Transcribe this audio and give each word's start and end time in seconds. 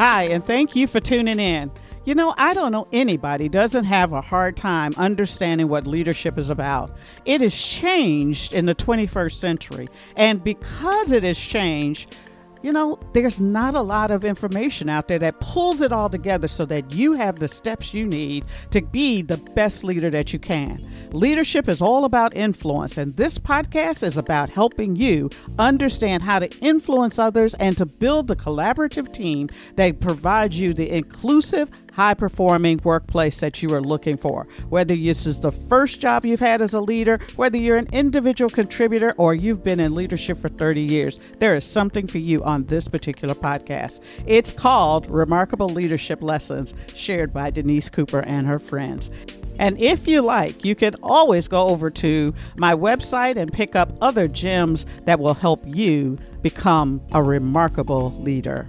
Hi, 0.00 0.22
and 0.22 0.42
thank 0.42 0.74
you 0.74 0.86
for 0.86 0.98
tuning 0.98 1.38
in. 1.38 1.70
You 2.06 2.14
know, 2.14 2.32
I 2.38 2.54
don't 2.54 2.72
know 2.72 2.88
anybody 2.90 3.50
doesn't 3.50 3.84
have 3.84 4.14
a 4.14 4.22
hard 4.22 4.56
time 4.56 4.94
understanding 4.96 5.68
what 5.68 5.86
leadership 5.86 6.38
is 6.38 6.48
about. 6.48 6.96
It 7.26 7.42
has 7.42 7.54
changed 7.54 8.54
in 8.54 8.64
the 8.64 8.74
21st 8.74 9.32
century, 9.32 9.88
and 10.16 10.42
because 10.42 11.12
it 11.12 11.22
has 11.22 11.38
changed, 11.38 12.16
you 12.62 12.72
know, 12.72 12.98
there's 13.14 13.40
not 13.40 13.74
a 13.74 13.80
lot 13.80 14.10
of 14.10 14.24
information 14.24 14.88
out 14.88 15.08
there 15.08 15.18
that 15.18 15.40
pulls 15.40 15.80
it 15.80 15.92
all 15.92 16.08
together 16.08 16.48
so 16.48 16.66
that 16.66 16.92
you 16.94 17.14
have 17.14 17.38
the 17.38 17.48
steps 17.48 17.94
you 17.94 18.06
need 18.06 18.44
to 18.70 18.82
be 18.82 19.22
the 19.22 19.38
best 19.38 19.82
leader 19.84 20.10
that 20.10 20.32
you 20.32 20.38
can. 20.38 20.86
Leadership 21.12 21.68
is 21.68 21.80
all 21.80 22.04
about 22.04 22.36
influence, 22.36 22.98
and 22.98 23.16
this 23.16 23.38
podcast 23.38 24.02
is 24.02 24.18
about 24.18 24.50
helping 24.50 24.94
you 24.94 25.30
understand 25.58 26.22
how 26.22 26.38
to 26.38 26.50
influence 26.58 27.18
others 27.18 27.54
and 27.54 27.76
to 27.78 27.86
build 27.86 28.26
the 28.26 28.36
collaborative 28.36 29.12
team 29.12 29.48
that 29.76 30.00
provides 30.00 30.60
you 30.60 30.74
the 30.74 30.90
inclusive, 30.90 31.70
high 31.92 32.14
performing 32.14 32.80
workplace 32.84 33.40
that 33.40 33.62
you 33.62 33.72
are 33.74 33.80
looking 33.80 34.16
for. 34.16 34.46
Whether 34.68 34.94
this 34.94 35.26
is 35.26 35.40
the 35.40 35.52
first 35.52 36.00
job 36.00 36.24
you've 36.24 36.40
had 36.40 36.62
as 36.62 36.74
a 36.74 36.80
leader, 36.80 37.18
whether 37.36 37.58
you're 37.58 37.76
an 37.76 37.88
individual 37.92 38.50
contributor, 38.50 39.14
or 39.16 39.34
you've 39.34 39.62
been 39.62 39.80
in 39.80 39.94
leadership 39.94 40.38
for 40.38 40.48
30 40.48 40.80
years, 40.80 41.18
there 41.38 41.54
is 41.54 41.64
something 41.64 42.06
for 42.06 42.18
you 42.18 42.42
on 42.44 42.64
this 42.64 42.88
particular 42.88 43.34
podcast. 43.34 44.00
It's 44.26 44.52
called 44.52 45.08
Remarkable 45.10 45.68
Leadership 45.68 46.22
Lessons, 46.22 46.74
shared 46.94 47.32
by 47.32 47.50
Denise 47.50 47.88
Cooper 47.88 48.20
and 48.20 48.46
her 48.46 48.58
friends. 48.58 49.10
And 49.58 49.78
if 49.78 50.08
you 50.08 50.22
like, 50.22 50.64
you 50.64 50.74
can 50.74 50.96
always 51.02 51.46
go 51.46 51.68
over 51.68 51.90
to 51.90 52.32
my 52.56 52.72
website 52.74 53.36
and 53.36 53.52
pick 53.52 53.76
up 53.76 53.92
other 54.00 54.26
gems 54.26 54.86
that 55.04 55.20
will 55.20 55.34
help 55.34 55.60
you 55.66 56.18
become 56.40 57.02
a 57.12 57.22
remarkable 57.22 58.10
leader. 58.22 58.66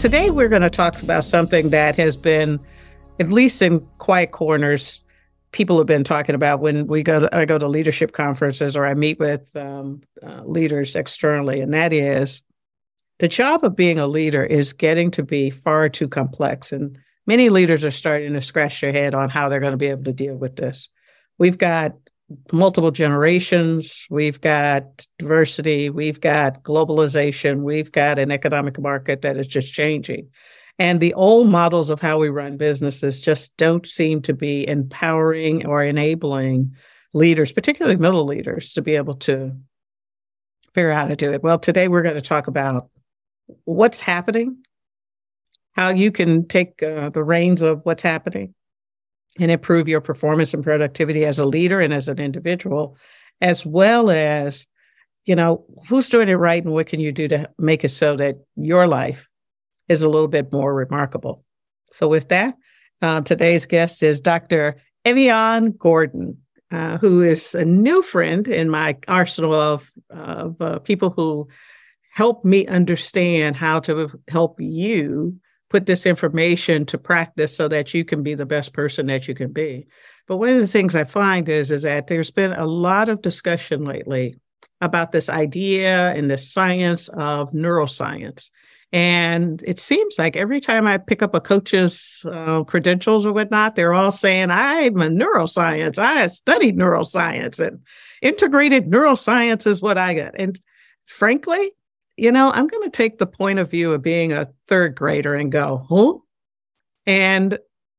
Today, 0.00 0.30
we're 0.30 0.48
going 0.48 0.62
to 0.62 0.70
talk 0.70 1.02
about 1.02 1.24
something 1.24 1.68
that 1.68 1.94
has 1.96 2.16
been, 2.16 2.58
at 3.18 3.30
least 3.30 3.60
in 3.60 3.80
quiet 3.98 4.32
corners, 4.32 5.02
people 5.52 5.76
have 5.76 5.86
been 5.86 6.04
talking 6.04 6.34
about 6.34 6.60
when 6.60 6.86
we 6.86 7.02
go 7.02 7.20
to 7.20 7.36
I 7.36 7.44
go 7.44 7.58
to 7.58 7.68
leadership 7.68 8.12
conferences 8.12 8.78
or 8.78 8.86
I 8.86 8.94
meet 8.94 9.18
with 9.18 9.54
um, 9.54 10.00
uh, 10.22 10.40
leaders 10.46 10.96
externally, 10.96 11.60
and 11.60 11.74
that 11.74 11.92
is 11.92 12.42
the 13.18 13.28
job 13.28 13.62
of 13.62 13.76
being 13.76 13.98
a 13.98 14.06
leader 14.06 14.42
is 14.42 14.72
getting 14.72 15.10
to 15.10 15.22
be 15.22 15.50
far 15.50 15.90
too 15.90 16.08
complex, 16.08 16.72
and 16.72 16.96
many 17.26 17.50
leaders 17.50 17.84
are 17.84 17.90
starting 17.90 18.32
to 18.32 18.40
scratch 18.40 18.80
their 18.80 18.92
head 18.92 19.14
on 19.14 19.28
how 19.28 19.50
they're 19.50 19.60
going 19.60 19.72
to 19.72 19.76
be 19.76 19.88
able 19.88 20.04
to 20.04 20.14
deal 20.14 20.34
with 20.34 20.56
this. 20.56 20.88
We've 21.36 21.58
got 21.58 21.92
multiple 22.52 22.90
generations, 22.90 24.06
we've 24.10 24.40
got 24.40 25.06
diversity, 25.18 25.90
we've 25.90 26.20
got 26.20 26.62
globalization, 26.62 27.62
we've 27.62 27.90
got 27.92 28.18
an 28.18 28.30
economic 28.30 28.78
market 28.78 29.22
that 29.22 29.36
is 29.36 29.46
just 29.46 29.72
changing. 29.72 30.28
And 30.78 31.00
the 31.00 31.14
old 31.14 31.48
models 31.48 31.90
of 31.90 32.00
how 32.00 32.18
we 32.18 32.28
run 32.28 32.56
businesses 32.56 33.20
just 33.20 33.56
don't 33.56 33.86
seem 33.86 34.22
to 34.22 34.32
be 34.32 34.66
empowering 34.66 35.66
or 35.66 35.84
enabling 35.84 36.74
leaders, 37.12 37.52
particularly 37.52 37.96
middle 37.96 38.24
leaders, 38.24 38.72
to 38.74 38.82
be 38.82 38.96
able 38.96 39.16
to 39.16 39.52
figure 40.72 40.90
out 40.90 41.02
how 41.02 41.08
to 41.08 41.16
do 41.16 41.32
it. 41.32 41.42
Well, 41.42 41.58
today 41.58 41.88
we're 41.88 42.02
going 42.02 42.14
to 42.14 42.20
talk 42.20 42.46
about 42.46 42.88
what's 43.64 44.00
happening, 44.00 44.58
how 45.72 45.90
you 45.90 46.12
can 46.12 46.46
take 46.46 46.82
uh, 46.82 47.10
the 47.10 47.24
reins 47.24 47.62
of 47.62 47.80
what's 47.82 48.02
happening, 48.02 48.54
and 49.38 49.50
improve 49.50 49.88
your 49.88 50.00
performance 50.00 50.52
and 50.54 50.64
productivity 50.64 51.24
as 51.24 51.38
a 51.38 51.44
leader 51.44 51.80
and 51.80 51.94
as 51.94 52.08
an 52.08 52.18
individual, 52.18 52.96
as 53.40 53.64
well 53.64 54.10
as, 54.10 54.66
you 55.24 55.34
know, 55.36 55.64
who's 55.88 56.08
doing 56.08 56.28
it 56.28 56.34
right 56.34 56.64
and 56.64 56.72
what 56.72 56.86
can 56.86 57.00
you 57.00 57.12
do 57.12 57.28
to 57.28 57.48
make 57.58 57.84
it 57.84 57.90
so 57.90 58.16
that 58.16 58.36
your 58.56 58.86
life 58.86 59.28
is 59.88 60.02
a 60.02 60.08
little 60.08 60.28
bit 60.28 60.52
more 60.52 60.74
remarkable. 60.74 61.44
So, 61.90 62.08
with 62.08 62.28
that, 62.28 62.54
uh, 63.02 63.20
today's 63.22 63.66
guest 63.66 64.02
is 64.02 64.20
Dr. 64.20 64.76
Evian 65.04 65.72
Gordon, 65.72 66.38
uh, 66.70 66.98
who 66.98 67.22
is 67.22 67.54
a 67.54 67.64
new 67.64 68.02
friend 68.02 68.46
in 68.46 68.70
my 68.70 68.96
arsenal 69.08 69.54
of, 69.54 69.90
of 70.10 70.60
uh, 70.60 70.78
people 70.80 71.10
who 71.10 71.48
help 72.12 72.44
me 72.44 72.66
understand 72.66 73.56
how 73.56 73.80
to 73.80 74.10
help 74.28 74.60
you 74.60 75.40
put 75.70 75.86
this 75.86 76.04
information 76.04 76.84
to 76.84 76.98
practice 76.98 77.56
so 77.56 77.68
that 77.68 77.94
you 77.94 78.04
can 78.04 78.22
be 78.22 78.34
the 78.34 78.44
best 78.44 78.72
person 78.72 79.06
that 79.06 79.26
you 79.26 79.34
can 79.34 79.52
be. 79.52 79.86
But 80.26 80.36
one 80.36 80.50
of 80.50 80.60
the 80.60 80.66
things 80.66 80.94
I 80.94 81.04
find 81.04 81.48
is, 81.48 81.70
is 81.70 81.82
that 81.82 82.08
there's 82.08 82.30
been 82.30 82.52
a 82.52 82.66
lot 82.66 83.08
of 83.08 83.22
discussion 83.22 83.84
lately 83.84 84.36
about 84.80 85.12
this 85.12 85.28
idea 85.28 86.12
and 86.12 86.30
the 86.30 86.36
science 86.36 87.08
of 87.08 87.52
neuroscience. 87.52 88.50
And 88.92 89.62
it 89.64 89.78
seems 89.78 90.18
like 90.18 90.36
every 90.36 90.60
time 90.60 90.86
I 90.86 90.98
pick 90.98 91.22
up 91.22 91.34
a 91.34 91.40
coach's 91.40 92.26
uh, 92.28 92.64
credentials 92.64 93.24
or 93.24 93.32
whatnot, 93.32 93.76
they're 93.76 93.94
all 93.94 94.10
saying, 94.10 94.50
I'm 94.50 95.00
a 95.00 95.08
neuroscience. 95.08 95.98
I 95.98 96.26
studied 96.26 96.76
neuroscience 96.76 97.64
and 97.64 97.80
integrated 98.20 98.90
neuroscience 98.90 99.66
is 99.66 99.80
what 99.80 99.96
I 99.96 100.14
got. 100.14 100.34
And 100.36 100.60
frankly, 101.06 101.70
you 102.20 102.30
know, 102.30 102.50
I'm 102.50 102.66
going 102.66 102.82
to 102.82 102.94
take 102.94 103.16
the 103.16 103.26
point 103.26 103.58
of 103.58 103.70
view 103.70 103.92
of 103.94 104.02
being 104.02 104.30
a 104.30 104.50
third 104.68 104.94
grader 104.94 105.34
and 105.34 105.50
go, 105.50 105.86
huh? 105.88 106.18
And, 107.06 107.58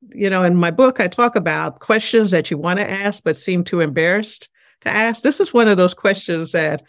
you 0.10 0.30
know, 0.30 0.44
in 0.44 0.56
my 0.56 0.70
book, 0.70 1.00
I 1.00 1.08
talk 1.08 1.36
about 1.36 1.80
questions 1.80 2.30
that 2.30 2.52
you 2.52 2.58
want 2.60 2.78
to 2.78 2.88
ask, 2.88 3.24
but 3.24 3.36
seem 3.36 3.64
too 3.64 3.80
embarrassed 3.80 4.50
to 4.82 4.90
ask. 4.90 5.24
This 5.24 5.40
is 5.40 5.56
one 5.56 5.68
of 5.68 5.78
those 5.78 5.96
questions 5.96 6.52
that 6.52 6.84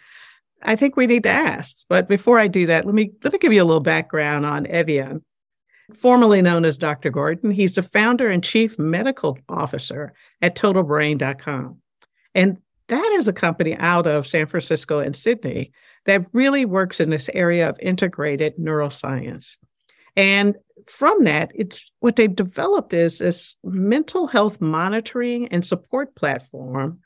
I 0.61 0.75
think 0.75 0.95
we 0.95 1.07
need 1.07 1.23
to 1.23 1.29
ask. 1.29 1.77
But 1.89 2.07
before 2.07 2.37
I 2.37 2.47
do 2.47 2.67
that, 2.67 2.85
let 2.85 2.93
me 2.93 3.11
let 3.23 3.33
me 3.33 3.39
give 3.39 3.51
you 3.51 3.63
a 3.63 3.65
little 3.65 3.79
background 3.79 4.45
on 4.45 4.67
Evian. 4.67 5.23
Formerly 5.95 6.43
known 6.43 6.65
as 6.65 6.77
Dr. 6.77 7.09
Gordon, 7.09 7.49
he's 7.49 7.73
the 7.73 7.83
founder 7.83 8.29
and 8.29 8.43
chief 8.43 8.77
medical 8.77 9.39
officer 9.49 10.13
at 10.39 10.55
totalbrain.com. 10.55 11.77
And 12.35 12.57
that 12.87 13.11
is 13.13 13.27
a 13.27 13.33
company 13.33 13.75
out 13.77 14.07
of 14.07 14.27
San 14.27 14.45
Francisco 14.45 14.99
and 14.99 15.15
Sydney 15.15 15.71
that 16.05 16.25
really 16.33 16.65
works 16.65 16.99
in 16.99 17.09
this 17.09 17.29
area 17.33 17.69
of 17.69 17.79
integrated 17.79 18.57
neuroscience. 18.57 19.57
And 20.15 20.55
from 20.87 21.23
that, 21.23 21.51
it's 21.55 21.91
what 21.99 22.15
they've 22.15 22.35
developed 22.35 22.93
is 22.93 23.19
this 23.19 23.55
mental 23.63 24.27
health 24.27 24.61
monitoring 24.61 25.47
and 25.47 25.65
support 25.65 26.15
platform 26.15 26.99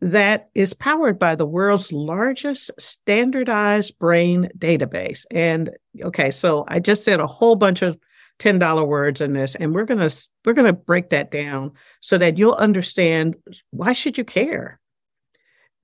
that 0.00 0.48
is 0.54 0.74
powered 0.74 1.18
by 1.18 1.34
the 1.34 1.46
world's 1.46 1.92
largest 1.92 2.70
standardized 2.78 3.98
brain 3.98 4.48
database. 4.56 5.24
And 5.30 5.70
okay, 6.02 6.30
so 6.30 6.64
I 6.68 6.78
just 6.78 7.04
said 7.04 7.20
a 7.20 7.26
whole 7.26 7.56
bunch 7.56 7.82
of 7.82 7.98
$10 8.38 8.86
words 8.86 9.20
in 9.20 9.32
this 9.32 9.56
and 9.56 9.74
we're 9.74 9.84
going 9.84 10.08
to 10.08 10.28
we're 10.44 10.52
going 10.52 10.66
to 10.66 10.72
break 10.72 11.08
that 11.08 11.32
down 11.32 11.72
so 12.00 12.16
that 12.18 12.38
you'll 12.38 12.54
understand 12.54 13.34
why 13.70 13.92
should 13.92 14.16
you 14.16 14.24
care? 14.24 14.78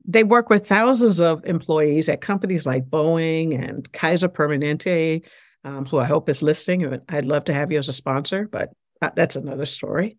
They 0.04 0.25
work 0.25 0.50
with 0.50 0.66
thousands 0.66 1.19
of 1.19 1.44
employees 1.47 2.09
at 2.09 2.20
companies 2.20 2.66
like 2.66 2.84
Boeing 2.91 3.59
and 3.59 3.91
Kaiser 3.92 4.28
Permanente, 4.28 5.22
um, 5.65 5.87
who 5.87 5.98
I 5.98 6.04
hope 6.04 6.28
is 6.28 6.42
listening. 6.42 7.00
I'd 7.09 7.25
love 7.25 7.44
to 7.44 7.54
have 7.54 7.72
you 7.72 7.78
as 7.78 7.88
a 7.88 7.94
sponsor, 7.94 8.48
but 8.50 8.70
uh, 9.00 9.10
that's 9.14 9.37
another 9.37 9.66
story. 9.66 10.19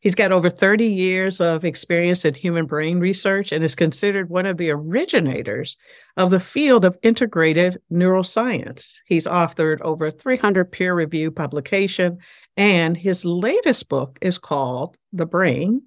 He's 0.00 0.16
got 0.16 0.32
over 0.32 0.50
30 0.50 0.84
years 0.84 1.40
of 1.40 1.64
experience 1.64 2.24
in 2.24 2.34
human 2.34 2.66
brain 2.66 2.98
research 2.98 3.52
and 3.52 3.64
is 3.64 3.76
considered 3.76 4.28
one 4.28 4.46
of 4.46 4.56
the 4.56 4.70
originators 4.70 5.76
of 6.16 6.30
the 6.30 6.40
field 6.40 6.84
of 6.84 6.98
integrated 7.02 7.80
neuroscience. 7.90 8.98
He's 9.06 9.26
authored 9.26 9.80
over 9.80 10.10
300 10.10 10.72
peer 10.72 10.92
reviewed 10.92 11.36
publications, 11.36 12.18
and 12.56 12.96
his 12.96 13.24
latest 13.24 13.88
book 13.88 14.18
is 14.20 14.38
called 14.38 14.96
The 15.12 15.24
Brain 15.24 15.82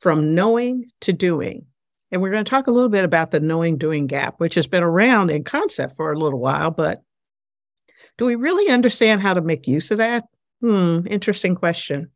From 0.00 0.34
Knowing 0.34 0.90
to 1.00 1.14
Doing 1.14 1.64
and 2.10 2.22
we're 2.22 2.30
going 2.30 2.44
to 2.44 2.50
talk 2.50 2.66
a 2.66 2.72
little 2.72 2.88
bit 2.88 3.04
about 3.04 3.30
the 3.30 3.40
knowing 3.40 3.78
doing 3.78 4.06
gap, 4.06 4.38
which 4.38 4.54
has 4.54 4.66
been 4.66 4.82
around 4.82 5.30
in 5.30 5.44
concept 5.44 5.96
for 5.96 6.12
a 6.12 6.18
little 6.18 6.38
while, 6.38 6.70
but 6.70 7.02
do 8.18 8.24
we 8.24 8.34
really 8.34 8.72
understand 8.72 9.20
how 9.20 9.34
to 9.34 9.40
make 9.40 9.66
use 9.66 9.90
of 9.90 9.98
that? 9.98 10.24
Hmm, 10.60 11.00
interesting 11.08 11.54
question. 11.54 12.10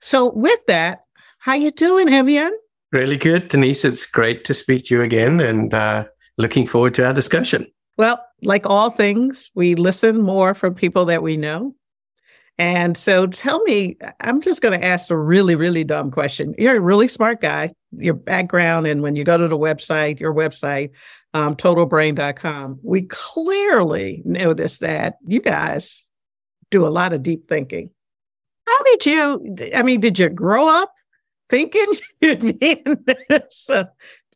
So 0.00 0.32
with 0.32 0.60
that, 0.66 1.04
how 1.38 1.54
you 1.54 1.70
doing, 1.70 2.08
Evian? 2.08 2.52
Really 2.92 3.16
good, 3.16 3.48
Denise. 3.48 3.84
It's 3.84 4.06
great 4.06 4.44
to 4.46 4.54
speak 4.54 4.86
to 4.86 4.96
you 4.96 5.02
again 5.02 5.40
and 5.40 5.72
uh, 5.72 6.04
looking 6.38 6.66
forward 6.66 6.94
to 6.94 7.06
our 7.06 7.12
discussion. 7.12 7.66
Well, 7.98 8.22
like 8.42 8.66
all 8.66 8.90
things, 8.90 9.50
we 9.54 9.74
listen 9.74 10.20
more 10.20 10.54
from 10.54 10.74
people 10.74 11.04
that 11.06 11.22
we 11.22 11.36
know. 11.36 11.74
And 12.58 12.96
so 12.96 13.26
tell 13.26 13.62
me, 13.64 13.98
I'm 14.20 14.40
just 14.40 14.62
going 14.62 14.78
to 14.78 14.86
ask 14.86 15.10
a 15.10 15.16
really, 15.16 15.56
really 15.56 15.84
dumb 15.84 16.10
question. 16.10 16.54
You're 16.56 16.76
a 16.76 16.80
really 16.80 17.08
smart 17.08 17.40
guy. 17.42 17.70
Your 17.92 18.14
background, 18.14 18.86
and 18.86 19.02
when 19.02 19.14
you 19.14 19.24
go 19.24 19.36
to 19.36 19.48
the 19.48 19.58
website, 19.58 20.20
your 20.20 20.34
website, 20.34 20.90
um, 21.34 21.54
totalbrain.com, 21.54 22.80
we 22.82 23.02
clearly 23.02 24.22
notice 24.24 24.78
that 24.78 25.18
you 25.26 25.40
guys 25.40 26.08
do 26.70 26.86
a 26.86 26.88
lot 26.88 27.12
of 27.12 27.22
deep 27.22 27.48
thinking. 27.48 27.90
How 28.66 28.82
did 28.84 29.06
you, 29.06 29.56
I 29.74 29.82
mean, 29.82 30.00
did 30.00 30.18
you 30.18 30.28
grow 30.28 30.68
up 30.68 30.92
thinking 31.48 31.86
you'd 32.20 32.58
be 32.58 32.72
in 32.72 33.04
this? 33.28 33.68
Uh, 33.68 33.84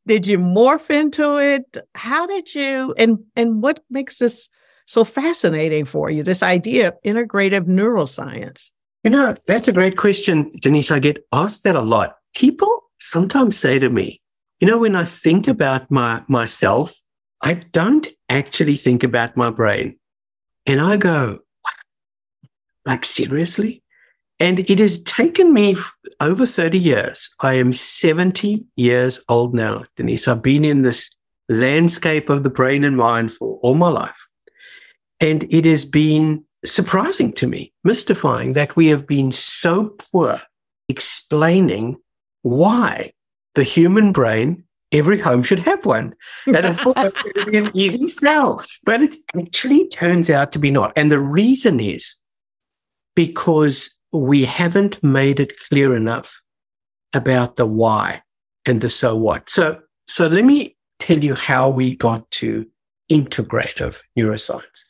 did 0.06 0.26
you 0.26 0.38
morph 0.38 0.90
into 0.90 1.38
it? 1.38 1.76
How 1.94 2.26
did 2.26 2.54
you, 2.54 2.94
and, 2.98 3.18
and 3.34 3.62
what 3.62 3.80
makes 3.90 4.18
this 4.18 4.50
so 4.90 5.04
fascinating 5.04 5.84
for 5.84 6.10
you, 6.10 6.24
this 6.24 6.42
idea 6.42 6.88
of 6.88 7.02
integrative 7.02 7.66
neuroscience? 7.66 8.70
You 9.04 9.10
know, 9.10 9.36
that's 9.46 9.68
a 9.68 9.72
great 9.72 9.96
question, 9.96 10.50
Denise. 10.60 10.90
I 10.90 10.98
get 10.98 11.24
asked 11.32 11.62
that 11.62 11.76
a 11.76 11.80
lot. 11.80 12.16
People 12.34 12.90
sometimes 12.98 13.56
say 13.56 13.78
to 13.78 13.88
me, 13.88 14.20
you 14.58 14.66
know, 14.66 14.78
when 14.78 14.96
I 14.96 15.04
think 15.04 15.46
about 15.46 15.88
my 15.92 16.24
myself, 16.26 17.00
I 17.40 17.54
don't 17.54 18.08
actually 18.28 18.76
think 18.76 19.04
about 19.04 19.36
my 19.36 19.50
brain. 19.50 19.96
And 20.66 20.80
I 20.80 20.96
go, 20.96 21.38
like 22.84 23.04
seriously? 23.04 23.84
And 24.40 24.58
it 24.58 24.80
has 24.80 25.02
taken 25.04 25.54
me 25.54 25.76
over 26.20 26.46
30 26.46 26.78
years. 26.78 27.30
I 27.40 27.54
am 27.54 27.72
70 27.72 28.64
years 28.74 29.20
old 29.28 29.54
now, 29.54 29.84
Denise. 29.94 30.26
I've 30.26 30.42
been 30.42 30.64
in 30.64 30.82
this 30.82 31.14
landscape 31.48 32.28
of 32.28 32.42
the 32.42 32.50
brain 32.50 32.82
and 32.82 32.96
mind 32.96 33.32
for 33.32 33.60
all 33.62 33.76
my 33.76 33.88
life. 33.88 34.26
And 35.20 35.44
it 35.52 35.64
has 35.64 35.84
been 35.84 36.44
surprising 36.64 37.32
to 37.34 37.46
me, 37.46 37.72
mystifying 37.84 38.54
that 38.54 38.76
we 38.76 38.88
have 38.88 39.06
been 39.06 39.32
so 39.32 39.94
poor 40.12 40.40
explaining 40.88 41.96
why 42.42 43.12
the 43.54 43.62
human 43.62 44.12
brain, 44.12 44.64
every 44.92 45.18
home 45.18 45.42
should 45.42 45.60
have 45.60 45.84
one. 45.84 46.14
And 46.46 46.58
I 46.58 46.72
thought 46.72 46.96
that 46.96 47.14
would 47.24 47.50
be 47.50 47.58
an 47.58 47.70
easy 47.74 48.08
sell, 48.08 48.62
but 48.84 49.02
it 49.02 49.14
actually 49.38 49.88
turns 49.88 50.30
out 50.30 50.52
to 50.52 50.58
be 50.58 50.70
not. 50.70 50.92
And 50.96 51.10
the 51.10 51.20
reason 51.20 51.80
is 51.80 52.16
because 53.14 53.90
we 54.12 54.44
haven't 54.44 55.02
made 55.02 55.40
it 55.40 55.58
clear 55.68 55.94
enough 55.94 56.40
about 57.12 57.56
the 57.56 57.66
why 57.66 58.22
and 58.66 58.80
the 58.80 58.90
so 58.90 59.16
what. 59.16 59.48
So, 59.50 59.80
so 60.06 60.26
let 60.26 60.44
me 60.44 60.76
tell 60.98 61.22
you 61.22 61.34
how 61.34 61.68
we 61.68 61.96
got 61.96 62.30
to 62.32 62.66
integrative 63.10 64.00
neuroscience. 64.18 64.84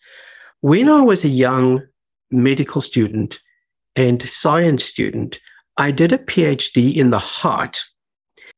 When 0.62 0.90
I 0.90 1.00
was 1.00 1.24
a 1.24 1.28
young 1.28 1.86
medical 2.30 2.82
student 2.82 3.40
and 3.96 4.28
science 4.28 4.84
student, 4.84 5.40
I 5.78 5.90
did 5.90 6.12
a 6.12 6.18
PhD 6.18 6.94
in 6.94 7.10
the 7.10 7.18
heart. 7.18 7.82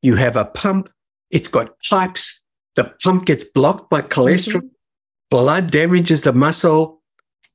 You 0.02 0.16
have 0.16 0.34
a 0.34 0.46
pump, 0.46 0.88
it's 1.30 1.48
got 1.48 1.80
pipes. 1.88 2.42
The 2.74 2.92
pump 3.02 3.26
gets 3.26 3.44
blocked 3.44 3.88
by 3.88 4.02
cholesterol. 4.02 4.56
Mm-hmm. 4.56 4.66
Blood 5.30 5.70
damages 5.70 6.22
the 6.22 6.32
muscle. 6.32 7.00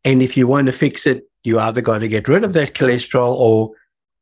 And 0.06 0.24
if 0.24 0.38
you 0.38 0.48
want 0.48 0.68
to 0.68 0.72
fix 0.72 1.06
it, 1.06 1.24
you 1.44 1.60
either 1.60 1.82
got 1.82 2.00
to 2.00 2.08
get 2.08 2.30
rid 2.30 2.46
of 2.46 2.54
that 2.54 2.74
cholesterol 2.74 3.34
or, 3.34 3.72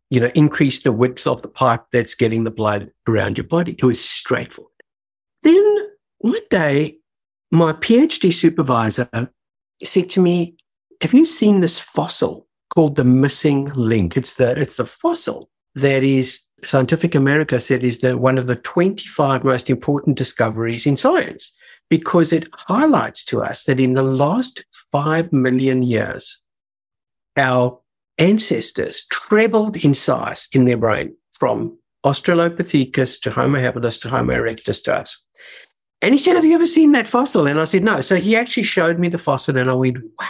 you 0.10 0.19
know, 0.19 0.31
increase 0.33 0.81
the 0.81 0.92
width 0.92 1.27
of 1.27 1.44
the 1.44 1.48
pipe 1.48 1.86
that's 1.92 2.16
getting 2.16 2.45
the 2.45 2.51
blood 2.51 2.89
around 3.07 3.38
your 3.38 3.45
body. 3.48 3.74
It 3.74 3.83
was 3.83 4.04
straightforward. 4.04 4.72
Then 5.44 5.88
one 6.18 6.42
day, 6.50 6.98
my 7.51 7.74
PhD 7.74 8.33
supervisor 8.33 9.07
said 9.83 10.10
to 10.12 10.22
me, 10.22 10.56
Have 11.01 11.13
you 11.13 11.25
seen 11.25 11.60
this 11.60 11.80
fossil 11.80 12.48
called 12.74 12.95
the 12.95 13.04
missing 13.04 13.66
link? 13.75 14.18
It's 14.18 14.36
the, 14.36 14.60
it's 14.60 14.77
the 14.77 14.86
fossil 14.86 15.50
that 15.75 16.04
is, 16.04 16.42
Scientific 16.63 17.16
America 17.16 17.60
said, 17.60 17.83
is 17.83 18.00
the, 18.00 18.18
one 18.18 18.38
of 18.38 18.48
the 18.48 18.56
25 18.56 19.44
most 19.44 19.69
important 19.69 20.18
discoveries 20.18 20.86
in 20.86 20.95
science 20.95 21.56
because 21.89 22.33
it 22.33 22.48
highlights 22.54 23.24
to 23.25 23.44
us 23.44 23.63
that 23.66 23.80
in 23.80 23.94
the 23.94 24.04
last 24.04 24.66
5 24.92 25.31
million 25.31 25.83
years, 25.83 26.42
our 27.38 27.80
ancestors 28.18 29.06
trebled 29.12 29.83
in 29.83 29.94
size 29.94 30.48
in 30.54 30.66
their 30.66 30.77
brain 30.77 31.16
from 31.31 31.77
Australopithecus 32.06 33.19
to 33.22 33.31
Homo 33.31 33.60
habilis 33.60 34.01
to 34.01 34.10
Homo 34.10 34.33
erectus 34.33 34.83
to 34.83 34.95
us. 34.95 35.24
And 36.06 36.13
he 36.13 36.19
said, 36.19 36.36
Have 36.36 36.46
you 36.46 36.54
ever 36.54 36.68
seen 36.68 36.92
that 36.92 37.07
fossil? 37.07 37.48
And 37.48 37.60
I 37.60 37.66
said, 37.66 37.84
No. 37.84 38.00
So 38.00 38.18
he 38.18 38.36
actually 38.36 38.62
showed 38.62 39.00
me 39.00 39.10
the 39.10 39.18
fossil 39.18 39.57
and 39.57 39.72
I 39.72 39.74
went, 39.74 39.98
Wow. 40.19 40.28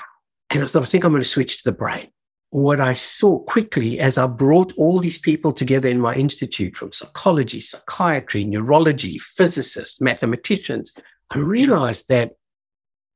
And 0.50 0.63
I 0.63 0.68
thought, 0.68 0.83
I 0.83 0.86
think 0.86 1.04
I'm 1.04 1.12
going 1.12 1.22
to 1.22 1.27
switch 1.27 1.57
to 1.57 1.69
the 1.69 1.75
brain. 1.75 2.07
What 2.51 2.80
I 2.80 2.94
saw 2.94 3.39
quickly 3.39 4.00
as 4.00 4.18
I 4.18 4.25
brought 4.27 4.72
all 4.77 5.00
these 5.00 5.19
people 5.19 5.51
together 5.51 5.89
in 5.89 6.00
my 6.00 6.16
institute 6.16 6.77
from 6.77 6.94
psychology, 6.94 7.60
psychiatry, 7.60 8.45
neurology, 8.45 9.19
physicists, 9.19 10.00
mathematicians, 10.00 10.95
I 11.31 11.39
realized 11.39 12.07
that 12.07 12.36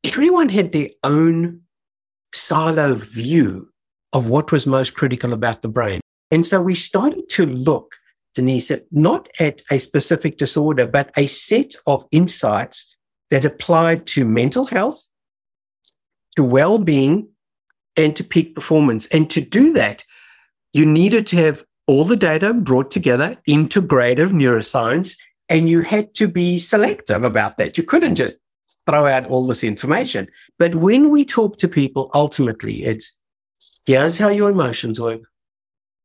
everyone 0.04 0.50
had 0.50 0.74
their 0.74 0.90
own 1.06 1.62
silo 2.36 2.96
view 2.96 3.70
of 4.12 4.28
what 4.28 4.52
was 4.52 4.68
most 4.68 4.96
critical 4.96 5.32
about 5.32 5.62
the 5.62 5.70
brain. 5.70 6.02
And 6.30 6.46
so 6.46 6.60
we 6.60 6.76
started 6.76 7.30
to 7.30 7.46
look 7.46 7.96
Denise, 8.40 8.72
not 8.92 9.28
at 9.40 9.62
a 9.70 9.80
specific 9.80 10.38
disorder, 10.38 10.88
but 10.88 11.12
a 11.18 11.28
set 11.28 11.76
of 11.86 12.06
insights 12.12 12.96
that 13.30 13.46
apply 13.46 13.98
to 13.98 14.24
mental 14.24 14.66
health, 14.66 15.10
to 16.36 16.44
well 16.44 16.80
being, 16.80 17.28
and 17.98 18.16
to 18.16 18.24
peak 18.24 18.56
performance. 18.56 19.06
And 19.08 19.30
to 19.32 19.42
do 19.42 19.74
that, 19.74 20.06
you 20.72 20.86
needed 20.86 21.28
to 21.28 21.36
have 21.38 21.64
all 21.86 22.06
the 22.06 22.16
data 22.16 22.54
brought 22.54 22.92
together, 22.92 23.36
integrative 23.48 24.32
neuroscience, 24.32 25.18
and 25.50 25.70
you 25.70 25.82
had 25.82 26.14
to 26.16 26.28
be 26.28 26.60
selective 26.60 27.24
about 27.24 27.58
that. 27.58 27.78
You 27.78 27.84
couldn't 27.84 28.16
just 28.16 28.36
throw 28.88 29.06
out 29.06 29.26
all 29.26 29.48
this 29.48 29.64
information. 29.64 30.28
But 30.58 30.76
when 30.76 31.10
we 31.10 31.26
talk 31.26 31.58
to 31.58 31.68
people, 31.68 32.10
ultimately, 32.14 32.84
it's 32.86 33.18
here's 33.86 34.18
how 34.18 34.30
your 34.30 34.50
emotions 34.50 35.00
work, 35.00 35.22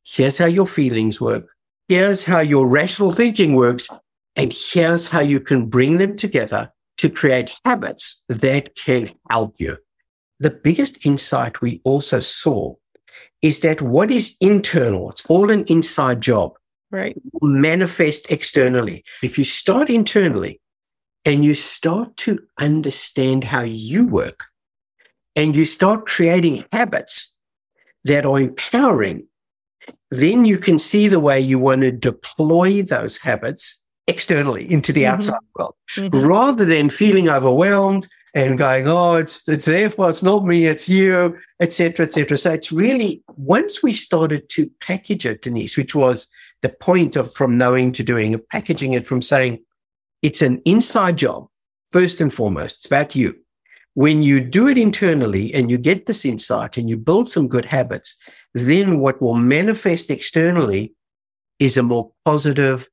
here's 0.05 0.39
how 0.39 0.47
your 0.47 0.67
feelings 0.67 1.21
work, 1.21 1.47
here's 1.89 2.25
how 2.25 2.41
your 2.41 2.67
rational 2.67 3.13
thinking 3.13 3.55
works, 3.55 3.89
and 4.37 4.53
here's 4.53 5.09
how 5.09 5.21
you 5.21 5.41
can 5.41 5.67
bring 5.67 5.99
them 5.99 6.17
together 6.17 6.73
to 6.99 7.11
create 7.11 7.55
habits 7.65 8.25
that 8.29 8.75
can 8.77 9.11
help 9.31 9.57
you. 9.59 9.77
The 10.41 10.51
biggest 10.51 11.05
insight 11.07 11.61
we 11.61 11.81
also 11.85 12.21
saw 12.21 12.75
is 13.43 13.61
that 13.61 13.83
what 13.83 14.11
is 14.11 14.37
internal, 14.41 15.11
it's 15.11 15.25
all 15.27 15.51
an 15.51 15.65
inside 15.65 16.21
job, 16.21 16.55
right? 16.91 17.17
Manifest 17.43 18.31
externally. 18.31 19.05
If 19.23 19.39
you 19.39 19.45
start 19.45 19.91
internally 19.91 20.61
and 21.25 21.45
you 21.45 21.55
start 21.55 22.17
to 22.19 22.41
understand 22.59 23.45
how 23.45 23.63
you 23.63 24.07
work 24.07 24.47
and 25.37 25.55
you 25.55 25.65
start 25.65 26.07
creating 26.07 26.65
habits 26.73 27.37
that 28.05 28.27
are 28.27 28.41
empowering 28.41 29.27
then 30.11 30.45
you 30.45 30.59
can 30.59 30.79
see 30.79 31.09
the 31.09 31.21
way 31.21 31.41
you 31.41 31.59
want 31.59 31.83
to 31.83 31.93
deploy 31.93 32.83
those 32.83 33.19
habits 33.19 33.83
externally 34.07 34.71
into 34.71 34.93
the 34.93 35.05
mm-hmm. 35.05 35.15
outside 35.15 35.41
world 35.57 35.75
mm-hmm. 35.91 36.27
rather 36.27 36.65
than 36.65 36.91
feeling 36.91 37.29
overwhelmed 37.29 38.07
and 38.35 38.59
going, 38.59 38.89
oh, 38.89 39.15
it's 39.15 39.49
it's 39.49 39.65
their 39.65 39.89
fault, 39.89 40.11
it's 40.11 40.23
not 40.23 40.45
me, 40.45 40.67
it's 40.67 40.89
you, 40.89 41.39
etc., 41.61 42.07
etc. 42.07 42.37
So 42.37 42.53
it's 42.53 42.73
really 42.73 43.23
once 43.37 43.83
we 43.83 43.93
started 43.93 44.49
to 44.51 44.69
package 44.81 45.25
it, 45.25 45.43
Denise, 45.43 45.77
which 45.77 45.95
was 45.95 46.27
the 46.63 46.69
point 46.69 47.15
of 47.15 47.33
from 47.33 47.57
knowing 47.57 47.93
to 47.93 48.03
doing, 48.03 48.35
of 48.35 48.47
packaging 48.49 48.93
it 48.93 49.07
from 49.07 49.23
saying 49.23 49.63
it's 50.21 50.43
an 50.43 50.61
inside 50.65 51.17
job, 51.17 51.47
first 51.93 52.21
and 52.21 52.35
foremost, 52.35 52.77
it's 52.79 52.87
about 52.87 53.15
you. 53.15 53.37
When 53.95 54.23
you 54.23 54.41
do 54.41 54.67
it 54.69 54.77
internally 54.77 55.55
and 55.55 55.71
you 55.71 55.79
get 55.79 56.07
this 56.07 56.25
insight 56.25 56.77
and 56.77 56.91
you 56.91 56.97
build 56.97 57.31
some 57.31 57.49
good 57.49 57.65
habits, 57.65 58.17
then 58.53 58.99
what 58.99 59.23
will 59.23 59.35
manifest 59.35 60.11
externally 60.11 60.95
is 61.59 61.77
a 61.77 61.83
more 61.83 62.11
positive 62.25 62.89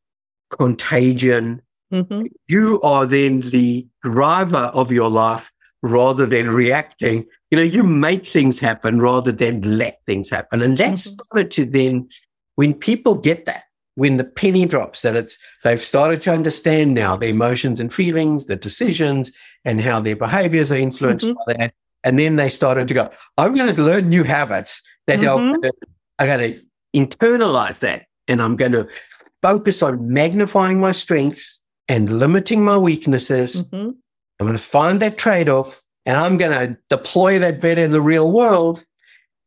contagion. 0.51 1.61
Mm-hmm. 1.91 2.27
You 2.47 2.79
are 2.81 3.05
then 3.05 3.41
the 3.41 3.87
driver 4.03 4.71
of 4.73 4.91
your 4.91 5.09
life 5.09 5.51
rather 5.81 6.27
than 6.27 6.51
reacting. 6.51 7.25
You 7.49 7.57
know, 7.57 7.63
you 7.63 7.83
make 7.83 8.25
things 8.25 8.59
happen 8.59 9.01
rather 9.01 9.31
than 9.31 9.77
let 9.77 9.99
things 10.05 10.29
happen. 10.29 10.61
And 10.61 10.77
that 10.77 10.93
mm-hmm. 10.93 10.95
started 10.95 11.51
to 11.51 11.65
then, 11.65 12.09
when 12.55 12.75
people 12.75 13.15
get 13.15 13.45
that, 13.45 13.63
when 13.95 14.17
the 14.17 14.23
penny 14.23 14.65
drops, 14.65 15.01
that 15.01 15.15
it's 15.15 15.37
they've 15.63 15.79
started 15.79 16.21
to 16.21 16.31
understand 16.31 16.93
now 16.93 17.17
the 17.17 17.27
emotions 17.27 17.79
and 17.79 17.93
feelings, 17.93 18.45
the 18.45 18.55
decisions, 18.55 19.31
and 19.65 19.81
how 19.81 19.99
their 19.99 20.15
behaviors 20.15 20.71
are 20.71 20.77
influenced 20.77 21.25
mm-hmm. 21.25 21.39
by 21.45 21.53
that. 21.53 21.73
And 22.03 22.17
then 22.17 22.35
they 22.35 22.49
started 22.49 22.87
to 22.87 22.93
go, 22.93 23.09
I'm 23.37 23.53
going 23.53 23.73
to 23.73 23.81
learn 23.81 24.09
new 24.09 24.23
habits 24.23 24.81
that 25.07 25.19
mm-hmm. 25.19 25.67
I 26.17 26.25
got 26.25 26.37
to 26.37 26.59
internalize 26.95 27.79
that 27.79 28.05
and 28.27 28.41
I'm 28.41 28.55
going 28.55 28.71
to 28.71 28.87
focus 29.41 29.83
on 29.83 30.11
magnifying 30.11 30.79
my 30.79 30.91
strengths 30.91 31.61
and 31.87 32.19
limiting 32.19 32.63
my 32.63 32.77
weaknesses. 32.77 33.67
Mm-hmm. 33.67 33.91
I'm 34.39 34.47
going 34.47 34.53
to 34.53 34.63
find 34.63 34.99
that 35.01 35.17
trade 35.17 35.49
off 35.49 35.83
and 36.05 36.17
I'm 36.17 36.37
going 36.37 36.51
to 36.51 36.77
deploy 36.89 37.39
that 37.39 37.61
better 37.61 37.81
in 37.81 37.91
the 37.91 38.01
real 38.01 38.31
world. 38.31 38.83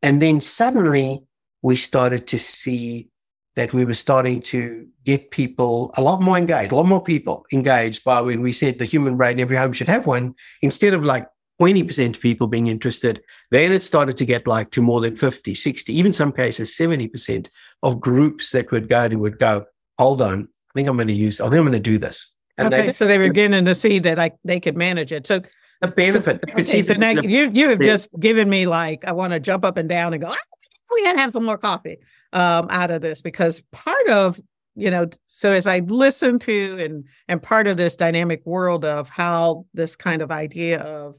And 0.03 0.21
then 0.21 0.41
suddenly 0.41 1.25
we 1.63 1.77
started 1.77 2.29
to 2.29 2.39
see 2.39 3.09
that 3.57 3.73
we 3.73 3.85
were 3.85 3.95
starting 3.95 4.41
to 4.41 4.87
get 5.05 5.31
people 5.31 5.93
a 5.97 6.03
lot 6.03 6.21
more 6.21 6.37
engaged, 6.37 6.73
a 6.73 6.77
lot 6.77 6.87
more 6.87 7.03
people 7.03 7.47
engaged 7.53 8.05
by 8.05 8.21
when 8.21 8.43
we 8.43 8.53
said 8.53 8.79
the 8.79 8.85
human 8.85 9.17
brain, 9.17 9.39
every 9.39 9.57
home 9.57 9.73
should 9.73 9.89
have 9.89 10.07
one, 10.07 10.35
instead 10.63 10.95
of 10.95 11.05
like 11.05 11.29
20% 11.61 12.17
of 12.17 12.21
people 12.21 12.49
being 12.49 12.67
interested. 12.67 13.23
Then 13.51 13.73
it 13.73 13.83
started 13.83 14.17
to 14.17 14.25
get 14.25 14.47
like 14.47 14.71
to 14.73 14.83
more 14.83 15.01
than 15.01 15.15
50, 15.15 15.55
60, 15.55 15.93
even 15.93 16.13
some 16.13 16.33
cases 16.33 16.77
70% 16.77 17.49
of 17.83 18.01
groups 18.01 18.51
that 18.51 18.73
would 18.73 18.89
go 18.89 19.05
and 19.05 19.21
would 19.21 19.39
go, 19.39 19.65
hold 19.99 20.21
on, 20.21 20.49
I 20.71 20.73
think 20.75 20.89
I'm 20.89 20.97
going 20.97 21.09
to 21.09 21.15
use, 21.15 21.41
I 21.41 21.45
think 21.45 21.57
I'm 21.57 21.63
going 21.63 21.73
to 21.73 21.81
do 21.81 21.99
this. 21.99 22.33
And 22.59 22.73
okay, 22.73 22.87
they, 22.87 22.93
so 22.93 23.07
they 23.07 23.19
were 23.19 23.29
beginning 23.29 23.65
to 23.67 23.75
see 23.75 24.01
that 24.01 24.19
I, 24.19 24.33
they 24.45 24.59
could 24.59 24.77
manage 24.77 25.13
it. 25.13 25.27
So 25.27 25.43
a 25.83 25.89
benefit. 25.89 26.43
Okay, 26.57 26.83
so 26.83 26.95
now 26.95 27.11
you 27.11 27.51
you 27.51 27.69
have 27.69 27.81
just 27.81 28.09
given 28.19 28.49
me 28.49 28.67
like 28.67 29.05
I 29.05 29.13
want 29.13 29.33
to 29.33 29.41
jump 29.41 29.65
up 29.65 29.77
and 29.77 29.89
down 29.89 30.15
and 30.15 30.23
go. 30.23 30.29
Ah, 30.31 30.37
we 30.93 31.03
gotta 31.03 31.19
have 31.19 31.33
some 31.33 31.45
more 31.45 31.59
coffee 31.59 31.99
um, 32.35 32.67
out 32.71 32.91
of 32.91 33.00
this 33.00 33.21
because 33.21 33.62
part 33.73 34.09
of 34.09 34.41
you 34.75 34.91
know 34.91 35.09
so 35.29 35.50
as 35.50 35.67
i 35.67 35.79
listen 35.79 36.38
to 36.38 36.76
and 36.81 37.05
and 37.29 37.43
part 37.43 37.67
of 37.67 37.76
this 37.76 37.97
dynamic 37.97 38.43
world 38.45 38.85
of 38.85 39.09
how 39.09 39.64
this 39.73 39.97
kind 39.97 40.21
of 40.21 40.31
idea 40.31 40.81
of 40.81 41.14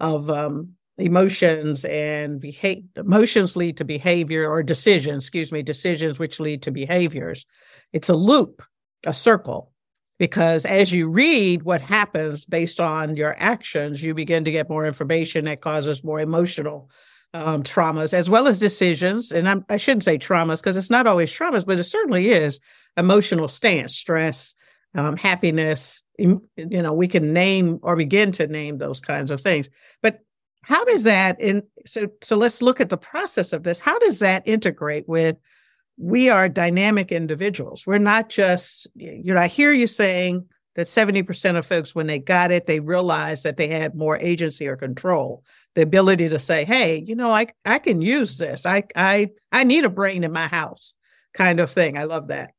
of 0.00 0.30
um, 0.30 0.70
emotions 0.98 1.84
and 1.84 2.40
behave 2.40 2.82
emotions 2.96 3.56
lead 3.56 3.76
to 3.76 3.84
behavior 3.84 4.50
or 4.50 4.62
decisions 4.62 5.24
excuse 5.24 5.52
me 5.52 5.62
decisions 5.62 6.18
which 6.18 6.40
lead 6.40 6.62
to 6.62 6.70
behaviors 6.70 7.44
it's 7.92 8.08
a 8.08 8.16
loop 8.16 8.62
a 9.06 9.14
circle. 9.14 9.70
Because 10.18 10.64
as 10.64 10.92
you 10.92 11.08
read 11.08 11.64
what 11.64 11.80
happens 11.80 12.46
based 12.46 12.80
on 12.80 13.16
your 13.16 13.34
actions 13.38 14.02
you 14.02 14.14
begin 14.14 14.44
to 14.44 14.52
get 14.52 14.70
more 14.70 14.86
information 14.86 15.44
that 15.46 15.60
causes 15.60 16.04
more 16.04 16.20
emotional 16.20 16.88
um, 17.34 17.62
traumas 17.62 18.14
as 18.14 18.30
well 18.30 18.46
as 18.46 18.58
decisions 18.58 19.32
and 19.32 19.48
I'm, 19.48 19.64
i 19.68 19.76
should 19.76 19.98
not 19.98 20.04
say 20.04 20.18
traumas 20.18 20.62
because 20.62 20.76
it's 20.76 20.90
not 20.90 21.06
always 21.06 21.30
traumas 21.30 21.66
but 21.66 21.78
it 21.78 21.84
certainly 21.84 22.30
is 22.30 22.60
emotional 22.96 23.48
stance 23.48 23.94
stress 23.94 24.54
um, 24.94 25.16
happiness 25.16 26.02
you 26.18 26.40
know 26.56 26.92
we 26.92 27.08
can 27.08 27.32
name 27.32 27.78
or 27.82 27.96
begin 27.96 28.32
to 28.32 28.46
name 28.46 28.78
those 28.78 29.00
kinds 29.00 29.30
of 29.30 29.40
things. 29.40 29.68
But 30.02 30.20
how 30.62 30.84
does 30.84 31.04
that 31.04 31.40
in 31.40 31.62
so 31.86 32.08
so 32.22 32.36
let's 32.36 32.62
look 32.62 32.80
at 32.80 32.90
the 32.90 32.96
process 32.96 33.52
of 33.52 33.62
this. 33.64 33.80
How 33.80 33.98
does 33.98 34.20
that 34.20 34.46
integrate 34.46 35.08
with 35.08 35.36
we 35.96 36.28
are 36.28 36.48
dynamic 36.48 37.12
individuals. 37.12 37.86
We're 37.86 37.98
not 37.98 38.28
just 38.28 38.86
you 38.94 39.34
know 39.34 39.40
i 39.40 39.48
hear 39.48 39.72
you 39.72 39.86
saying 39.86 40.46
that 40.76 40.86
70% 40.86 41.56
of 41.56 41.64
folks 41.64 41.94
when 41.94 42.08
they 42.08 42.18
got 42.18 42.50
it 42.50 42.66
they 42.66 42.80
realized 42.80 43.44
that 43.44 43.56
they 43.56 43.68
had 43.68 43.94
more 43.94 44.18
agency 44.18 44.66
or 44.66 44.76
control 44.76 45.44
the 45.74 45.82
ability 45.82 46.28
to 46.28 46.38
say 46.38 46.64
hey 46.64 47.02
you 47.06 47.14
know 47.14 47.30
i 47.30 47.46
i 47.64 47.78
can 47.78 48.00
use 48.00 48.38
this 48.38 48.66
i 48.66 48.82
i 48.96 49.30
i 49.52 49.64
need 49.64 49.84
a 49.84 49.90
brain 49.90 50.24
in 50.24 50.32
my 50.32 50.46
house 50.46 50.94
kind 51.34 51.60
of 51.60 51.70
thing 51.70 51.96
i 51.98 52.04
love 52.04 52.28
that 52.28 52.52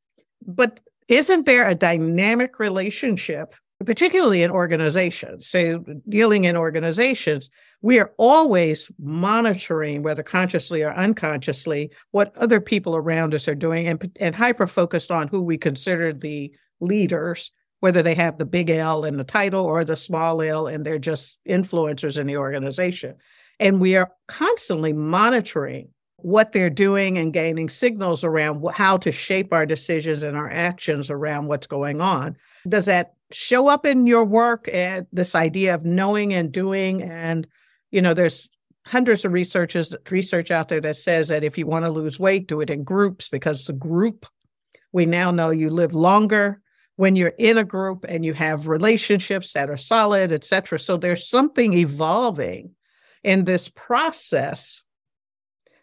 but 0.45 0.79
isn't 1.07 1.45
there 1.45 1.67
a 1.67 1.75
dynamic 1.75 2.59
relationship 2.59 3.55
particularly 3.83 4.41
in 4.41 4.51
organizations. 4.51 5.47
So, 5.47 5.83
dealing 6.07 6.45
in 6.45 6.55
organizations, 6.55 7.49
we 7.81 7.99
are 7.99 8.13
always 8.17 8.91
monitoring, 8.99 10.01
whether 10.01 10.23
consciously 10.23 10.81
or 10.81 10.93
unconsciously, 10.93 11.91
what 12.11 12.35
other 12.37 12.61
people 12.61 12.95
around 12.95 13.35
us 13.35 13.47
are 13.47 13.55
doing 13.55 13.87
and, 13.87 14.17
and 14.19 14.35
hyper 14.35 14.67
focused 14.67 15.11
on 15.11 15.27
who 15.27 15.41
we 15.41 15.57
consider 15.57 16.13
the 16.13 16.53
leaders, 16.79 17.51
whether 17.85 18.01
they 18.01 18.15
have 18.15 18.39
the 18.39 18.45
big 18.45 18.71
L 18.71 19.05
in 19.05 19.15
the 19.15 19.23
title 19.23 19.63
or 19.63 19.85
the 19.85 19.95
small 19.95 20.41
L 20.41 20.65
and 20.65 20.83
they're 20.83 20.97
just 20.97 21.39
influencers 21.47 22.17
in 22.17 22.25
the 22.25 22.35
organization. 22.35 23.13
And 23.59 23.79
we 23.79 23.95
are 23.95 24.11
constantly 24.27 24.91
monitoring 24.91 25.89
what 26.15 26.51
they're 26.51 26.71
doing 26.71 27.19
and 27.19 27.31
gaining 27.31 27.69
signals 27.69 28.23
around 28.23 28.65
how 28.73 28.97
to 28.97 29.11
shape 29.11 29.53
our 29.53 29.67
decisions 29.67 30.23
and 30.23 30.35
our 30.35 30.49
actions 30.51 31.11
around 31.11 31.45
what's 31.45 31.67
going 31.67 32.01
on. 32.01 32.37
Does 32.67 32.85
that 32.85 33.13
show 33.31 33.67
up 33.67 33.85
in 33.85 34.07
your 34.07 34.25
work 34.25 34.67
and 34.73 35.05
this 35.11 35.35
idea 35.35 35.75
of 35.75 35.85
knowing 35.85 36.33
and 36.33 36.51
doing 36.51 37.03
and 37.03 37.45
you 37.91 38.01
know 38.01 38.15
there's 38.15 38.49
hundreds 38.87 39.25
of 39.25 39.31
researchers 39.31 39.95
research 40.09 40.49
out 40.49 40.69
there 40.69 40.81
that 40.81 40.97
says 40.97 41.27
that 41.27 41.43
if 41.43 41.55
you 41.55 41.67
want 41.67 41.85
to 41.85 41.91
lose 41.91 42.19
weight 42.19 42.47
do 42.47 42.61
it 42.61 42.71
in 42.71 42.83
groups 42.83 43.29
because 43.29 43.65
the 43.65 43.73
group 43.73 44.25
we 44.91 45.05
now 45.05 45.29
know 45.29 45.51
you 45.51 45.69
live 45.69 45.93
longer 45.93 46.61
when 46.97 47.15
you're 47.15 47.33
in 47.37 47.57
a 47.57 47.63
group 47.63 48.05
and 48.07 48.23
you 48.23 48.33
have 48.33 48.67
relationships 48.67 49.53
that 49.53 49.69
are 49.69 49.77
solid 49.77 50.31
et 50.31 50.43
cetera. 50.43 50.79
so 50.79 50.97
there's 50.97 51.27
something 51.27 51.73
evolving 51.73 52.71
in 53.23 53.45
this 53.45 53.69
process 53.69 54.83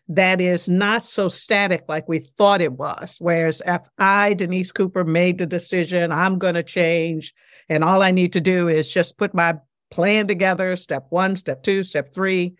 that 0.08 0.40
is 0.40 0.68
not 0.68 1.04
so 1.04 1.28
static 1.28 1.84
like 1.88 2.08
we 2.08 2.18
thought 2.36 2.60
it 2.60 2.72
was. 2.72 3.16
Whereas 3.18 3.62
if 3.64 3.82
I, 3.98 4.34
Denise 4.34 4.72
Cooper, 4.72 5.04
made 5.04 5.38
the 5.38 5.46
decision, 5.46 6.12
I'm 6.12 6.38
going 6.38 6.54
to 6.54 6.62
change, 6.62 7.32
and 7.68 7.82
all 7.82 8.02
I 8.02 8.10
need 8.10 8.32
to 8.34 8.40
do 8.40 8.68
is 8.68 8.92
just 8.92 9.16
put 9.16 9.32
my 9.32 9.56
plan 9.90 10.26
together 10.26 10.74
step 10.76 11.06
one, 11.10 11.36
step 11.36 11.62
two, 11.62 11.82
step 11.82 12.14
three. 12.14 12.54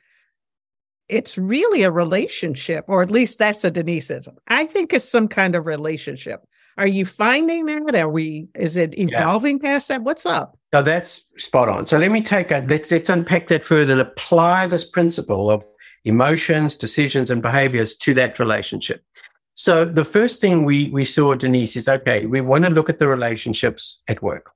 It's 1.08 1.36
really 1.36 1.82
a 1.82 1.90
relationship, 1.90 2.84
or 2.88 3.02
at 3.02 3.10
least 3.10 3.38
that's 3.38 3.64
a 3.64 3.70
Deniseism. 3.70 4.36
I 4.48 4.64
think 4.66 4.92
it's 4.92 5.08
some 5.08 5.28
kind 5.28 5.54
of 5.54 5.66
relationship. 5.66 6.40
Are 6.78 6.86
you 6.86 7.04
finding 7.04 7.66
that? 7.66 7.94
Are 7.94 8.08
we? 8.08 8.48
Is 8.54 8.76
it 8.76 8.98
evolving 8.98 9.58
yeah. 9.58 9.72
past 9.72 9.88
that? 9.88 10.02
What's 10.02 10.26
up? 10.26 10.58
No, 10.72 10.82
that's 10.82 11.30
spot 11.42 11.68
on. 11.68 11.86
So 11.86 11.98
let 11.98 12.10
me 12.10 12.22
take 12.22 12.50
a 12.50 12.64
let's 12.68 12.90
let's 12.90 13.10
unpack 13.10 13.48
that 13.48 13.64
further 13.64 13.92
and 13.92 14.00
apply 14.00 14.66
this 14.66 14.84
principle 14.84 15.50
of 15.50 15.64
emotions, 16.04 16.76
decisions, 16.76 17.30
and 17.30 17.42
behaviors 17.42 17.96
to 17.96 18.14
that 18.14 18.38
relationship. 18.38 19.04
So 19.54 19.84
the 19.84 20.04
first 20.04 20.40
thing 20.40 20.64
we, 20.64 20.88
we 20.90 21.04
saw, 21.04 21.34
Denise, 21.34 21.76
is 21.76 21.88
okay, 21.88 22.24
we 22.24 22.40
want 22.40 22.64
to 22.64 22.70
look 22.70 22.88
at 22.88 22.98
the 22.98 23.08
relationships 23.08 24.00
at 24.08 24.22
work 24.22 24.50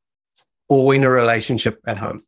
or 0.69 0.95
in 0.95 1.05
a 1.05 1.11
relationship 1.11 1.81
at 1.87 1.99
home. 1.99 2.21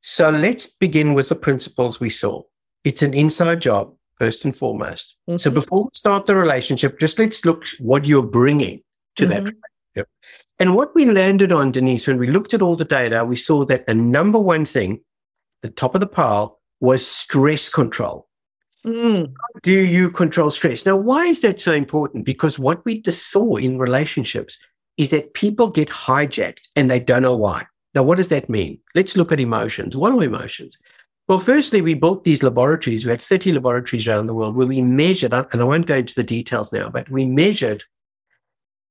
So 0.00 0.30
let's 0.30 0.66
begin 0.66 1.14
with 1.14 1.28
the 1.28 1.34
principles 1.34 2.00
we 2.00 2.10
saw. 2.10 2.42
It's 2.82 3.02
an 3.02 3.14
inside 3.14 3.60
job, 3.60 3.94
first 4.18 4.44
and 4.44 4.56
foremost. 4.56 5.16
Mm-hmm. 5.28 5.38
So 5.38 5.50
before 5.50 5.84
we 5.84 5.90
start 5.92 6.26
the 6.26 6.34
relationship, 6.34 6.98
just 6.98 7.18
let's 7.18 7.44
look 7.44 7.66
what 7.78 8.06
you're 8.06 8.22
bringing 8.22 8.82
to 9.16 9.24
mm-hmm. 9.24 9.30
that 9.30 9.40
relationship. 9.40 10.08
And 10.58 10.74
what 10.74 10.94
we 10.94 11.06
landed 11.06 11.52
on, 11.52 11.72
Denise, 11.72 12.06
when 12.06 12.18
we 12.18 12.28
looked 12.28 12.54
at 12.54 12.62
all 12.62 12.76
the 12.76 12.84
data, 12.84 13.24
we 13.24 13.36
saw 13.36 13.64
that 13.66 13.86
the 13.86 13.94
number 13.94 14.38
one 14.38 14.64
thing, 14.64 15.00
the 15.62 15.70
top 15.70 15.94
of 15.94 16.00
the 16.00 16.06
pile, 16.06 16.60
was 16.80 17.06
stress 17.06 17.68
control. 17.68 18.28
Mm. 18.84 19.32
Do 19.62 19.72
you 19.72 20.10
control 20.10 20.50
stress? 20.50 20.84
Now, 20.84 20.96
why 20.96 21.26
is 21.26 21.40
that 21.40 21.60
so 21.60 21.72
important? 21.72 22.24
Because 22.24 22.58
what 22.58 22.84
we 22.84 23.00
just 23.00 23.30
saw 23.30 23.56
in 23.56 23.78
relationships 23.78 24.58
is 24.96 25.10
that 25.10 25.34
people 25.34 25.70
get 25.70 25.88
hijacked 25.88 26.68
and 26.76 26.90
they 26.90 27.00
don't 27.00 27.22
know 27.22 27.36
why. 27.36 27.66
Now, 27.94 28.02
what 28.02 28.18
does 28.18 28.28
that 28.28 28.50
mean? 28.50 28.78
Let's 28.94 29.16
look 29.16 29.32
at 29.32 29.40
emotions. 29.40 29.96
What 29.96 30.12
are 30.12 30.22
emotions? 30.22 30.78
Well, 31.26 31.38
firstly, 31.38 31.80
we 31.80 31.94
built 31.94 32.24
these 32.24 32.42
laboratories. 32.42 33.04
We 33.04 33.10
had 33.10 33.22
30 33.22 33.52
laboratories 33.52 34.06
around 34.06 34.26
the 34.26 34.34
world 34.34 34.56
where 34.56 34.66
we 34.66 34.82
measured, 34.82 35.32
and 35.32 35.46
I 35.52 35.64
won't 35.64 35.86
go 35.86 35.96
into 35.96 36.14
the 36.14 36.22
details 36.22 36.72
now, 36.72 36.90
but 36.90 37.08
we 37.08 37.24
measured 37.24 37.82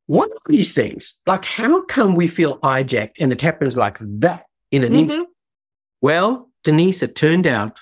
what 0.07 0.29
are 0.29 0.51
these 0.51 0.73
things? 0.73 1.15
Like, 1.25 1.45
how 1.45 1.83
come 1.85 2.15
we 2.15 2.27
feel 2.27 2.59
hijacked 2.59 3.19
and 3.19 3.31
it 3.31 3.41
happens 3.41 3.77
like 3.77 3.97
that 3.99 4.45
in 4.71 4.83
an 4.83 4.91
mm-hmm. 4.91 4.99
instant? 4.99 5.29
Well, 6.01 6.49
Denise, 6.63 7.03
it 7.03 7.15
turned 7.15 7.47
out 7.47 7.79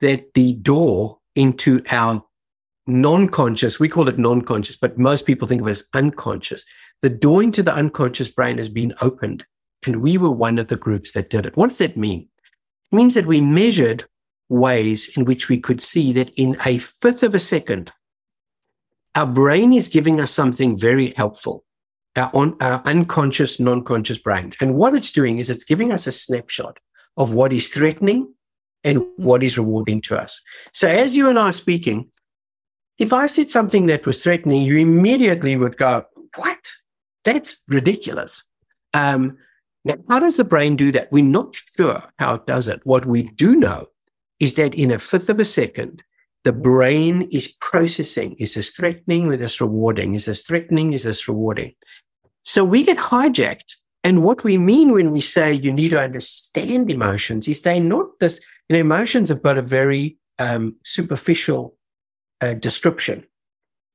that 0.00 0.34
the 0.34 0.54
door 0.54 1.18
into 1.34 1.82
our 1.90 2.22
non-conscious, 2.86 3.80
we 3.80 3.88
call 3.88 4.08
it 4.08 4.18
non-conscious, 4.18 4.76
but 4.76 4.98
most 4.98 5.24
people 5.24 5.48
think 5.48 5.62
of 5.62 5.68
it 5.68 5.70
as 5.70 5.84
unconscious. 5.94 6.64
The 7.00 7.10
door 7.10 7.42
into 7.42 7.62
the 7.62 7.74
unconscious 7.74 8.28
brain 8.28 8.58
has 8.58 8.68
been 8.68 8.92
opened. 9.00 9.44
And 9.86 10.02
we 10.02 10.18
were 10.18 10.30
one 10.30 10.58
of 10.58 10.68
the 10.68 10.76
groups 10.76 11.12
that 11.12 11.30
did 11.30 11.46
it. 11.46 11.56
What 11.56 11.70
does 11.70 11.78
that 11.78 11.96
mean? 11.96 12.28
It 12.92 12.96
means 12.96 13.14
that 13.14 13.26
we 13.26 13.40
measured 13.40 14.04
ways 14.48 15.10
in 15.16 15.24
which 15.24 15.48
we 15.48 15.58
could 15.58 15.82
see 15.82 16.12
that 16.12 16.30
in 16.36 16.56
a 16.64 16.78
fifth 16.78 17.22
of 17.22 17.34
a 17.34 17.40
second, 17.40 17.90
our 19.14 19.26
brain 19.26 19.72
is 19.72 19.88
giving 19.88 20.20
us 20.20 20.30
something 20.30 20.78
very 20.78 21.12
helpful. 21.16 21.64
Our, 22.14 22.30
on, 22.34 22.56
our 22.60 22.82
unconscious, 22.84 23.58
non-conscious 23.58 24.18
brain. 24.18 24.52
And 24.60 24.74
what 24.74 24.94
it's 24.94 25.12
doing 25.12 25.38
is 25.38 25.48
it's 25.48 25.64
giving 25.64 25.92
us 25.92 26.06
a 26.06 26.12
snapshot 26.12 26.78
of 27.16 27.32
what 27.32 27.54
is 27.54 27.68
threatening 27.68 28.34
and 28.84 29.06
what 29.16 29.42
is 29.42 29.56
rewarding 29.56 30.02
to 30.02 30.18
us. 30.18 30.38
So 30.72 30.88
as 30.88 31.16
you 31.16 31.30
and 31.30 31.38
I 31.38 31.48
are 31.48 31.52
speaking, 31.52 32.10
if 32.98 33.14
I 33.14 33.26
said 33.26 33.50
something 33.50 33.86
that 33.86 34.04
was 34.04 34.22
threatening, 34.22 34.62
you 34.62 34.76
immediately 34.76 35.56
would 35.56 35.78
go, 35.78 36.04
what? 36.36 36.72
That's 37.24 37.62
ridiculous. 37.66 38.44
Um, 38.92 39.38
now, 39.84 39.94
how 40.08 40.18
does 40.18 40.36
the 40.36 40.44
brain 40.44 40.76
do 40.76 40.92
that? 40.92 41.10
We're 41.10 41.24
not 41.24 41.54
sure 41.54 42.02
how 42.18 42.34
it 42.34 42.46
does 42.46 42.68
it. 42.68 42.80
What 42.84 43.06
we 43.06 43.22
do 43.22 43.56
know 43.56 43.86
is 44.38 44.54
that 44.54 44.74
in 44.74 44.90
a 44.90 44.98
fifth 44.98 45.30
of 45.30 45.40
a 45.40 45.44
second, 45.44 46.02
the 46.44 46.52
brain 46.52 47.28
is 47.30 47.56
processing. 47.60 48.34
Is 48.38 48.54
this 48.54 48.70
threatening? 48.70 49.32
Is 49.32 49.40
this 49.40 49.60
rewarding? 49.60 50.14
Is 50.14 50.24
this 50.24 50.42
threatening? 50.42 50.92
Is 50.92 51.04
this 51.04 51.28
rewarding? 51.28 51.74
So 52.42 52.64
we 52.64 52.82
get 52.82 52.98
hijacked. 52.98 53.76
And 54.04 54.24
what 54.24 54.42
we 54.42 54.58
mean 54.58 54.90
when 54.90 55.12
we 55.12 55.20
say 55.20 55.52
you 55.52 55.72
need 55.72 55.90
to 55.90 56.02
understand 56.02 56.90
emotions 56.90 57.46
is 57.46 57.62
they're 57.62 57.80
not 57.80 58.18
this 58.18 58.40
you 58.68 58.74
know, 58.74 58.80
emotions 58.80 59.28
have 59.28 59.42
got 59.42 59.58
a 59.58 59.62
very 59.62 60.18
um, 60.38 60.76
superficial 60.84 61.76
uh, 62.40 62.54
description. 62.54 63.24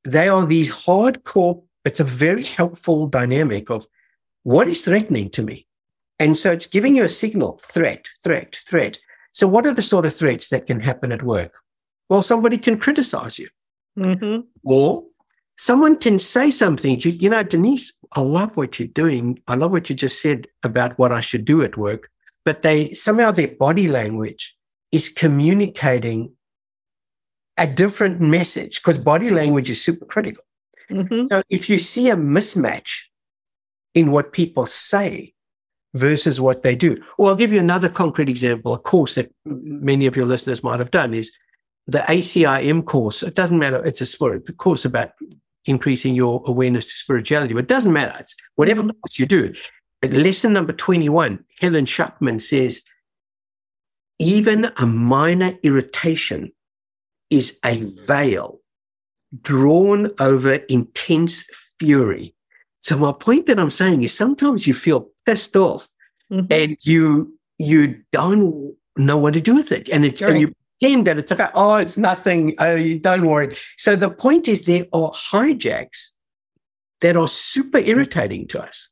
They 0.05 0.29
are 0.29 0.45
these 0.45 0.71
hardcore, 0.71 1.63
it's 1.83 1.99
a 1.99 2.05
very 2.05 2.43
helpful 2.43 3.07
dynamic 3.07 3.69
of 3.69 3.85
what 4.43 4.67
is 4.67 4.81
threatening 4.81 5.29
to 5.31 5.43
me. 5.43 5.67
And 6.19 6.37
so 6.37 6.51
it's 6.51 6.65
giving 6.65 6.95
you 6.95 7.03
a 7.03 7.09
signal 7.09 7.59
threat, 7.63 8.05
threat, 8.23 8.61
threat. 8.65 8.99
So, 9.31 9.47
what 9.47 9.67
are 9.67 9.73
the 9.73 9.81
sort 9.81 10.05
of 10.05 10.15
threats 10.15 10.49
that 10.49 10.65
can 10.67 10.79
happen 10.79 11.11
at 11.11 11.23
work? 11.23 11.53
Well, 12.09 12.21
somebody 12.21 12.57
can 12.57 12.77
criticize 12.77 13.37
you, 13.37 13.49
mm-hmm. 13.97 14.41
or 14.63 15.03
someone 15.57 15.97
can 15.97 16.19
say 16.19 16.51
something 16.51 16.99
to 16.99 17.11
you, 17.11 17.17
you 17.19 17.29
know, 17.29 17.43
Denise, 17.43 17.93
I 18.13 18.21
love 18.21 18.55
what 18.55 18.79
you're 18.79 18.87
doing. 18.87 19.39
I 19.47 19.55
love 19.55 19.71
what 19.71 19.89
you 19.89 19.95
just 19.95 20.21
said 20.21 20.47
about 20.63 20.97
what 20.97 21.11
I 21.11 21.19
should 21.19 21.43
do 21.45 21.63
at 21.63 21.77
work 21.77 22.09
but 22.47 22.61
they 22.61 22.93
somehow 22.93 23.29
their 23.29 23.49
body 23.49 23.89
language 23.89 24.55
is 24.93 25.09
communicating 25.09 26.31
a 27.57 27.67
different 27.67 28.21
message 28.21 28.81
because 28.81 28.97
body 28.97 29.29
language 29.29 29.69
is 29.69 29.83
super 29.83 30.05
critical. 30.05 30.45
Mm-hmm. 30.89 31.27
So 31.27 31.43
if 31.49 31.69
you 31.69 31.77
see 31.77 32.09
a 32.09 32.15
mismatch 32.15 33.01
in 33.93 34.11
what 34.11 34.31
people 34.31 34.65
say 34.65 35.33
versus 35.93 36.39
what 36.39 36.63
they 36.63 36.73
do, 36.73 37.03
well, 37.17 37.31
I'll 37.31 37.35
give 37.35 37.51
you 37.51 37.59
another 37.59 37.89
concrete 37.89 38.29
example. 38.29 38.73
A 38.73 38.79
course 38.79 39.15
that 39.15 39.29
many 39.43 40.05
of 40.05 40.15
your 40.15 40.25
listeners 40.25 40.63
might 40.63 40.79
have 40.79 40.91
done 40.91 41.13
is 41.13 41.37
the 41.87 41.99
ACIM 41.99 42.85
course. 42.85 43.23
It 43.23 43.35
doesn't 43.35 43.57
matter. 43.57 43.83
It's 43.85 44.01
a 44.01 44.05
spirit 44.05 44.57
course 44.57 44.85
about 44.85 45.11
increasing 45.65 46.15
your 46.15 46.43
awareness 46.45 46.85
to 46.85 46.91
spirituality, 46.91 47.53
but 47.53 47.63
it 47.63 47.67
doesn't 47.67 47.93
matter. 47.93 48.15
It's 48.19 48.35
whatever 48.55 48.81
mm-hmm. 48.81 48.91
course 48.91 49.19
you 49.19 49.25
do. 49.25 49.53
But 50.01 50.11
lesson 50.11 50.53
number 50.53 50.73
21, 50.73 51.43
Helen 51.59 51.85
Schucman 51.85 52.41
says, 52.41 52.83
even 54.19 54.71
a 54.77 54.85
minor 54.85 55.57
irritation 55.63 56.51
is 57.29 57.59
a 57.65 57.81
veil 58.05 58.59
drawn 59.41 60.11
over 60.19 60.53
intense 60.53 61.47
fury. 61.79 62.33
So 62.79 62.97
my 62.97 63.11
point 63.11 63.47
that 63.47 63.59
I'm 63.59 63.69
saying 63.69 64.03
is 64.03 64.15
sometimes 64.15 64.65
you 64.65 64.73
feel 64.73 65.09
pissed 65.25 65.55
off 65.55 65.87
mm-hmm. 66.31 66.51
and 66.51 66.77
you 66.81 67.37
you 67.59 68.01
don't 68.11 68.75
know 68.95 69.17
what 69.17 69.33
to 69.33 69.41
do 69.41 69.55
with 69.55 69.71
it. 69.71 69.89
And 69.89 70.05
it's 70.05 70.21
right. 70.21 70.31
and 70.31 70.41
you 70.41 70.53
pretend 70.79 71.07
that 71.07 71.17
it's 71.17 71.31
okay. 71.31 71.47
Oh, 71.53 71.75
it's 71.75 71.97
nothing. 71.97 72.55
Oh, 72.59 72.97
don't 72.99 73.25
worry. 73.25 73.55
So 73.77 73.95
the 73.95 74.09
point 74.09 74.47
is 74.47 74.65
there 74.65 74.85
are 74.93 75.11
hijacks 75.11 76.11
that 77.01 77.15
are 77.15 77.27
super 77.27 77.79
irritating 77.79 78.47
to 78.47 78.61
us 78.61 78.91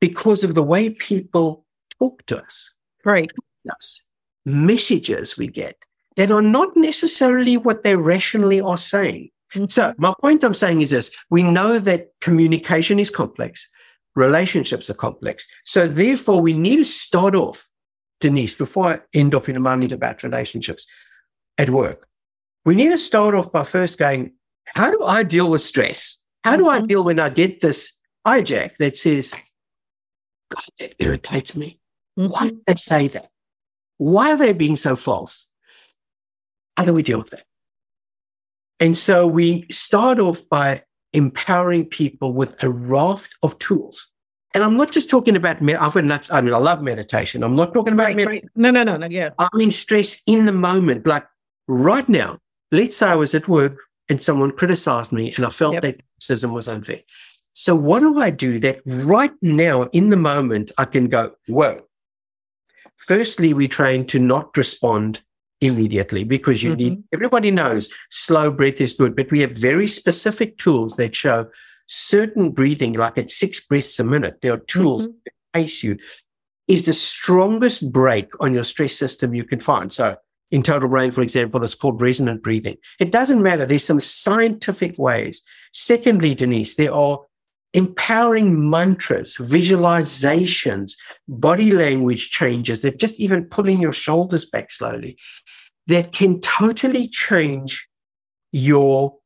because 0.00 0.44
of 0.44 0.54
the 0.54 0.62
way 0.62 0.90
people 0.90 1.64
talk 1.98 2.24
to 2.26 2.38
us. 2.38 2.72
Right. 3.04 3.30
Us. 3.70 4.02
Messages 4.44 5.38
we 5.38 5.46
get 5.46 5.76
that 6.16 6.30
are 6.30 6.42
not 6.42 6.76
necessarily 6.76 7.56
what 7.56 7.82
they 7.82 7.96
rationally 7.96 8.60
are 8.60 8.78
saying. 8.78 9.30
Mm-hmm. 9.54 9.66
So 9.68 9.94
my 9.96 10.12
point 10.20 10.44
I'm 10.44 10.54
saying 10.54 10.82
is 10.82 10.90
this. 10.90 11.10
We 11.30 11.42
know 11.42 11.78
that 11.78 12.08
communication 12.20 12.98
is 12.98 13.10
complex. 13.10 13.68
Relationships 14.14 14.90
are 14.90 14.94
complex. 14.94 15.46
So 15.64 15.88
therefore 15.88 16.40
we 16.40 16.52
need 16.52 16.76
to 16.76 16.84
start 16.84 17.34
off, 17.34 17.68
Denise, 18.24 18.54
before 18.54 18.86
I 18.86 19.00
end 19.12 19.34
off 19.34 19.50
in 19.50 19.56
a 19.56 19.60
moment 19.60 19.92
about 19.92 20.22
relationships 20.22 20.86
at 21.58 21.68
work. 21.68 22.08
We 22.64 22.74
need 22.74 22.88
to 22.88 22.96
start 22.96 23.34
off 23.34 23.52
by 23.52 23.64
first 23.64 23.98
going, 23.98 24.32
how 24.64 24.90
do 24.90 25.04
I 25.04 25.24
deal 25.24 25.50
with 25.50 25.60
stress? 25.60 26.16
How 26.42 26.56
do 26.56 26.66
I 26.66 26.78
mm-hmm. 26.78 26.86
deal 26.86 27.04
when 27.04 27.20
I 27.20 27.28
get 27.28 27.60
this 27.60 27.92
hijack 28.26 28.78
that 28.78 28.96
says, 28.96 29.34
God, 30.50 30.64
that 30.78 30.94
irritates 30.98 31.54
me? 31.54 31.78
Mm-hmm. 32.18 32.32
Why 32.32 32.48
do 32.48 32.60
they 32.66 32.76
say 32.76 33.08
that? 33.08 33.28
Why 33.98 34.32
are 34.32 34.38
they 34.38 34.54
being 34.54 34.76
so 34.76 34.96
false? 34.96 35.46
How 36.78 36.86
do 36.86 36.94
we 36.94 37.02
deal 37.02 37.18
with 37.18 37.30
that? 37.30 37.44
And 38.80 38.96
so 38.96 39.26
we 39.26 39.66
start 39.70 40.18
off 40.18 40.48
by 40.48 40.84
empowering 41.12 41.84
people 41.84 42.32
with 42.32 42.62
a 42.62 42.70
raft 42.70 43.34
of 43.42 43.58
tools. 43.58 44.10
And 44.54 44.62
I'm 44.62 44.76
not 44.76 44.92
just 44.92 45.10
talking 45.10 45.34
about, 45.34 45.60
med- 45.60 45.76
I 45.76 45.90
mean, 46.40 46.54
I 46.54 46.58
love 46.58 46.80
meditation. 46.80 47.42
I'm 47.42 47.56
not 47.56 47.74
talking 47.74 47.92
about, 47.92 48.04
right, 48.04 48.16
med- 48.16 48.26
right. 48.26 48.44
no, 48.54 48.70
no, 48.70 48.84
no, 48.84 48.96
no, 48.96 49.08
yeah. 49.08 49.30
I 49.38 49.48
mean, 49.54 49.72
stress 49.72 50.22
in 50.26 50.46
the 50.46 50.52
moment, 50.52 51.06
like 51.06 51.26
right 51.66 52.08
now. 52.08 52.38
Let's 52.72 52.96
say 52.96 53.08
I 53.08 53.14
was 53.14 53.34
at 53.34 53.46
work 53.46 53.78
and 54.08 54.22
someone 54.22 54.50
criticized 54.50 55.12
me 55.12 55.32
and 55.36 55.46
I 55.46 55.50
felt 55.50 55.74
yep. 55.74 55.82
that 55.82 56.00
criticism 56.14 56.52
was 56.52 56.68
unfair. 56.68 57.00
So 57.52 57.76
what 57.76 58.00
do 58.00 58.18
I 58.18 58.30
do 58.30 58.58
that 58.60 58.80
right 58.84 59.32
now 59.42 59.84
in 59.92 60.10
the 60.10 60.16
moment 60.16 60.72
I 60.76 60.84
can 60.84 61.08
go, 61.08 61.32
whoa. 61.46 61.82
Firstly, 62.96 63.54
we 63.54 63.68
train 63.68 64.06
to 64.06 64.18
not 64.18 64.56
respond 64.56 65.20
immediately 65.60 66.24
because 66.24 66.62
you 66.62 66.70
mm-hmm. 66.70 66.78
need, 66.78 67.04
everybody 67.12 67.50
knows 67.50 67.88
slow 68.10 68.50
breath 68.50 68.80
is 68.80 68.94
good, 68.94 69.14
but 69.14 69.30
we 69.30 69.40
have 69.40 69.52
very 69.52 69.86
specific 69.86 70.58
tools 70.58 70.96
that 70.96 71.14
show 71.14 71.46
certain 71.86 72.50
breathing, 72.50 72.94
like 72.94 73.18
at 73.18 73.30
six 73.30 73.60
breaths 73.60 73.98
a 73.98 74.04
minute, 74.04 74.40
there 74.40 74.54
are 74.54 74.58
tools 74.58 75.08
mm-hmm. 75.08 75.18
that 75.24 75.32
pace 75.52 75.82
you, 75.82 75.98
is 76.68 76.86
the 76.86 76.92
strongest 76.92 77.92
brake 77.92 78.30
on 78.40 78.54
your 78.54 78.64
stress 78.64 78.94
system 78.94 79.34
you 79.34 79.44
can 79.44 79.60
find. 79.60 79.92
So 79.92 80.16
in 80.50 80.62
total 80.62 80.88
brain, 80.88 81.10
for 81.10 81.20
example, 81.20 81.62
it's 81.62 81.74
called 81.74 82.00
resonant 82.00 82.42
breathing. 82.42 82.76
It 83.00 83.12
doesn't 83.12 83.42
matter. 83.42 83.66
There's 83.66 83.84
some 83.84 84.00
scientific 84.00 84.98
ways. 84.98 85.42
Secondly, 85.72 86.34
Denise, 86.34 86.76
there 86.76 86.94
are 86.94 87.20
empowering 87.74 88.70
mantras, 88.70 89.36
visualizations, 89.36 90.92
body 91.26 91.72
language 91.72 92.30
changes 92.30 92.82
that 92.82 93.00
just 93.00 93.18
even 93.18 93.44
pulling 93.44 93.80
your 93.80 93.92
shoulders 93.92 94.46
back 94.46 94.70
slowly 94.70 95.18
that 95.88 96.12
can 96.12 96.40
totally 96.40 97.08
change 97.08 97.88
your 98.52 99.16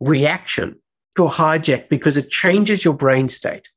reaction 0.00 0.81
to 1.16 1.24
hijack 1.24 1.88
because 1.88 2.16
it 2.16 2.30
changes 2.30 2.84
your 2.84 2.94
brain 2.94 3.28
state. 3.28 3.68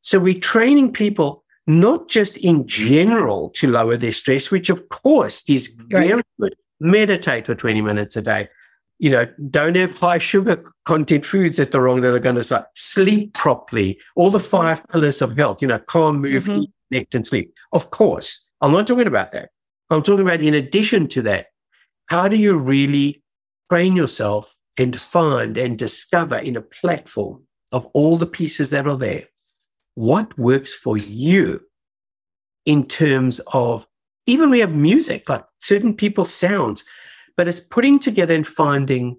So 0.00 0.18
we're 0.18 0.38
training 0.38 0.92
people 0.92 1.44
not 1.66 2.08
just 2.08 2.36
in 2.36 2.66
general 2.66 3.50
to 3.50 3.70
lower 3.70 3.96
their 3.96 4.12
stress, 4.12 4.50
which 4.50 4.68
of 4.70 4.88
course 4.90 5.42
is 5.48 5.74
very 5.88 6.22
good. 6.38 6.54
Meditate 6.80 7.46
for 7.46 7.54
20 7.54 7.80
minutes 7.80 8.16
a 8.16 8.22
day 8.22 8.48
you 8.98 9.10
know, 9.10 9.26
don't 9.50 9.76
have 9.76 9.98
high 9.98 10.18
sugar 10.18 10.72
content 10.84 11.24
foods 11.26 11.56
that 11.56 11.74
are 11.74 11.82
wrong 11.82 12.00
that 12.00 12.14
are 12.14 12.20
going 12.20 12.36
to 12.36 12.44
start. 12.44 12.66
Sleep 12.74 13.34
properly. 13.34 13.98
All 14.16 14.30
the 14.30 14.40
five 14.40 14.86
pillars 14.88 15.20
of 15.20 15.36
health, 15.36 15.60
you 15.60 15.68
know, 15.68 15.78
calm, 15.78 16.20
move, 16.20 16.44
mm-hmm. 16.44 16.62
eat, 16.62 16.70
connect, 16.90 17.14
and 17.14 17.26
sleep. 17.26 17.54
Of 17.72 17.90
course, 17.90 18.48
I'm 18.60 18.72
not 18.72 18.86
talking 18.86 19.06
about 19.06 19.32
that. 19.32 19.50
I'm 19.90 20.02
talking 20.02 20.24
about 20.24 20.40
in 20.40 20.54
addition 20.54 21.08
to 21.08 21.22
that, 21.22 21.48
how 22.06 22.28
do 22.28 22.36
you 22.36 22.56
really 22.56 23.22
train 23.70 23.96
yourself 23.96 24.56
and 24.78 24.98
find 24.98 25.56
and 25.56 25.78
discover 25.78 26.36
in 26.36 26.56
a 26.56 26.62
platform 26.62 27.42
of 27.72 27.86
all 27.92 28.16
the 28.16 28.26
pieces 28.26 28.70
that 28.70 28.86
are 28.86 28.98
there 28.98 29.24
what 29.94 30.36
works 30.36 30.74
for 30.74 30.96
you 30.96 31.60
in 32.66 32.86
terms 32.86 33.40
of 33.52 33.86
even 34.26 34.50
we 34.50 34.58
have 34.60 34.74
music, 34.74 35.28
like 35.28 35.44
certain 35.60 35.94
people's 35.94 36.32
sounds 36.32 36.84
but 37.36 37.48
it's 37.48 37.60
putting 37.60 37.98
together 37.98 38.34
and 38.34 38.46
finding 38.46 39.16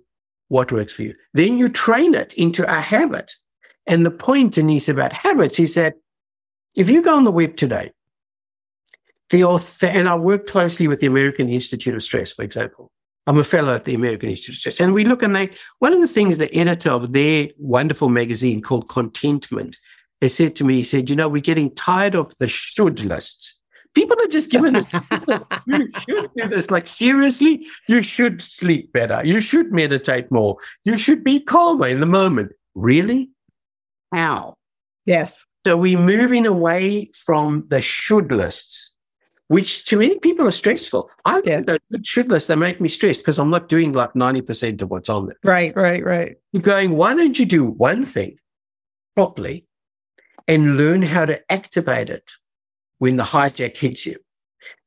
what 0.48 0.72
works 0.72 0.94
for 0.94 1.04
you. 1.04 1.16
Then 1.34 1.58
you 1.58 1.70
train 1.70 2.14
it 2.14 2.34
into 2.36 2.64
a 2.64 2.80
habit. 2.80 3.34
And 3.88 4.06
the 4.06 4.12
point, 4.12 4.54
Denise, 4.54 4.90
about 4.90 5.14
habits 5.14 5.60
is 5.60 5.74
that 5.76 5.96
if 6.76 6.90
you 6.90 7.02
go 7.02 7.16
on 7.16 7.24
the 7.24 7.32
web 7.32 7.56
today, 7.56 7.92
the 9.30 9.44
author, 9.44 9.88
and 9.88 10.08
I 10.08 10.16
work 10.16 10.48
closely 10.48 10.88
with 10.88 11.02
the 11.02 11.08
American 11.08 11.50
Institute 11.50 11.96
of 11.96 12.04
Stress, 12.04 12.32
for 12.32 12.44
example. 12.44 12.92
I'm 13.28 13.40
a 13.40 13.44
fellow 13.44 13.74
at 13.74 13.86
the 13.86 13.96
American 13.96 14.30
Institute 14.30 14.54
of 14.54 14.60
Stress. 14.60 14.80
And 14.80 14.94
we 14.94 15.04
look 15.04 15.24
and 15.24 15.36
they, 15.36 15.50
one 15.80 15.94
of 15.94 16.00
the 16.00 16.08
things 16.08 16.38
the 16.38 16.54
editor 16.56 16.92
of 16.92 17.14
their 17.14 17.50
wonderful 17.58 18.10
magazine 18.10 18.62
called 18.62 18.88
Contentment 18.88 19.78
they 20.22 20.30
said 20.30 20.56
to 20.56 20.64
me, 20.64 20.76
he 20.76 20.84
said, 20.84 21.10
you 21.10 21.16
know, 21.16 21.28
we're 21.28 21.42
getting 21.42 21.74
tired 21.76 22.16
of 22.16 22.36
the 22.40 22.48
should 22.48 23.04
lists. 23.04 23.60
People 23.94 24.18
are 24.24 24.28
just 24.28 24.50
giving 24.52 24.76
us, 24.76 24.86
you 25.68 25.90
should 26.00 26.32
do 26.36 26.48
this. 26.48 26.72
Like, 26.72 26.88
seriously, 26.88 27.68
you 27.88 28.02
should 28.02 28.42
sleep 28.42 28.92
better. 28.92 29.22
You 29.24 29.40
should 29.40 29.72
meditate 29.72 30.32
more. 30.32 30.58
You 30.84 30.98
should 30.98 31.24
be 31.24 31.40
calmer 31.40 31.88
in 31.88 32.00
the 32.00 32.06
moment. 32.06 32.54
Really? 32.74 33.30
How? 34.14 34.56
Yes. 35.06 35.46
So 35.66 35.78
we're 35.78 36.00
moving 36.00 36.46
away 36.46 37.12
from 37.14 37.66
the 37.68 37.82
should 37.82 38.32
lists, 38.32 38.95
which 39.48 39.86
to 39.86 39.98
many 39.98 40.18
people 40.20 40.48
are 40.48 40.52
stressful. 40.52 41.10
I 41.24 41.42
yeah. 41.46 41.62
the 41.62 41.80
should 42.04 42.30
lists, 42.30 42.48
they 42.48 42.56
make 42.56 42.82
me 42.82 42.90
stressed 42.90 43.22
because 43.22 43.38
I'm 43.38 43.50
not 43.50 43.70
doing 43.70 43.94
like 43.94 44.14
90% 44.14 44.82
of 44.82 44.90
what's 44.90 45.10
on 45.10 45.28
there. 45.28 45.38
Right, 45.44 45.76
right, 45.76 46.04
right. 46.04 46.36
You're 46.52 46.64
going, 46.64 46.92
why 46.92 47.14
don't 47.14 47.38
you 47.38 47.46
do 47.46 47.66
one 47.66 48.04
thing 48.04 48.38
properly 49.16 49.68
and 50.48 50.78
learn 50.78 51.02
how 51.02 51.26
to 51.26 51.52
activate 51.52 52.10
it 52.10 52.32
when 52.98 53.18
the 53.18 53.24
hijack 53.24 53.78
hits 53.78 54.06
you. 54.06 54.18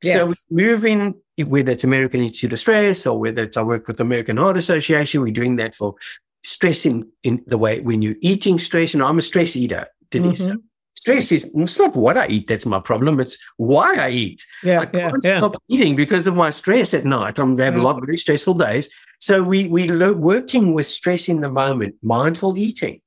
Yes. 0.03 0.15
So 0.15 0.35
moving, 0.51 1.15
whether 1.39 1.73
it's 1.73 1.85
American 1.85 2.21
Institute 2.21 2.53
of 2.53 2.59
Stress 2.59 3.07
or 3.07 3.19
whether 3.19 3.45
it's 3.45 3.57
I 3.57 3.63
work 3.63 3.87
with 3.87 3.99
the 3.99 4.03
American 4.03 4.37
Heart 4.37 4.57
Association, 4.57 5.23
we're 5.23 5.33
doing 5.33 5.57
that 5.57 5.75
for 5.75 5.95
stress 6.43 6.85
in, 6.85 7.09
in 7.23 7.45
the 7.47 7.59
way 7.59 7.81
when 7.81 8.03
you're 8.03 8.17
eating 8.21 8.59
stress. 8.59 8.95
And 8.95 9.03
I'm 9.03 9.19
a 9.19 9.23
stress 9.23 9.55
eater, 9.55 9.87
Denise. 10.11 10.47
Mm-hmm. 10.47 10.57
Stress 10.99 11.31
is 11.31 11.49
it's 11.55 11.79
not 11.79 11.95
what 11.95 12.19
I 12.19 12.27
eat 12.27 12.49
that's 12.49 12.67
my 12.67 12.81
problem. 12.81 13.21
It's 13.21 13.39
why 13.57 13.95
I 13.95 14.11
eat. 14.11 14.45
Yeah, 14.65 14.81
I 14.81 14.87
can't 14.87 15.23
yeah, 15.23 15.39
stop 15.39 15.55
yeah. 15.69 15.77
eating 15.77 15.95
because 15.95 16.27
of 16.27 16.35
my 16.35 16.51
stress 16.51 16.93
at 16.93 17.05
night. 17.05 17.39
I'm 17.39 17.57
having 17.57 17.75
mm-hmm. 17.75 17.81
a 17.83 17.85
lot 17.85 17.99
of 17.99 18.05
very 18.05 18.17
stressful 18.17 18.55
days. 18.55 18.91
So 19.21 19.41
we 19.41 19.69
we 19.69 19.89
working 20.15 20.75
with 20.75 20.89
stress 20.89 21.29
in 21.29 21.41
the 21.41 21.53
moment, 21.53 21.95
mindful 22.03 22.59
eating, 22.59 23.01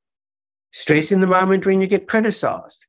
stress 0.72 1.12
in 1.12 1.20
the 1.20 1.28
moment 1.28 1.66
when 1.66 1.82
you 1.82 1.88
get 1.88 2.08
criticized, 2.08 2.86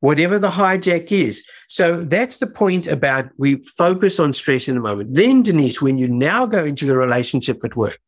whatever 0.00 0.38
the 0.38 0.48
hijack 0.48 1.12
is. 1.12 1.46
So 1.68 2.00
that's 2.00 2.38
the 2.38 2.46
point 2.46 2.86
about 2.86 3.28
we 3.36 3.56
focus 3.76 4.18
on 4.18 4.32
stress 4.32 4.66
in 4.66 4.76
the 4.76 4.80
moment. 4.80 5.14
Then, 5.14 5.42
Denise, 5.42 5.82
when 5.82 5.98
you 5.98 6.08
now 6.08 6.46
go 6.46 6.64
into 6.64 6.86
the 6.86 6.96
relationship 6.96 7.62
at 7.64 7.76
work 7.76 7.98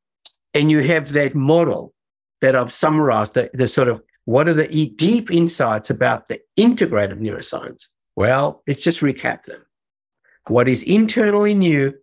and 0.54 0.70
you 0.70 0.80
have 0.80 1.12
that 1.12 1.34
model 1.34 1.92
that 2.40 2.56
I've 2.56 2.72
summarized, 2.72 3.34
the, 3.34 3.50
the 3.52 3.68
sort 3.68 3.88
of 3.88 4.00
what 4.24 4.48
are 4.48 4.54
the 4.54 4.88
deep 4.96 5.30
insights 5.30 5.90
about 5.90 6.28
the 6.28 6.40
integrative 6.58 7.20
neuroscience? 7.20 7.86
Well, 8.16 8.62
let's 8.66 8.82
just 8.82 9.00
recap 9.00 9.44
them. 9.44 9.64
what 10.48 10.68
is 10.68 10.82
internal 10.82 11.44
in 11.44 11.62
you, 11.62 11.94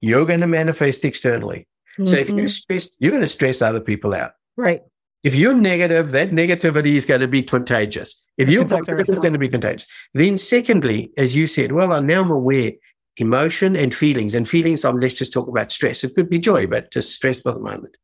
you're 0.00 0.26
going 0.26 0.40
to 0.40 0.46
manifest 0.46 1.04
externally. 1.04 1.68
Mm-hmm. 1.98 2.04
So 2.04 2.16
if 2.16 2.28
you're 2.28 2.38
mm-hmm. 2.38 2.46
stressed, 2.46 2.96
you're 2.98 3.12
going 3.12 3.22
to 3.22 3.28
stress 3.28 3.62
other 3.62 3.80
people 3.80 4.14
out. 4.14 4.32
Right. 4.56 4.82
If 5.22 5.34
you're 5.34 5.54
negative, 5.54 6.10
that 6.12 6.30
negativity 6.30 6.94
is 6.94 7.06
going 7.06 7.20
to 7.20 7.28
be 7.28 7.42
contagious. 7.42 8.22
If 8.36 8.48
you're 8.48 8.62
exactly 8.62 8.94
positive, 8.94 9.08
it's 9.08 9.20
going 9.20 9.32
to 9.32 9.38
be 9.38 9.48
contagious. 9.48 9.88
Then, 10.14 10.38
secondly, 10.38 11.10
as 11.16 11.34
you 11.34 11.46
said, 11.46 11.72
well, 11.72 12.00
now 12.00 12.20
I'm 12.20 12.30
aware 12.30 12.72
emotion 13.16 13.76
and 13.76 13.94
feelings. 13.94 14.34
And 14.34 14.48
feelings, 14.48 14.84
um, 14.84 15.00
let's 15.00 15.14
just 15.14 15.32
talk 15.32 15.48
about 15.48 15.72
stress. 15.72 16.04
It 16.04 16.14
could 16.14 16.28
be 16.28 16.38
joy, 16.38 16.66
but 16.66 16.92
just 16.92 17.14
stress 17.14 17.40
for 17.40 17.52
the 17.52 17.60
moment. 17.60 17.96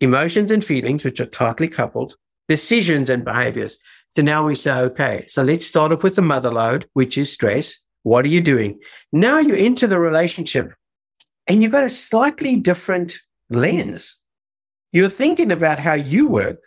Emotions 0.00 0.50
and 0.50 0.64
feelings, 0.64 1.04
which 1.04 1.20
are 1.20 1.26
tightly 1.26 1.68
coupled, 1.68 2.16
decisions 2.48 3.10
and 3.10 3.24
behaviors. 3.24 3.78
So 4.16 4.22
now 4.22 4.46
we 4.46 4.54
say, 4.54 4.72
okay, 4.72 5.24
so 5.28 5.42
let's 5.42 5.66
start 5.66 5.92
off 5.92 6.02
with 6.02 6.16
the 6.16 6.22
mother 6.22 6.50
lode, 6.50 6.88
which 6.92 7.18
is 7.18 7.32
stress. 7.32 7.80
What 8.02 8.24
are 8.24 8.28
you 8.28 8.40
doing? 8.40 8.80
Now 9.12 9.38
you 9.38 9.54
enter 9.54 9.86
the 9.86 9.98
relationship 9.98 10.72
and 11.46 11.62
you've 11.62 11.72
got 11.72 11.84
a 11.84 11.90
slightly 11.90 12.60
different 12.60 13.18
lens. 13.50 14.16
You're 14.92 15.08
thinking 15.08 15.50
about 15.50 15.78
how 15.78 15.94
you 15.94 16.28
work. 16.28 16.60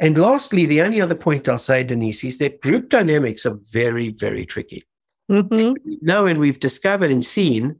And 0.00 0.16
lastly, 0.16 0.64
the 0.64 0.80
only 0.80 1.00
other 1.00 1.14
point 1.14 1.48
I'll 1.48 1.58
say, 1.58 1.82
Denise, 1.82 2.24
is 2.24 2.38
that 2.38 2.60
group 2.60 2.88
dynamics 2.88 3.44
are 3.44 3.58
very, 3.70 4.10
very 4.10 4.46
tricky. 4.46 4.86
Mm-hmm. 5.30 5.74
We 5.84 5.98
know 6.00 6.26
and 6.26 6.38
we've 6.38 6.60
discovered 6.60 7.10
and 7.10 7.24
seen 7.24 7.76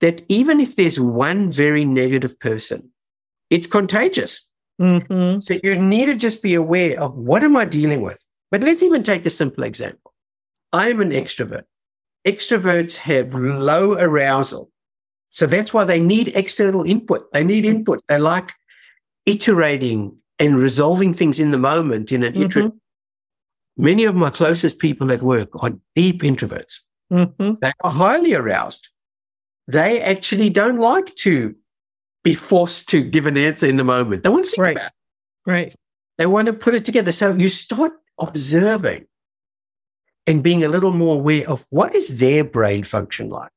that 0.00 0.22
even 0.28 0.60
if 0.60 0.76
there's 0.76 0.98
one 0.98 1.52
very 1.52 1.84
negative 1.84 2.38
person, 2.38 2.90
it's 3.50 3.66
contagious. 3.66 4.48
Mm-hmm. 4.80 5.40
So 5.40 5.58
you 5.62 5.78
need 5.78 6.06
to 6.06 6.16
just 6.16 6.42
be 6.42 6.54
aware 6.54 6.98
of 6.98 7.14
what 7.14 7.42
am 7.42 7.56
I 7.56 7.64
dealing 7.66 8.00
with? 8.00 8.18
But 8.50 8.62
let's 8.62 8.82
even 8.82 9.02
take 9.02 9.26
a 9.26 9.30
simple 9.30 9.64
example. 9.64 10.12
I'm 10.72 11.00
an 11.00 11.10
extrovert. 11.10 11.64
Extroverts 12.26 12.96
have 12.98 13.34
low 13.34 13.94
arousal. 13.94 14.70
So 15.30 15.46
that's 15.46 15.72
why 15.72 15.84
they 15.84 16.00
need 16.00 16.28
external 16.28 16.84
input. 16.84 17.32
They 17.32 17.44
need 17.44 17.64
input. 17.64 18.00
They 18.08 18.18
like 18.18 18.52
iterating 19.26 20.16
and 20.38 20.56
resolving 20.56 21.14
things 21.14 21.38
in 21.38 21.50
the 21.50 21.58
moment 21.58 22.10
in 22.10 22.22
an 22.22 22.34
mm-hmm. 22.34 22.68
Many 23.76 24.04
of 24.04 24.14
my 24.14 24.30
closest 24.30 24.78
people 24.78 25.12
at 25.12 25.22
work 25.22 25.48
are 25.62 25.72
deep 25.94 26.22
introverts. 26.22 26.80
Mm-hmm. 27.12 27.54
They 27.60 27.72
are 27.82 27.90
highly 27.90 28.34
aroused. 28.34 28.88
They 29.68 30.00
actually 30.00 30.50
don't 30.50 30.78
like 30.78 31.14
to 31.16 31.54
be 32.22 32.34
forced 32.34 32.88
to 32.90 33.02
give 33.02 33.26
an 33.26 33.38
answer 33.38 33.66
in 33.66 33.76
the 33.76 33.84
moment. 33.84 34.22
They 34.22 34.28
want 34.28 34.44
to 34.44 34.50
think 34.50 34.62
right. 34.62 34.76
about 34.76 34.86
it. 34.86 35.50
Right. 35.50 35.74
They 36.18 36.26
want 36.26 36.46
to 36.46 36.52
put 36.52 36.74
it 36.74 36.84
together. 36.84 37.12
So 37.12 37.32
you 37.32 37.48
start 37.48 37.92
observing 38.18 39.06
and 40.26 40.42
being 40.42 40.62
a 40.62 40.68
little 40.68 40.92
more 40.92 41.16
aware 41.16 41.48
of 41.48 41.66
what 41.70 41.94
is 41.94 42.18
their 42.18 42.44
brain 42.44 42.84
function 42.84 43.30
like. 43.30 43.50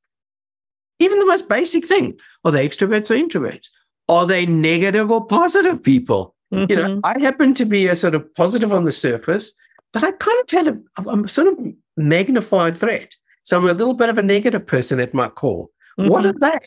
Even 0.99 1.19
the 1.19 1.25
most 1.25 1.49
basic 1.49 1.85
thing. 1.85 2.17
Are 2.45 2.51
they 2.51 2.67
extroverts 2.67 3.11
or 3.11 3.15
introverts? 3.15 3.67
Are 4.07 4.25
they 4.25 4.45
negative 4.45 5.11
or 5.11 5.25
positive 5.25 5.83
people? 5.83 6.35
Mm-hmm. 6.53 6.71
You 6.71 6.75
know, 6.77 6.89
mm-hmm. 6.95 6.99
I 7.03 7.19
happen 7.19 7.53
to 7.55 7.65
be 7.65 7.87
a 7.87 7.95
sort 7.95 8.15
of 8.15 8.33
positive 8.35 8.71
on 8.71 8.85
the 8.85 8.91
surface, 8.91 9.53
but 9.91 10.03
I 10.03 10.11
kind 10.11 10.39
of 10.41 10.49
had 10.49 10.67
a, 10.67 10.79
I'm 11.09 11.27
sort 11.27 11.47
of 11.47 11.59
magnified 11.97 12.77
threat. 12.77 13.13
So 13.43 13.57
I'm 13.57 13.67
a 13.67 13.73
little 13.73 13.93
bit 13.93 14.09
of 14.09 14.17
a 14.17 14.23
negative 14.23 14.65
person 14.65 14.99
at 14.99 15.13
my 15.13 15.27
core. 15.27 15.67
Mm-hmm. 15.99 16.09
What 16.09 16.25
are 16.25 16.33
they? 16.33 16.59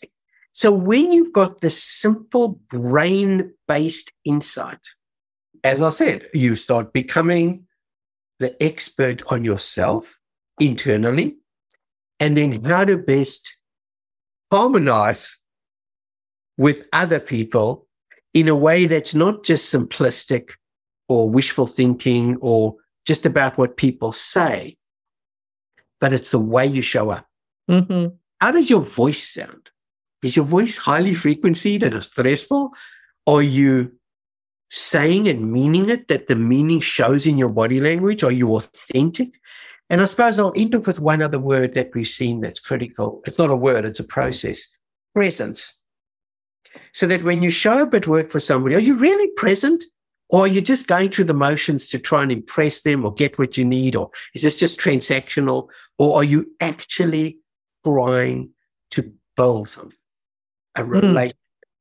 So 0.56 0.72
when 0.72 1.12
you've 1.12 1.34
got 1.34 1.60
this 1.60 1.82
simple 1.82 2.58
brain 2.70 3.52
based 3.68 4.14
insight, 4.24 4.80
as 5.62 5.82
I 5.82 5.90
said, 5.90 6.28
you 6.32 6.56
start 6.56 6.94
becoming 6.94 7.66
the 8.38 8.56
expert 8.62 9.30
on 9.30 9.44
yourself 9.44 10.18
internally 10.58 11.36
and 12.20 12.38
then 12.38 12.64
how 12.64 12.86
to 12.86 12.96
best 12.96 13.58
harmonize 14.50 15.36
with 16.56 16.88
other 16.90 17.20
people 17.20 17.86
in 18.32 18.48
a 18.48 18.56
way 18.56 18.86
that's 18.86 19.14
not 19.14 19.44
just 19.44 19.70
simplistic 19.70 20.52
or 21.06 21.28
wishful 21.28 21.66
thinking 21.66 22.38
or 22.40 22.76
just 23.04 23.26
about 23.26 23.58
what 23.58 23.76
people 23.76 24.10
say, 24.10 24.78
but 26.00 26.14
it's 26.14 26.30
the 26.30 26.38
way 26.38 26.66
you 26.66 26.80
show 26.80 27.10
up. 27.10 27.26
Mm-hmm. 27.70 28.14
How 28.40 28.52
does 28.52 28.70
your 28.70 28.80
voice 28.80 29.22
sound? 29.22 29.68
Is 30.26 30.34
your 30.34 30.44
voice 30.44 30.76
highly 30.76 31.14
frequency 31.14 31.78
that 31.78 31.94
is 31.94 32.06
stressful? 32.06 32.72
Are 33.28 33.42
you 33.42 33.92
saying 34.70 35.28
and 35.28 35.52
meaning 35.52 35.88
it 35.88 36.08
that 36.08 36.26
the 36.26 36.34
meaning 36.34 36.80
shows 36.80 37.26
in 37.26 37.38
your 37.38 37.48
body 37.48 37.80
language? 37.80 38.24
Are 38.24 38.32
you 38.32 38.56
authentic? 38.56 39.30
And 39.88 40.00
I 40.00 40.04
suppose 40.06 40.40
I'll 40.40 40.52
end 40.56 40.74
up 40.74 40.88
with 40.88 40.98
one 40.98 41.22
other 41.22 41.38
word 41.38 41.74
that 41.74 41.94
we've 41.94 42.08
seen 42.08 42.40
that's 42.40 42.58
critical. 42.58 43.22
It's 43.24 43.38
not 43.38 43.50
a 43.50 43.56
word, 43.56 43.84
it's 43.84 44.00
a 44.00 44.04
process 44.04 44.76
presence. 45.14 45.80
So 46.92 47.06
that 47.06 47.22
when 47.22 47.40
you 47.40 47.50
show 47.50 47.84
up 47.84 47.94
at 47.94 48.08
work 48.08 48.28
for 48.28 48.40
somebody, 48.40 48.74
are 48.74 48.80
you 48.80 48.96
really 48.96 49.30
present? 49.36 49.84
Or 50.28 50.40
are 50.40 50.48
you 50.48 50.60
just 50.60 50.88
going 50.88 51.10
through 51.10 51.26
the 51.26 51.34
motions 51.34 51.86
to 51.90 52.00
try 52.00 52.24
and 52.24 52.32
impress 52.32 52.82
them 52.82 53.04
or 53.06 53.14
get 53.14 53.38
what 53.38 53.56
you 53.56 53.64
need? 53.64 53.94
Or 53.94 54.10
is 54.34 54.42
this 54.42 54.56
just 54.56 54.80
transactional? 54.80 55.68
Or 55.98 56.16
are 56.16 56.24
you 56.24 56.50
actually 56.60 57.38
trying 57.84 58.50
to 58.90 59.12
build 59.36 59.68
something? 59.68 59.96
A 60.76 60.84
relationship. 60.84 61.36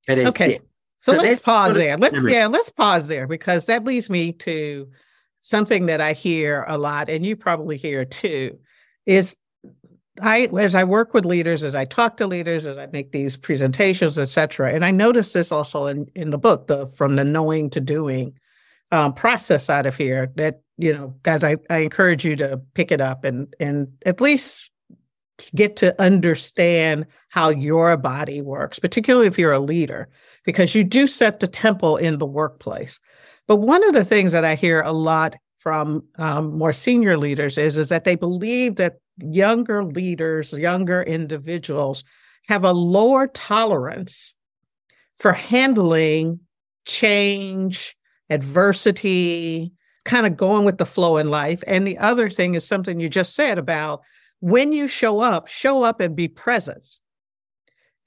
Mm. 0.07 0.27
Okay. 0.27 0.59
So, 0.99 1.13
so 1.13 1.21
let's 1.21 1.41
pause 1.41 1.75
there. 1.75 1.97
Let's 1.97 2.17
yeah, 2.23 2.47
let's 2.47 2.69
pause 2.69 3.07
there 3.07 3.27
because 3.27 3.67
that 3.67 3.83
leads 3.83 4.09
me 4.09 4.31
to 4.33 4.87
something 5.41 5.85
that 5.85 6.01
I 6.01 6.13
hear 6.13 6.65
a 6.67 6.77
lot, 6.77 7.09
and 7.09 7.23
you 7.23 7.35
probably 7.35 7.77
hear 7.77 8.05
too, 8.05 8.57
is 9.05 9.35
I 10.21 10.47
as 10.57 10.73
I 10.75 10.83
work 10.83 11.13
with 11.13 11.25
leaders, 11.25 11.63
as 11.63 11.75
I 11.75 11.85
talk 11.85 12.17
to 12.17 12.27
leaders, 12.27 12.65
as 12.65 12.77
I 12.77 12.87
make 12.87 13.11
these 13.11 13.37
presentations, 13.37 14.17
etc. 14.17 14.73
And 14.73 14.83
I 14.83 14.91
notice 14.91 15.33
this 15.33 15.51
also 15.51 15.85
in 15.87 16.07
in 16.15 16.31
the 16.31 16.37
book, 16.37 16.67
the 16.67 16.87
from 16.87 17.15
the 17.15 17.23
knowing 17.23 17.69
to 17.71 17.79
doing 17.79 18.33
um, 18.91 19.13
process 19.13 19.69
out 19.69 19.85
of 19.85 19.95
here. 19.95 20.31
That 20.35 20.61
you 20.77 20.93
know, 20.93 21.15
guys, 21.23 21.43
I, 21.43 21.57
I 21.69 21.79
encourage 21.79 22.25
you 22.25 22.35
to 22.37 22.61
pick 22.73 22.91
it 22.91 23.01
up 23.01 23.23
and 23.23 23.53
and 23.59 23.89
at 24.05 24.21
least 24.21 24.71
get 25.55 25.75
to 25.77 25.99
understand 26.01 27.05
how 27.29 27.49
your 27.49 27.97
body 27.97 28.41
works, 28.41 28.79
particularly 28.79 29.27
if 29.27 29.37
you're 29.37 29.51
a 29.51 29.59
leader, 29.59 30.07
because 30.45 30.75
you 30.75 30.83
do 30.83 31.07
set 31.07 31.39
the 31.39 31.47
temple 31.47 31.97
in 31.97 32.19
the 32.19 32.25
workplace. 32.25 32.99
But 33.47 33.57
one 33.57 33.83
of 33.83 33.93
the 33.93 34.05
things 34.05 34.31
that 34.31 34.45
I 34.45 34.55
hear 34.55 34.81
a 34.81 34.91
lot 34.91 35.35
from 35.59 36.03
um, 36.17 36.57
more 36.57 36.73
senior 36.73 37.17
leaders 37.17 37.57
is 37.57 37.77
is 37.77 37.89
that 37.89 38.03
they 38.03 38.15
believe 38.15 38.75
that 38.75 38.97
younger 39.17 39.83
leaders, 39.83 40.53
younger 40.53 41.01
individuals 41.01 42.03
have 42.47 42.63
a 42.63 42.71
lower 42.71 43.27
tolerance 43.27 44.35
for 45.17 45.33
handling 45.33 46.39
change, 46.85 47.95
adversity, 48.29 49.71
kind 50.03 50.27
of 50.27 50.37
going 50.37 50.65
with 50.65 50.77
the 50.77 50.85
flow 50.85 51.17
in 51.17 51.29
life. 51.29 51.63
And 51.65 51.85
the 51.85 51.97
other 51.97 52.29
thing 52.29 52.53
is 52.53 52.65
something 52.65 52.99
you 52.99 53.09
just 53.09 53.35
said 53.35 53.57
about 53.57 54.01
when 54.45 54.71
you 54.71 54.87
show 54.87 55.21
up, 55.21 55.47
show 55.47 55.81
up 55.81 55.99
and 55.99 56.15
be 56.15 56.27
present. 56.27 56.99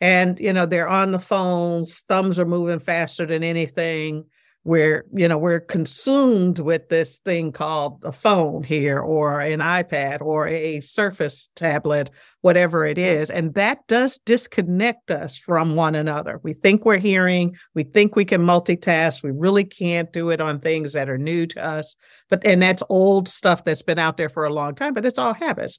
And, 0.00 0.38
you 0.38 0.52
know, 0.52 0.66
they're 0.66 0.88
on 0.88 1.10
the 1.10 1.18
phones, 1.18 2.04
thumbs 2.08 2.38
are 2.38 2.44
moving 2.44 2.78
faster 2.78 3.26
than 3.26 3.42
anything. 3.42 4.24
We're 4.62 5.06
you 5.14 5.26
know 5.26 5.38
we're 5.38 5.60
consumed 5.60 6.58
with 6.58 6.90
this 6.90 7.20
thing 7.20 7.52
called 7.52 8.04
a 8.04 8.12
phone 8.12 8.62
here 8.64 8.98
or 8.98 9.40
an 9.40 9.60
ipad 9.60 10.20
or 10.20 10.46
a 10.46 10.80
surface 10.80 11.48
tablet 11.56 12.10
whatever 12.42 12.84
it 12.84 12.98
is. 12.98 13.30
And 13.30 13.54
that 13.54 13.86
does 13.86 14.18
disconnect 14.26 15.10
us 15.10 15.38
from 15.38 15.74
one 15.74 15.94
another. 15.94 16.38
We 16.42 16.52
think 16.52 16.84
we're 16.84 16.98
hearing 16.98 17.56
we 17.74 17.84
think 17.84 18.14
we 18.14 18.26
can 18.26 18.42
multitask 18.42 19.22
we 19.22 19.30
really 19.30 19.64
can't 19.64 20.12
do 20.12 20.28
it 20.28 20.40
on 20.40 20.60
things 20.60 20.92
that 20.92 21.08
are 21.08 21.18
new 21.18 21.46
to 21.46 21.64
us. 21.64 21.96
But 22.28 22.44
and 22.44 22.60
that's 22.60 22.82
old 22.90 23.28
stuff 23.28 23.64
that's 23.64 23.82
been 23.82 23.98
out 23.98 24.18
there 24.18 24.28
for 24.28 24.44
a 24.44 24.52
long 24.52 24.74
time 24.74 24.92
but 24.92 25.06
it's 25.06 25.18
all 25.18 25.34
habits 25.34 25.78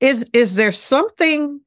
is 0.00 0.28
is 0.32 0.54
there 0.54 0.72
something 0.72 1.60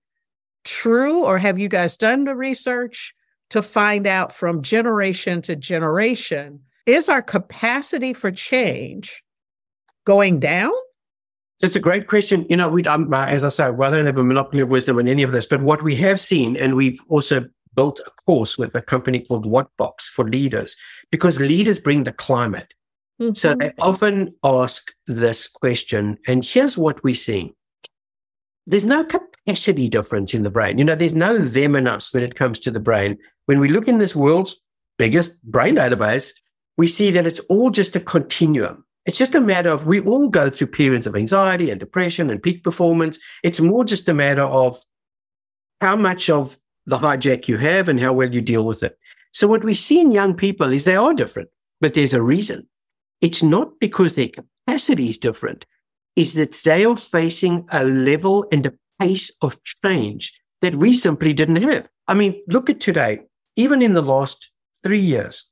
true 0.64 1.26
or 1.26 1.38
have 1.38 1.60
you 1.60 1.68
guys 1.68 1.98
done 1.98 2.24
the 2.24 2.36
research 2.36 3.14
to 3.50 3.62
find 3.62 4.08
out 4.08 4.32
from 4.32 4.62
generation 4.62 5.42
to 5.42 5.56
generation 5.56 6.62
is 6.86 7.10
our 7.10 7.22
capacity 7.22 8.14
for 8.14 8.32
change 8.32 9.24
going 10.06 10.40
down? 10.40 10.72
It's 11.62 11.76
a 11.76 11.80
great 11.80 12.08
question. 12.08 12.46
You 12.50 12.58
know, 12.58 12.70
we, 12.70 12.84
um, 12.86 13.14
as 13.14 13.44
I 13.44 13.50
say, 13.50 13.70
well, 13.70 13.94
I 13.94 13.98
don't 13.98 14.08
have 14.08 14.18
a 14.18 14.24
monopoly 14.24 14.62
of 14.62 14.70
wisdom 14.70 14.98
in 14.98 15.08
any 15.08 15.22
of 15.22 15.32
this, 15.32 15.46
but 15.46 15.62
what 15.62 15.84
we 15.84 15.96
have 15.98 16.20
seen, 16.20 16.58
and 16.58 16.76
we've 16.76 17.00
also 17.08 17.46
built 17.76 18.00
a 18.00 18.12
course 18.26 18.58
with 18.58 18.74
a 18.74 18.82
company 18.82 19.20
called 19.20 19.46
Whatbox 19.46 20.02
for 20.04 20.28
leaders, 20.28 20.76
because 21.12 21.40
leaders 21.40 21.80
bring 21.80 22.04
the 22.04 22.12
climate. 22.12 22.74
Mm-hmm. 23.22 23.36
So 23.36 23.54
they 23.54 23.74
often 23.80 24.34
ask 24.44 24.92
this 25.06 25.48
question, 25.48 26.18
and 26.28 26.44
here's 26.44 26.78
what 26.78 27.04
we're 27.04 27.14
seeing. 27.14 27.54
There's 28.68 28.86
no 28.86 29.04
capacity 29.04 29.90
difference 29.90 30.34
in 30.34 30.44
the 30.44 30.52
brain. 30.52 30.78
You 30.78 30.86
know, 30.86 30.96
there's 30.96 31.16
no 31.16 31.38
them 31.38 31.76
and 31.76 31.88
us 31.88 32.14
when 32.14 32.24
it 32.24 32.36
comes 32.36 32.60
to 32.60 32.72
the 32.72 32.80
brain 32.80 33.18
when 33.46 33.60
we 33.60 33.68
look 33.68 33.88
in 33.88 33.98
this 33.98 34.16
world's 34.16 34.58
biggest 34.98 35.44
brain 35.44 35.76
database, 35.76 36.32
we 36.78 36.88
see 36.88 37.12
that 37.12 37.28
it's 37.28 37.40
all 37.42 37.70
just 37.70 37.96
a 37.96 38.00
continuum. 38.00 38.86
It's 39.06 39.18
just 39.18 39.36
a 39.36 39.42
matter 39.42 39.70
of 39.70 39.88
we 39.88 40.00
all 40.00 40.30
go 40.30 40.50
through 40.50 40.68
periods 40.68 41.08
of 41.08 41.16
anxiety 41.16 41.70
and 41.70 41.80
depression 41.80 42.30
and 42.30 42.42
peak 42.42 42.64
performance. 42.64 43.20
It's 43.44 43.60
more 43.60 43.84
just 43.84 44.08
a 44.08 44.14
matter 44.14 44.44
of 44.44 44.78
how 45.82 45.96
much 45.96 46.30
of 46.30 46.56
the 46.86 46.98
hijack 46.98 47.48
you 47.48 47.58
have 47.58 47.90
and 47.90 48.00
how 48.00 48.14
well 48.14 48.34
you 48.34 48.42
deal 48.42 48.66
with 48.66 48.84
it. 48.84 48.98
So 49.34 49.48
what 49.48 49.64
we 49.64 49.74
see 49.74 50.00
in 50.00 50.12
young 50.12 50.36
people 50.36 50.72
is 50.72 50.86
they 50.86 50.96
are 50.96 51.14
different, 51.14 51.50
but 51.80 51.94
there's 51.94 52.14
a 52.14 52.22
reason. 52.22 52.68
It's 53.22 53.42
not 53.42 53.80
because 53.80 54.14
their 54.14 54.30
capacity 54.30 55.10
is 55.10 55.18
different, 55.18 55.66
is 56.16 56.34
that 56.34 56.54
they 56.64 56.86
are 56.86 56.98
facing 56.98 57.68
a 57.72 57.84
level 57.84 58.46
and 58.52 58.66
a 58.66 58.74
pace 59.00 59.32
of 59.42 59.62
change 59.64 60.34
that 60.62 60.76
we 60.76 60.94
simply 60.94 61.34
didn't 61.34 61.62
have. 61.62 61.88
I 62.08 62.14
mean, 62.14 62.42
look 62.48 62.70
at 62.70 62.80
today, 62.80 63.22
even 63.56 63.82
in 63.82 63.94
the 63.94 64.02
last 64.02 64.50
three 64.84 65.00
years, 65.00 65.50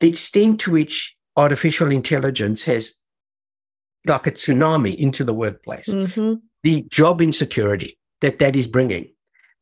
the 0.00 0.08
extent 0.08 0.60
to 0.60 0.72
which 0.72 1.16
artificial 1.36 1.90
intelligence 1.90 2.64
has 2.64 2.94
like 4.06 4.26
a 4.26 4.32
tsunami 4.32 4.94
into 4.96 5.24
the 5.24 5.34
workplace, 5.34 5.88
mm-hmm. 5.88 6.34
the 6.62 6.82
job 6.90 7.22
insecurity 7.22 7.98
that 8.20 8.38
that 8.38 8.54
is 8.54 8.66
bringing, 8.66 9.08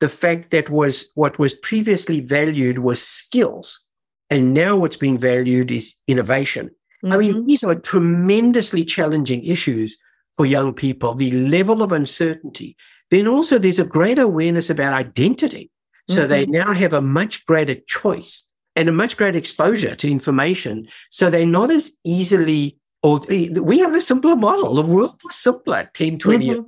the 0.00 0.08
fact 0.08 0.50
that 0.50 0.68
was 0.68 1.10
what 1.14 1.38
was 1.38 1.54
previously 1.54 2.20
valued 2.20 2.78
was 2.78 3.00
skills, 3.00 3.86
and 4.30 4.52
now 4.52 4.76
what's 4.76 4.96
being 4.96 5.18
valued 5.18 5.70
is 5.70 5.94
innovation. 6.08 6.70
Mm-hmm. 7.04 7.12
I 7.12 7.16
mean, 7.18 7.32
mm-hmm. 7.34 7.46
these 7.46 7.62
are 7.62 7.74
tremendously 7.74 8.84
challenging 8.84 9.44
issues 9.44 9.98
for 10.36 10.46
young 10.46 10.72
people. 10.72 11.14
The 11.14 11.30
level 11.30 11.82
of 11.82 11.92
uncertainty. 11.92 12.76
Then 13.10 13.26
also, 13.26 13.58
there's 13.58 13.78
a 13.78 13.84
greater 13.84 14.22
awareness 14.22 14.70
about 14.70 14.94
identity. 14.94 15.70
So 16.08 16.20
mm-hmm. 16.20 16.30
they 16.30 16.46
now 16.46 16.72
have 16.72 16.92
a 16.92 17.00
much 17.02 17.44
greater 17.46 17.76
choice 17.86 18.48
and 18.74 18.88
a 18.88 18.92
much 18.92 19.16
greater 19.16 19.38
exposure 19.38 19.94
to 19.94 20.10
information. 20.10 20.88
So 21.10 21.30
they're 21.30 21.46
not 21.46 21.70
as 21.70 21.92
easily, 22.04 22.78
or 23.02 23.20
we 23.28 23.78
have 23.78 23.94
a 23.94 24.00
simpler 24.00 24.36
model. 24.36 24.74
The 24.74 24.82
world 24.82 25.20
was 25.24 25.36
simpler 25.36 25.90
10, 25.94 26.18
20 26.18 26.38
mm-hmm. 26.38 26.52
years. 26.52 26.64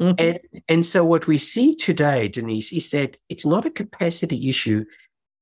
Mm-hmm. 0.00 0.14
And, 0.18 0.62
and 0.68 0.86
so 0.86 1.04
what 1.04 1.26
we 1.26 1.38
see 1.38 1.74
today, 1.74 2.28
Denise, 2.28 2.72
is 2.72 2.90
that 2.90 3.18
it's 3.28 3.46
not 3.46 3.66
a 3.66 3.70
capacity 3.70 4.48
issue. 4.48 4.84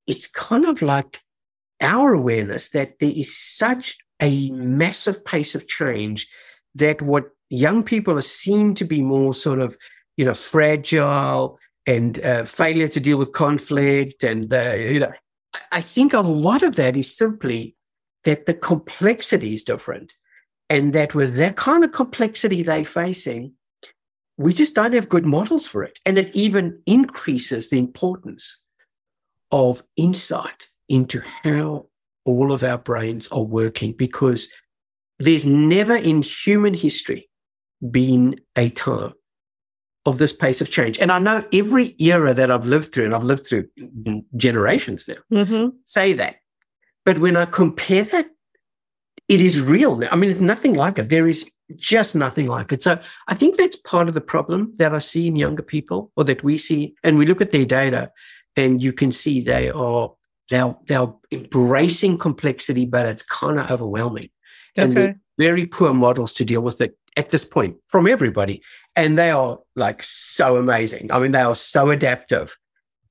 It's 0.06 0.26
kind 0.26 0.66
of 0.66 0.82
like 0.82 1.20
our 1.80 2.12
awareness 2.12 2.70
that 2.70 2.98
there 2.98 3.12
is 3.14 3.36
such 3.36 3.96
a 4.20 4.50
massive 4.50 5.24
pace 5.24 5.54
of 5.54 5.66
change 5.66 6.28
that 6.74 7.00
what 7.00 7.30
young 7.50 7.82
people 7.82 8.16
are 8.18 8.22
seen 8.22 8.74
to 8.76 8.84
be 8.84 9.02
more 9.02 9.34
sort 9.34 9.58
of, 9.58 9.76
you 10.16 10.24
know, 10.24 10.34
fragile 10.34 11.58
and 11.86 12.24
uh, 12.24 12.44
failure 12.44 12.88
to 12.88 13.00
deal 13.00 13.18
with 13.18 13.32
conflict 13.32 14.22
and, 14.24 14.52
uh, 14.52 14.74
you 14.76 15.00
know, 15.00 15.12
I 15.72 15.80
think 15.80 16.14
a 16.14 16.20
lot 16.20 16.62
of 16.62 16.76
that 16.76 16.96
is 16.96 17.14
simply 17.14 17.76
that 18.24 18.46
the 18.46 18.54
complexity 18.54 19.54
is 19.54 19.64
different. 19.64 20.12
And 20.68 20.92
that 20.92 21.14
with 21.16 21.36
that 21.36 21.56
kind 21.56 21.82
of 21.82 21.90
complexity 21.90 22.62
they're 22.62 22.84
facing, 22.84 23.54
we 24.36 24.52
just 24.54 24.74
don't 24.76 24.92
have 24.92 25.08
good 25.08 25.26
models 25.26 25.66
for 25.66 25.82
it. 25.82 25.98
And 26.06 26.16
it 26.16 26.34
even 26.34 26.80
increases 26.86 27.68
the 27.68 27.78
importance 27.78 28.60
of 29.50 29.82
insight 29.96 30.68
into 30.88 31.22
how 31.42 31.86
all 32.24 32.52
of 32.52 32.62
our 32.62 32.78
brains 32.78 33.26
are 33.28 33.42
working 33.42 33.92
because 33.92 34.48
there's 35.18 35.44
never 35.44 35.96
in 35.96 36.22
human 36.22 36.74
history 36.74 37.29
been 37.88 38.40
a 38.56 38.70
time 38.70 39.12
of 40.06 40.18
this 40.18 40.32
pace 40.32 40.60
of 40.60 40.70
change. 40.70 40.98
And 40.98 41.12
I 41.12 41.18
know 41.18 41.44
every 41.52 41.94
era 41.98 42.32
that 42.34 42.50
I've 42.50 42.66
lived 42.66 42.92
through, 42.92 43.06
and 43.06 43.14
I've 43.14 43.24
lived 43.24 43.46
through 43.46 43.66
generations 44.36 45.06
now, 45.06 45.44
mm-hmm. 45.44 45.76
say 45.84 46.12
that. 46.14 46.36
But 47.04 47.18
when 47.18 47.36
I 47.36 47.44
compare 47.44 48.04
that, 48.04 48.26
it 49.28 49.40
is 49.40 49.62
real. 49.62 50.02
I 50.10 50.16
mean, 50.16 50.30
it's 50.30 50.40
nothing 50.40 50.74
like 50.74 50.98
it. 50.98 51.08
There 51.08 51.28
is 51.28 51.50
just 51.76 52.16
nothing 52.16 52.46
like 52.46 52.72
it. 52.72 52.82
So 52.82 52.98
I 53.28 53.34
think 53.34 53.56
that's 53.56 53.76
part 53.76 54.08
of 54.08 54.14
the 54.14 54.20
problem 54.20 54.72
that 54.76 54.94
I 54.94 54.98
see 54.98 55.28
in 55.28 55.36
younger 55.36 55.62
people 55.62 56.10
or 56.16 56.24
that 56.24 56.42
we 56.42 56.58
see. 56.58 56.94
And 57.04 57.16
we 57.16 57.26
look 57.26 57.40
at 57.40 57.52
their 57.52 57.64
data 57.64 58.10
and 58.56 58.82
you 58.82 58.92
can 58.92 59.12
see 59.12 59.40
they 59.40 59.70
are 59.70 60.12
they're, 60.48 60.76
they're 60.86 61.06
embracing 61.30 62.18
complexity, 62.18 62.84
but 62.84 63.06
it's 63.06 63.22
kind 63.22 63.60
of 63.60 63.70
overwhelming. 63.70 64.30
Okay. 64.76 65.10
And 65.10 65.20
very 65.38 65.64
poor 65.64 65.94
models 65.94 66.32
to 66.34 66.44
deal 66.44 66.60
with 66.60 66.80
it 66.80 66.98
at 67.16 67.30
this 67.30 67.44
point 67.44 67.76
from 67.86 68.06
everybody. 68.06 68.62
And 68.96 69.18
they 69.18 69.30
are 69.30 69.58
like 69.76 70.02
so 70.02 70.56
amazing. 70.56 71.12
I 71.12 71.18
mean, 71.18 71.32
they 71.32 71.40
are 71.40 71.56
so 71.56 71.90
adaptive, 71.90 72.56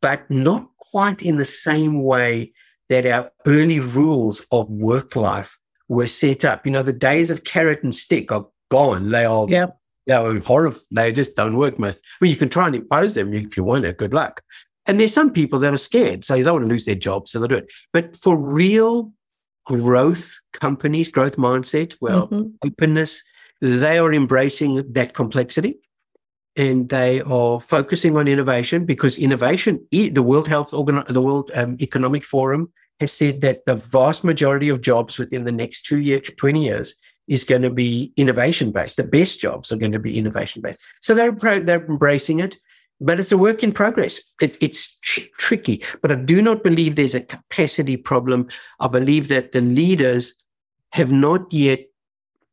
but 0.01 0.29
not 0.29 0.67
quite 0.77 1.21
in 1.21 1.37
the 1.37 1.45
same 1.45 2.03
way 2.03 2.53
that 2.89 3.05
our 3.05 3.31
early 3.45 3.79
rules 3.79 4.45
of 4.51 4.69
work 4.69 5.15
life 5.15 5.57
were 5.87 6.07
set 6.07 6.43
up. 6.43 6.65
You 6.65 6.71
know, 6.71 6.83
the 6.83 6.93
days 6.93 7.29
of 7.29 7.43
carrot 7.43 7.83
and 7.83 7.93
stick 7.93 8.31
are 8.31 8.47
gone. 8.69 9.11
They 9.11 9.25
are, 9.25 9.45
yeah. 9.47 9.67
they 10.07 10.13
are 10.13 10.39
horrible. 10.39 10.77
They 10.91 11.11
just 11.11 11.35
don't 11.35 11.57
work 11.57 11.77
most. 11.77 11.99
I 11.99 12.25
mean, 12.25 12.31
you 12.31 12.37
can 12.37 12.49
try 12.49 12.67
and 12.67 12.75
impose 12.75 13.13
them 13.13 13.33
if 13.33 13.57
you 13.57 13.63
want 13.63 13.85
it. 13.85 13.97
Good 13.97 14.13
luck. 14.13 14.41
And 14.85 14.99
there's 14.99 15.13
some 15.13 15.31
people 15.31 15.59
that 15.59 15.73
are 15.73 15.77
scared, 15.77 16.25
so 16.25 16.33
they 16.33 16.41
don't 16.41 16.53
want 16.53 16.65
to 16.65 16.69
lose 16.69 16.85
their 16.85 16.95
job, 16.95 17.27
so 17.27 17.39
they 17.39 17.47
do 17.47 17.57
it. 17.57 17.71
But 17.93 18.15
for 18.15 18.35
real 18.35 19.13
growth 19.65 20.33
companies, 20.53 21.11
growth 21.11 21.37
mindset, 21.37 21.95
well, 22.01 22.27
mm-hmm. 22.27 22.49
openness, 22.65 23.21
they 23.61 23.97
are 23.97 24.13
embracing 24.13 24.91
that 24.93 25.13
complexity 25.13 25.79
and 26.55 26.89
they 26.89 27.21
are 27.21 27.59
focusing 27.59 28.17
on 28.17 28.27
innovation 28.27 28.85
because 28.85 29.17
innovation, 29.17 29.85
the 29.91 30.23
World 30.23 30.47
Health 30.47 30.73
Organ, 30.73 31.03
the 31.07 31.21
World 31.21 31.51
um, 31.55 31.77
Economic 31.79 32.23
Forum 32.23 32.71
has 32.99 33.13
said 33.13 33.41
that 33.41 33.65
the 33.65 33.75
vast 33.75 34.23
majority 34.23 34.69
of 34.69 34.81
jobs 34.81 35.17
within 35.17 35.45
the 35.45 35.51
next 35.51 35.83
two 35.83 35.99
years, 35.99 36.29
20 36.37 36.63
years 36.63 36.95
is 37.27 37.43
going 37.43 37.61
to 37.61 37.69
be 37.69 38.11
innovation 38.17 38.71
based. 38.71 38.97
The 38.97 39.03
best 39.03 39.39
jobs 39.39 39.71
are 39.71 39.77
going 39.77 39.91
to 39.91 39.99
be 39.99 40.17
innovation 40.17 40.61
based. 40.61 40.79
So 41.01 41.13
they're, 41.13 41.31
they're 41.31 41.85
embracing 41.85 42.39
it, 42.39 42.57
but 42.99 43.19
it's 43.19 43.31
a 43.31 43.37
work 43.37 43.63
in 43.63 43.71
progress. 43.71 44.21
It, 44.41 44.57
it's 44.61 44.97
tr- 44.99 45.27
tricky, 45.37 45.83
but 46.01 46.11
I 46.11 46.15
do 46.15 46.41
not 46.41 46.63
believe 46.63 46.95
there's 46.95 47.15
a 47.15 47.21
capacity 47.21 47.95
problem. 47.95 48.49
I 48.79 48.87
believe 48.87 49.27
that 49.29 49.51
the 49.51 49.61
leaders 49.61 50.43
have 50.91 51.11
not 51.11 51.53
yet 51.53 51.85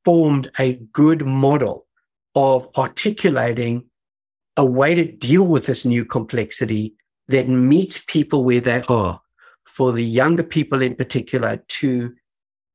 formed 0.07 0.49
a 0.61 0.75
good 0.92 1.27
model 1.27 1.85
of 2.37 2.69
articulating 2.79 3.85
a 4.57 4.64
way 4.64 4.95
to 4.95 5.05
deal 5.05 5.45
with 5.45 5.66
this 5.66 5.85
new 5.85 6.05
complexity 6.05 6.95
that 7.27 7.49
meets 7.49 8.05
people 8.07 8.45
where 8.45 8.61
they 8.61 8.83
are. 8.88 9.21
For 9.64 9.90
the 9.90 10.05
younger 10.05 10.45
people 10.45 10.81
in 10.81 10.95
particular, 10.95 11.57
to 11.81 12.14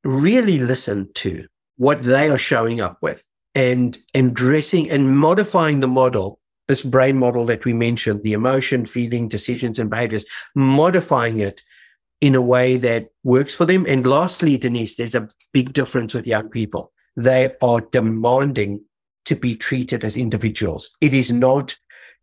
really 0.03 0.59
listen 0.59 1.09
to 1.13 1.45
what 1.77 2.03
they 2.03 2.29
are 2.29 2.37
showing 2.37 2.81
up 2.81 2.97
with 3.01 3.25
and 3.55 3.97
addressing 4.13 4.91
and 4.91 5.17
modifying 5.17 5.79
the 5.79 5.87
model, 5.87 6.37
this 6.67 6.81
brain 6.81 7.17
model 7.17 7.45
that 7.45 7.63
we 7.63 7.71
mentioned, 7.71 8.23
the 8.23 8.33
emotion, 8.33 8.85
feeling, 8.85 9.29
decisions, 9.29 9.79
and 9.79 9.89
behaviors, 9.89 10.25
modifying 10.53 11.39
it 11.39 11.63
in 12.19 12.35
a 12.35 12.41
way 12.41 12.75
that 12.75 13.07
works 13.23 13.55
for 13.55 13.65
them. 13.65 13.85
And 13.87 14.05
lastly, 14.05 14.57
Denise, 14.57 14.97
there's 14.97 15.15
a 15.15 15.29
big 15.53 15.71
difference 15.71 16.13
with 16.13 16.27
young 16.27 16.49
people 16.49 16.91
they 17.15 17.53
are 17.61 17.81
demanding 17.81 18.83
to 19.25 19.35
be 19.35 19.55
treated 19.55 20.03
as 20.03 20.17
individuals. 20.17 20.95
It 21.01 21.13
is 21.13 21.31
not, 21.31 21.77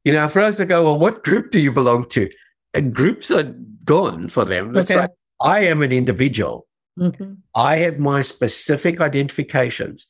you 0.05 0.13
know, 0.13 0.29
for 0.29 0.41
us 0.41 0.57
to 0.57 0.67
go, 0.67 0.85
well, 0.85 0.99
what 0.99 1.25
group 1.25 1.51
do 1.51 1.61
you 1.61 1.73
belong 1.73 2.09
to? 2.11 2.31
And 2.75 2.95
groups 2.95 3.31
are 3.31 3.55
gone 3.85 4.29
for 4.29 4.45
them. 4.45 4.77
It's 4.77 4.95
like, 4.95 5.11
I 5.41 5.61
am 5.61 5.83
an 5.83 5.93
individual. 5.93 6.67
Mm-hmm. 6.99 7.35
I 7.55 7.77
have 7.77 7.99
my 7.99 8.23
specific 8.23 9.01
identifications 9.01 10.09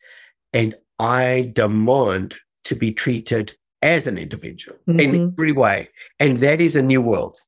and 0.53 0.75
I 0.99 1.51
demand 1.53 2.37
to 2.65 2.75
be 2.75 2.93
treated 2.93 3.55
as 3.83 4.07
an 4.07 4.19
individual 4.19 4.79
mm-hmm. 4.89 5.01
in 5.01 5.33
every 5.33 5.53
way. 5.53 5.91
And 6.19 6.39
that 6.39 6.61
is 6.61 6.77
a 6.77 6.83
new 6.83 7.03
world. 7.03 7.39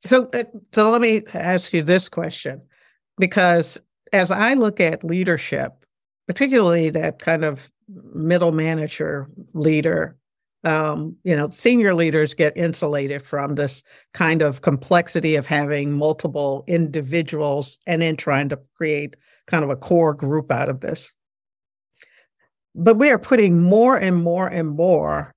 So, 0.00 0.28
uh, 0.34 0.44
so 0.74 0.90
let 0.90 1.00
me 1.00 1.22
ask 1.32 1.72
you 1.72 1.82
this 1.82 2.08
question 2.08 2.62
because 3.18 3.78
as 4.12 4.30
I 4.30 4.54
look 4.54 4.80
at 4.80 5.04
leadership, 5.04 5.85
particularly 6.26 6.90
that 6.90 7.18
kind 7.18 7.44
of 7.44 7.70
middle 8.12 8.52
manager 8.52 9.28
leader 9.54 10.16
um, 10.66 11.16
you 11.22 11.36
know, 11.36 11.48
senior 11.50 11.94
leaders 11.94 12.34
get 12.34 12.56
insulated 12.56 13.22
from 13.22 13.54
this 13.54 13.84
kind 14.14 14.42
of 14.42 14.62
complexity 14.62 15.36
of 15.36 15.46
having 15.46 15.92
multiple 15.92 16.64
individuals 16.66 17.78
and 17.86 18.02
then 18.02 18.16
trying 18.16 18.48
to 18.48 18.58
create 18.76 19.14
kind 19.46 19.62
of 19.62 19.70
a 19.70 19.76
core 19.76 20.12
group 20.12 20.50
out 20.50 20.68
of 20.68 20.80
this. 20.80 21.12
But 22.74 22.96
we 22.96 23.10
are 23.10 23.18
putting 23.18 23.62
more 23.62 23.96
and 23.96 24.16
more 24.16 24.48
and 24.48 24.68
more 24.68 25.32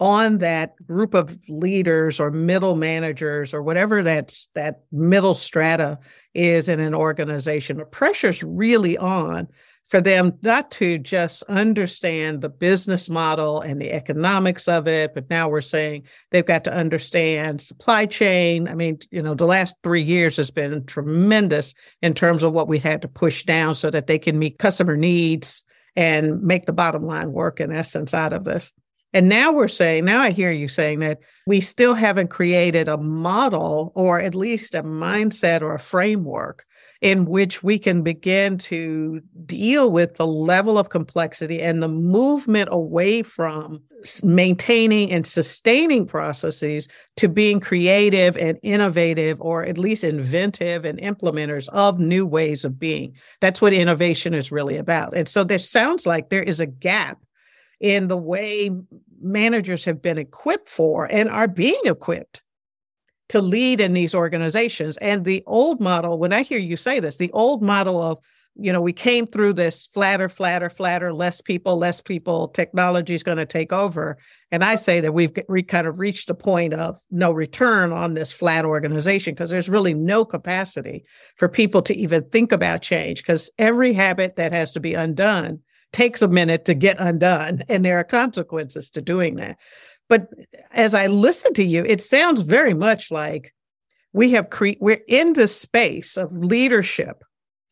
on 0.00 0.38
that 0.38 0.74
group 0.86 1.14
of 1.14 1.38
leaders 1.48 2.18
or 2.18 2.32
middle 2.32 2.74
managers 2.74 3.54
or 3.54 3.62
whatever 3.62 4.02
that's 4.02 4.48
that 4.54 4.82
middle 4.90 5.34
strata 5.34 6.00
is 6.34 6.68
in 6.68 6.80
an 6.80 6.94
organization. 6.94 7.76
The 7.76 7.84
pressure's 7.84 8.42
really 8.42 8.98
on 8.98 9.46
for 9.88 10.02
them 10.02 10.34
not 10.42 10.70
to 10.70 10.98
just 10.98 11.42
understand 11.44 12.42
the 12.42 12.48
business 12.48 13.08
model 13.08 13.62
and 13.62 13.80
the 13.80 13.90
economics 13.90 14.68
of 14.68 14.86
it, 14.86 15.14
but 15.14 15.28
now 15.30 15.48
we're 15.48 15.62
saying 15.62 16.02
they've 16.30 16.44
got 16.44 16.62
to 16.64 16.72
understand 16.72 17.60
supply 17.60 18.04
chain. 18.04 18.68
I 18.68 18.74
mean, 18.74 18.98
you 19.10 19.22
know, 19.22 19.34
the 19.34 19.46
last 19.46 19.74
three 19.82 20.02
years 20.02 20.36
has 20.36 20.50
been 20.50 20.84
tremendous 20.84 21.74
in 22.02 22.12
terms 22.12 22.42
of 22.42 22.52
what 22.52 22.68
we 22.68 22.78
had 22.78 23.00
to 23.02 23.08
push 23.08 23.44
down 23.44 23.74
so 23.74 23.90
that 23.90 24.06
they 24.06 24.18
can 24.18 24.38
meet 24.38 24.58
customer 24.58 24.96
needs 24.96 25.64
and 25.96 26.42
make 26.42 26.66
the 26.66 26.72
bottom 26.72 27.06
line 27.06 27.32
work 27.32 27.58
in 27.58 27.72
essence 27.72 28.12
out 28.12 28.34
of 28.34 28.44
this. 28.44 28.72
And 29.14 29.30
now 29.30 29.52
we're 29.52 29.68
saying, 29.68 30.04
now 30.04 30.20
I 30.20 30.32
hear 30.32 30.50
you 30.50 30.68
saying 30.68 30.98
that 30.98 31.20
we 31.46 31.62
still 31.62 31.94
haven't 31.94 32.28
created 32.28 32.88
a 32.88 32.98
model 32.98 33.90
or 33.94 34.20
at 34.20 34.34
least 34.34 34.74
a 34.74 34.82
mindset 34.82 35.62
or 35.62 35.74
a 35.74 35.78
framework 35.80 36.66
in 37.00 37.26
which 37.26 37.62
we 37.62 37.78
can 37.78 38.02
begin 38.02 38.58
to 38.58 39.20
deal 39.46 39.90
with 39.90 40.16
the 40.16 40.26
level 40.26 40.76
of 40.76 40.88
complexity 40.88 41.62
and 41.62 41.80
the 41.80 41.88
movement 41.88 42.68
away 42.72 43.22
from 43.22 43.80
maintaining 44.24 45.10
and 45.12 45.26
sustaining 45.26 46.06
processes 46.06 46.88
to 47.16 47.28
being 47.28 47.60
creative 47.60 48.36
and 48.36 48.58
innovative 48.62 49.40
or 49.40 49.64
at 49.64 49.78
least 49.78 50.02
inventive 50.02 50.84
and 50.84 50.98
implementers 51.00 51.68
of 51.68 52.00
new 52.00 52.26
ways 52.26 52.64
of 52.64 52.78
being. 52.78 53.14
That's 53.40 53.62
what 53.62 53.72
innovation 53.72 54.34
is 54.34 54.50
really 54.50 54.76
about. 54.76 55.16
And 55.16 55.28
so 55.28 55.44
this 55.44 55.70
sounds 55.70 56.04
like 56.04 56.30
there 56.30 56.42
is 56.42 56.60
a 56.60 56.66
gap 56.66 57.18
in 57.80 58.08
the 58.08 58.16
way 58.16 58.70
managers 59.20 59.84
have 59.84 60.02
been 60.02 60.18
equipped 60.18 60.68
for 60.68 61.06
and 61.10 61.28
are 61.28 61.48
being 61.48 61.80
equipped 61.84 62.42
to 63.28 63.40
lead 63.40 63.80
in 63.80 63.92
these 63.92 64.14
organizations. 64.14 64.96
And 64.98 65.24
the 65.24 65.42
old 65.46 65.80
model, 65.80 66.18
when 66.18 66.32
I 66.32 66.42
hear 66.42 66.58
you 66.58 66.76
say 66.76 67.00
this, 67.00 67.16
the 67.16 67.30
old 67.32 67.62
model 67.62 68.02
of, 68.02 68.18
you 68.60 68.72
know, 68.72 68.80
we 68.80 68.92
came 68.92 69.26
through 69.26 69.52
this 69.52 69.86
flatter, 69.86 70.28
flatter, 70.28 70.68
flatter, 70.68 71.12
less 71.12 71.40
people, 71.40 71.78
less 71.78 72.00
people, 72.00 72.48
technology 72.48 73.14
is 73.14 73.22
going 73.22 73.38
to 73.38 73.46
take 73.46 73.72
over. 73.72 74.18
And 74.50 74.64
I 74.64 74.74
say 74.74 75.00
that 75.00 75.14
we've 75.14 75.30
we 75.48 75.62
kind 75.62 75.86
of 75.86 75.98
reached 76.00 76.28
a 76.30 76.34
point 76.34 76.74
of 76.74 77.00
no 77.10 77.30
return 77.30 77.92
on 77.92 78.14
this 78.14 78.32
flat 78.32 78.64
organization 78.64 79.34
because 79.34 79.50
there's 79.50 79.68
really 79.68 79.94
no 79.94 80.24
capacity 80.24 81.04
for 81.36 81.48
people 81.48 81.82
to 81.82 81.96
even 81.96 82.24
think 82.30 82.50
about 82.50 82.82
change 82.82 83.22
because 83.22 83.50
every 83.58 83.92
habit 83.92 84.36
that 84.36 84.52
has 84.52 84.72
to 84.72 84.80
be 84.80 84.94
undone 84.94 85.60
takes 85.92 86.22
a 86.22 86.28
minute 86.28 86.64
to 86.66 86.74
get 86.74 87.00
undone 87.00 87.62
and 87.68 87.84
there 87.84 87.98
are 87.98 88.04
consequences 88.04 88.90
to 88.90 89.00
doing 89.00 89.36
that. 89.36 89.56
But 90.08 90.28
as 90.72 90.94
I 90.94 91.06
listen 91.06 91.54
to 91.54 91.64
you, 91.64 91.84
it 91.84 92.00
sounds 92.00 92.42
very 92.42 92.74
much 92.74 93.10
like 93.10 93.54
we 94.12 94.30
have 94.32 94.50
cre- 94.50 94.80
we're 94.80 95.02
in 95.06 95.34
this 95.34 95.58
space 95.58 96.16
of 96.16 96.32
leadership 96.32 97.22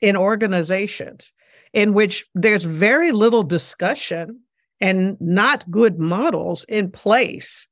in 0.01 0.17
organizations 0.17 1.33
in 1.73 1.95
which 1.95 2.27
there's 2.35 2.65
very 2.65 3.13
little 3.13 3.43
discussion 3.43 4.41
and 4.81 5.17
not 5.21 5.71
good 5.71 5.99
models 5.99 6.65
in 6.69 6.91
place 6.91 7.67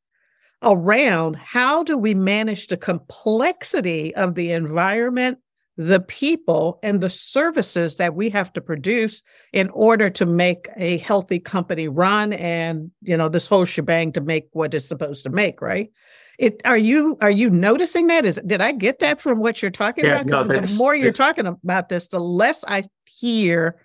around 0.63 1.37
how 1.37 1.83
do 1.83 1.99
we 1.99 2.15
manage 2.15 2.69
the 2.69 2.77
complexity 2.77 4.15
of 4.15 4.35
the 4.35 4.53
environment 4.53 5.39
the 5.77 6.01
people 6.01 6.79
and 6.83 7.01
the 7.01 7.11
services 7.11 7.97
that 7.97 8.15
we 8.15 8.31
have 8.31 8.53
to 8.53 8.61
produce 8.61 9.23
in 9.53 9.69
order 9.71 10.09
to 10.09 10.25
make 10.25 10.69
a 10.77 10.99
healthy 10.99 11.41
company 11.41 11.89
run 11.89 12.33
and 12.33 12.91
you 13.03 13.17
know 13.17 13.29
this 13.29 13.47
whole 13.47 13.65
shebang 13.65 14.13
to 14.13 14.21
make 14.21 14.49
what 14.53 14.73
it's 14.73 14.87
supposed 14.87 15.25
to 15.25 15.31
make 15.31 15.61
right? 15.61 15.91
It 16.39 16.61
are 16.65 16.79
you 16.79 17.19
are 17.21 17.31
you 17.31 17.51
noticing 17.51 18.07
that? 18.09 18.25
Is 18.25 18.41
did 18.47 18.61
i 18.61 18.73
get 18.73 19.01
that 19.01 19.21
from 19.21 19.41
what 19.41 19.63
you're 19.63 19.71
talking 19.71 20.05
yeah, 20.05 20.21
about? 20.21 20.49
no, 20.49 20.61
the 20.61 20.75
more 20.75 20.95
you're 20.95 21.13
talking 21.13 21.47
about 21.47 21.89
this 21.89 22.09
the 22.09 22.21
less 22.21 22.65
i 22.69 22.85
hear 23.07 23.81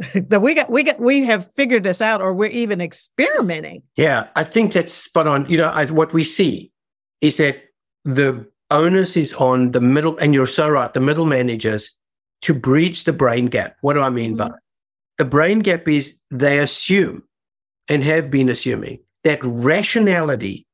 that 0.14 0.42
we 0.42 0.54
got 0.54 0.70
we 0.70 0.82
got 0.82 0.98
we 0.98 1.24
have 1.24 1.52
figured 1.54 1.84
this 1.84 2.00
out 2.00 2.20
or 2.20 2.32
we're 2.32 2.50
even 2.50 2.80
experimenting. 2.80 3.82
Yeah 3.96 4.28
i 4.34 4.42
think 4.42 4.72
that's 4.72 4.92
spot 4.92 5.28
on. 5.28 5.48
You 5.48 5.58
know 5.58 5.68
I, 5.68 5.84
what 5.86 6.12
we 6.12 6.24
see 6.24 6.72
is 7.20 7.36
that 7.36 7.56
the 8.04 8.49
onus 8.70 9.16
is 9.16 9.32
on 9.34 9.72
the 9.72 9.80
middle, 9.80 10.16
and 10.18 10.34
you're 10.34 10.46
so 10.46 10.68
right, 10.68 10.92
the 10.92 11.00
middle 11.00 11.26
managers 11.26 11.96
to 12.42 12.54
breach 12.54 13.04
the 13.04 13.12
brain 13.12 13.46
gap. 13.46 13.76
What 13.80 13.94
do 13.94 14.00
I 14.00 14.10
mean 14.10 14.36
mm-hmm. 14.36 14.48
by 14.48 14.58
the 15.18 15.24
brain 15.26 15.58
gap 15.58 15.86
is 15.86 16.18
they 16.30 16.60
assume 16.60 17.22
and 17.90 18.02
have 18.02 18.30
been 18.30 18.48
assuming 18.48 19.00
that 19.22 19.38
rationality 19.44 20.66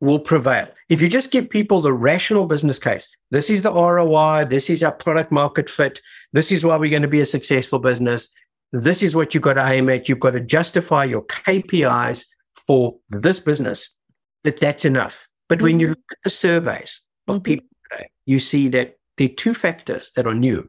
will 0.00 0.18
prevail. 0.18 0.66
If 0.88 1.02
you 1.02 1.08
just 1.08 1.30
give 1.30 1.50
people 1.50 1.82
the 1.82 1.92
rational 1.92 2.46
business 2.46 2.78
case, 2.78 3.14
this 3.30 3.50
is 3.50 3.60
the 3.60 3.70
ROI, 3.70 4.46
this 4.46 4.70
is 4.70 4.82
our 4.82 4.92
product 4.92 5.30
market 5.30 5.68
fit, 5.68 6.00
this 6.32 6.50
is 6.50 6.64
why 6.64 6.76
we're 6.76 6.90
going 6.90 7.02
to 7.02 7.08
be 7.08 7.20
a 7.20 7.26
successful 7.26 7.78
business, 7.78 8.34
this 8.72 9.02
is 9.02 9.14
what 9.14 9.34
you've 9.34 9.42
got 9.42 9.54
to 9.54 9.68
aim 9.68 9.90
at, 9.90 10.08
you've 10.08 10.20
got 10.20 10.30
to 10.30 10.40
justify 10.40 11.04
your 11.04 11.26
KPIs 11.26 12.26
for 12.66 12.96
this 13.10 13.38
business, 13.40 13.98
that 14.44 14.58
that's 14.58 14.86
enough. 14.86 15.28
But 15.48 15.58
mm-hmm. 15.58 15.64
when 15.64 15.80
you 15.80 15.86
mm-hmm. 15.88 15.92
look 15.92 16.12
at 16.12 16.18
the 16.24 16.30
surveys, 16.30 17.02
of 17.28 17.36
mm-hmm. 17.36 17.42
people 17.42 17.66
today, 17.90 18.08
you 18.26 18.40
see 18.40 18.68
that 18.68 18.96
there 19.18 19.26
are 19.26 19.34
two 19.34 19.54
factors 19.54 20.12
that 20.16 20.26
are 20.26 20.34
new. 20.34 20.68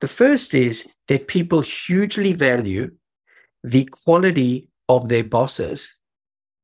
The 0.00 0.08
first 0.08 0.54
is 0.54 0.88
that 1.08 1.28
people 1.28 1.60
hugely 1.60 2.32
value 2.32 2.90
the 3.64 3.84
quality 3.86 4.68
of 4.88 5.08
their 5.08 5.24
bosses' 5.24 5.96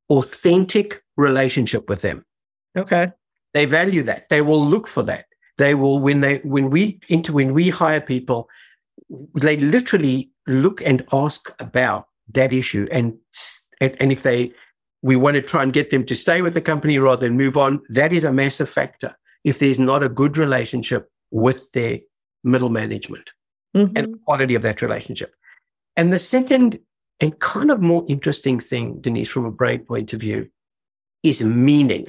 authentic 0.09 1.03
relationship 1.17 1.88
with 1.88 2.03
them. 2.03 2.25
Okay. 2.77 3.12
They 3.53 3.67
value 3.67 4.03
that. 4.03 4.29
They 4.29 4.40
will 4.40 4.64
look 4.64 4.87
for 4.87 5.03
that. 5.05 5.27
They 5.59 5.75
will 5.75 6.01
when 6.01 6.21
they 6.21 6.38
when 6.38 6.71
we 6.71 7.01
into 7.09 7.33
when 7.33 7.55
we 7.55 7.71
hire 7.71 8.01
people, 8.01 8.49
they 9.35 9.57
literally 9.57 10.31
look 10.47 10.83
and 10.83 11.05
ask 11.12 11.55
about 11.61 12.09
that 12.33 12.53
issue 12.53 12.88
and 12.90 13.14
and 13.81 14.12
if 14.12 14.23
they 14.23 14.53
we 15.05 15.17
want 15.17 15.35
to 15.35 15.43
try 15.43 15.62
and 15.62 15.75
get 15.75 15.90
them 15.90 16.03
to 16.07 16.17
stay 16.17 16.40
with 16.40 16.55
the 16.55 16.62
company 16.62 16.99
rather 16.99 17.29
than 17.29 17.37
move 17.37 17.59
on. 17.59 17.83
That 17.90 18.14
is 18.14 18.25
a 18.25 18.33
massive 18.33 18.71
factor 18.71 19.14
if 19.45 19.59
there's 19.59 19.79
not 19.79 20.03
a 20.03 20.09
good 20.09 20.38
relationship 20.38 21.11
with 21.31 21.71
their 21.73 21.99
middle 22.43 22.71
management 22.71 23.31
mm-hmm. 23.77 23.95
and 23.95 24.14
the 24.14 24.19
quality 24.25 24.55
of 24.55 24.62
that 24.62 24.81
relationship. 24.81 25.35
And 25.95 26.11
the 26.11 26.19
second 26.19 26.81
and 27.21 27.38
kind 27.38 27.71
of 27.71 27.83
more 27.83 28.03
interesting 28.09 28.59
thing, 28.59 28.99
Denise, 29.03 29.29
from 29.29 29.45
a 29.45 29.51
brain 29.51 29.81
point 29.81 30.14
of 30.14 30.21
view, 30.21 30.49
is 31.23 31.45
meaning. 31.45 32.07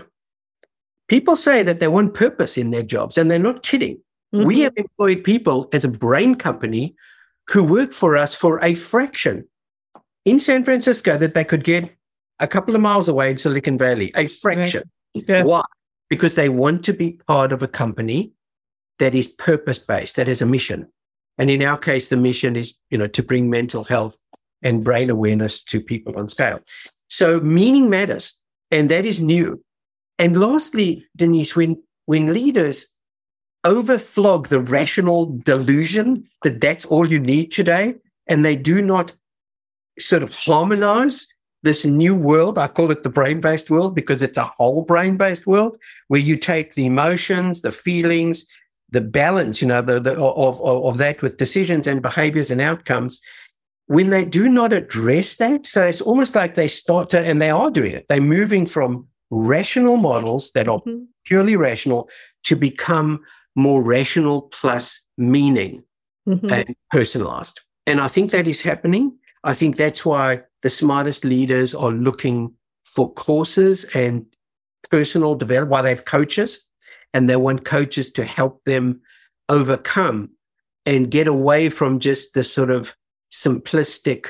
People 1.10 1.36
say 1.36 1.64
that 1.64 1.82
they 1.82 1.90
want 1.90 2.14
purpose 2.14 2.58
in 2.58 2.72
their 2.72 2.82
jobs, 2.82 3.18
and 3.18 3.30
they're 3.30 3.38
not 3.38 3.62
kidding. 3.62 3.98
Mm-hmm. 4.34 4.48
We 4.48 4.62
have 4.62 4.74
employed 4.78 5.26
people 5.26 5.68
as 5.74 5.84
a 5.84 5.90
brain 5.90 6.36
company 6.36 6.96
who 7.50 7.62
work 7.62 7.92
for 7.92 8.16
us 8.16 8.34
for 8.34 8.64
a 8.64 8.74
fraction 8.74 9.48
in 10.24 10.40
San 10.40 10.64
Francisco 10.64 11.18
that 11.18 11.34
they 11.34 11.44
could 11.44 11.66
get 11.66 11.95
a 12.40 12.48
couple 12.48 12.76
of 12.76 12.82
miles 12.82 13.08
away 13.08 13.32
in 13.32 13.38
Silicon 13.38 13.78
Valley, 13.78 14.12
a 14.16 14.28
fraction. 14.28 14.90
Yeah. 15.14 15.44
Why? 15.44 15.64
Because 16.10 16.36
they 16.36 16.50
want 16.50 16.84
to 16.86 16.94
be 16.94 17.20
part 17.28 17.52
of 17.52 17.64
a 17.64 17.68
company 17.68 18.34
that 19.00 19.16
is 19.16 19.30
purpose 19.30 19.80
based, 19.80 20.16
that 20.16 20.28
has 20.28 20.42
a 20.42 20.46
mission. 20.46 20.88
And 21.38 21.50
in 21.50 21.62
our 21.62 21.78
case, 21.78 22.10
the 22.10 22.18
mission 22.18 22.56
is, 22.56 22.76
you 22.90 22.98
know, 22.98 23.08
to 23.08 23.24
bring 23.24 23.50
mental 23.50 23.84
health 23.84 24.18
and 24.62 24.84
brain 24.84 25.10
awareness 25.10 25.64
to 25.64 25.82
people 25.82 26.18
on 26.18 26.28
scale. 26.28 26.60
So 27.10 27.40
meaning 27.40 27.90
matters, 27.90 28.42
and 28.72 28.90
that 28.90 29.06
is 29.06 29.20
new. 29.20 29.64
And 30.18 30.40
lastly, 30.40 31.06
Denise, 31.16 31.56
when 31.56 31.82
when 32.06 32.34
leaders 32.34 32.88
overflog 33.66 34.48
the 34.48 34.60
rational 34.60 35.38
delusion 35.44 36.24
that 36.44 36.62
that's 36.62 36.86
all 36.86 37.10
you 37.10 37.20
need 37.20 37.52
today, 37.52 37.96
and 38.28 38.46
they 38.46 38.56
do 38.56 38.82
not 38.82 39.16
sort 39.98 40.24
of 40.24 40.34
harmonize 40.34 41.28
this 41.66 41.84
new 41.84 42.16
world. 42.16 42.58
I 42.58 42.68
call 42.68 42.92
it 42.92 43.04
the 43.04 43.10
brain 43.10 43.42
based 43.42 43.70
world 43.70 43.94
because 43.94 44.24
it's 44.24 44.38
a 44.38 44.44
whole 44.44 44.84
brain 44.84 45.18
based 45.18 45.46
world 45.46 45.78
where 46.08 46.22
you 46.22 46.38
take 46.38 46.76
the 46.76 46.86
emotions, 46.86 47.62
the 47.62 47.72
feelings, 47.72 48.46
the 48.92 49.02
balance, 49.02 49.62
you 49.62 49.68
know, 49.68 49.82
the, 49.82 50.00
the, 50.00 50.14
of, 50.14 50.62
of, 50.62 50.86
of 50.86 50.98
that 51.00 51.22
with 51.22 51.38
decisions 51.38 51.88
and 51.88 52.02
behaviors 52.02 52.52
and 52.52 52.62
outcomes. 52.62 53.22
When 53.88 54.10
they 54.10 54.26
do 54.26 54.48
not 54.48 54.74
address 54.74 55.38
that, 55.38 55.68
so 55.68 55.86
it's 55.86 56.02
almost 56.02 56.34
like 56.34 56.56
they 56.56 56.68
start 56.70 57.10
to, 57.10 57.20
and 57.20 57.42
they 57.42 57.50
are 57.50 57.70
doing 57.70 57.92
it, 57.92 58.06
they're 58.08 58.22
moving 58.22 58.66
from 58.66 59.08
rational 59.30 59.98
models 59.98 60.52
that 60.52 60.68
are 60.68 60.80
mm-hmm. 60.80 61.04
purely 61.26 61.56
rational 61.56 62.10
to 62.44 62.56
become 62.56 63.22
more 63.56 63.84
rational 63.84 64.44
plus 64.44 65.02
meaning 65.18 65.84
mm-hmm. 66.28 66.52
and 66.52 66.76
personalized. 66.92 67.62
And 67.88 68.00
I 68.00 68.08
think 68.08 68.32
that 68.32 68.48
is 68.48 68.62
happening. 68.62 69.18
I 69.44 69.54
think 69.54 69.76
that's 69.76 70.06
why 70.06 70.42
the 70.66 70.70
smartest 70.72 71.24
leaders 71.24 71.76
are 71.76 71.92
looking 71.92 72.52
for 72.86 73.14
courses 73.14 73.84
and 73.94 74.26
personal 74.90 75.36
development, 75.36 75.70
why 75.70 75.84
they 75.84 75.90
have 75.90 76.06
coaches 76.06 76.68
and 77.14 77.30
they 77.30 77.36
want 77.36 77.66
coaches 77.66 78.10
to 78.14 78.26
help 78.26 78.64
them 78.66 79.00
overcome 79.48 80.32
and 80.88 81.12
get 81.12 81.28
away 81.28 81.70
from 81.70 82.00
just 82.00 82.34
the 82.34 82.42
sort 82.44 82.72
of 82.72 82.98
simplistic 83.32 84.30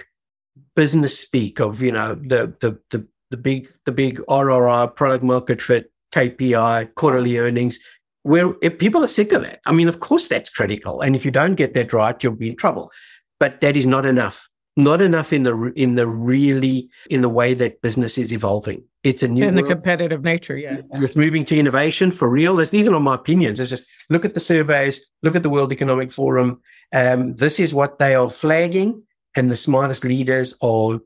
business 0.76 1.18
speak 1.18 1.62
of, 1.62 1.82
you 1.82 1.94
know, 1.94 2.16
the, 2.16 2.54
the, 2.60 2.78
the, 2.92 3.08
the 3.32 3.38
big, 3.38 3.72
the 3.86 3.94
big 3.94 4.20
RRR 4.28 4.94
product 4.94 5.24
market 5.24 5.62
fit, 5.62 5.90
KPI, 6.14 6.96
quarterly 6.96 7.38
earnings, 7.38 7.80
where 8.24 8.52
people 8.56 9.06
are 9.06 9.08
sick 9.08 9.32
of 9.32 9.44
that. 9.44 9.62
I 9.66 9.72
mean, 9.72 9.88
of 9.88 10.02
course, 10.02 10.28
that's 10.28 10.50
critical. 10.50 11.00
And 11.00 11.16
if 11.16 11.24
you 11.24 11.32
don't 11.32 11.56
get 11.56 11.76
that 11.76 11.94
right, 11.94 12.22
you'll 12.22 12.36
be 12.36 12.50
in 12.50 12.58
trouble. 12.58 12.92
but 13.40 13.62
that 13.62 13.78
is 13.78 13.86
not 13.86 14.06
enough. 14.06 14.50
Not 14.78 15.02
enough 15.02 15.32
in 15.32 15.44
the 15.44 15.72
in 15.76 15.96
the 15.96 16.06
really 16.06 16.90
in 17.10 17.22
the 17.22 17.30
way 17.30 17.54
that 17.54 17.82
business 17.82 18.18
is 18.18 18.34
evolving. 18.34 18.84
It's 19.04 19.24
a 19.24 19.28
new 19.28 19.46
in 19.48 19.56
the 19.56 19.64
competitive 19.64 20.24
nature, 20.24 20.58
yeah. 20.58 20.82
With 21.00 21.16
moving 21.16 21.46
to 21.46 21.58
innovation 21.58 22.12
for 22.12 22.30
real. 22.30 22.58
These 22.58 22.88
are 22.88 22.92
not 22.92 23.02
my 23.02 23.16
opinions. 23.16 23.60
It's 23.60 23.70
just 23.70 23.86
look 24.10 24.26
at 24.26 24.34
the 24.34 24.40
surveys, 24.40 25.06
look 25.24 25.36
at 25.36 25.44
the 25.44 25.50
World 25.50 25.72
Economic 25.72 26.12
Forum. 26.12 26.62
Um, 26.94 27.36
this 27.36 27.60
is 27.60 27.74
what 27.74 28.00
they 28.00 28.16
are 28.16 28.30
flagging, 28.30 29.04
and 29.36 29.50
the 29.50 29.56
smartest 29.56 30.04
leaders 30.04 30.56
are 30.62 31.00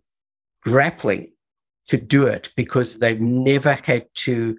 grappling 0.64 1.32
to 1.88 1.98
do 1.98 2.26
it 2.26 2.52
because 2.56 3.00
they've 3.00 3.22
never 3.22 3.74
had 3.84 4.08
to 4.14 4.58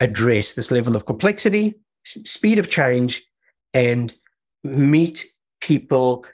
address 0.00 0.54
this 0.54 0.70
level 0.70 0.96
of 0.96 1.06
complexity, 1.06 1.74
speed 2.04 2.58
of 2.58 2.68
change, 2.68 3.22
and 3.72 4.12
meet 4.64 5.24
people 5.60 6.26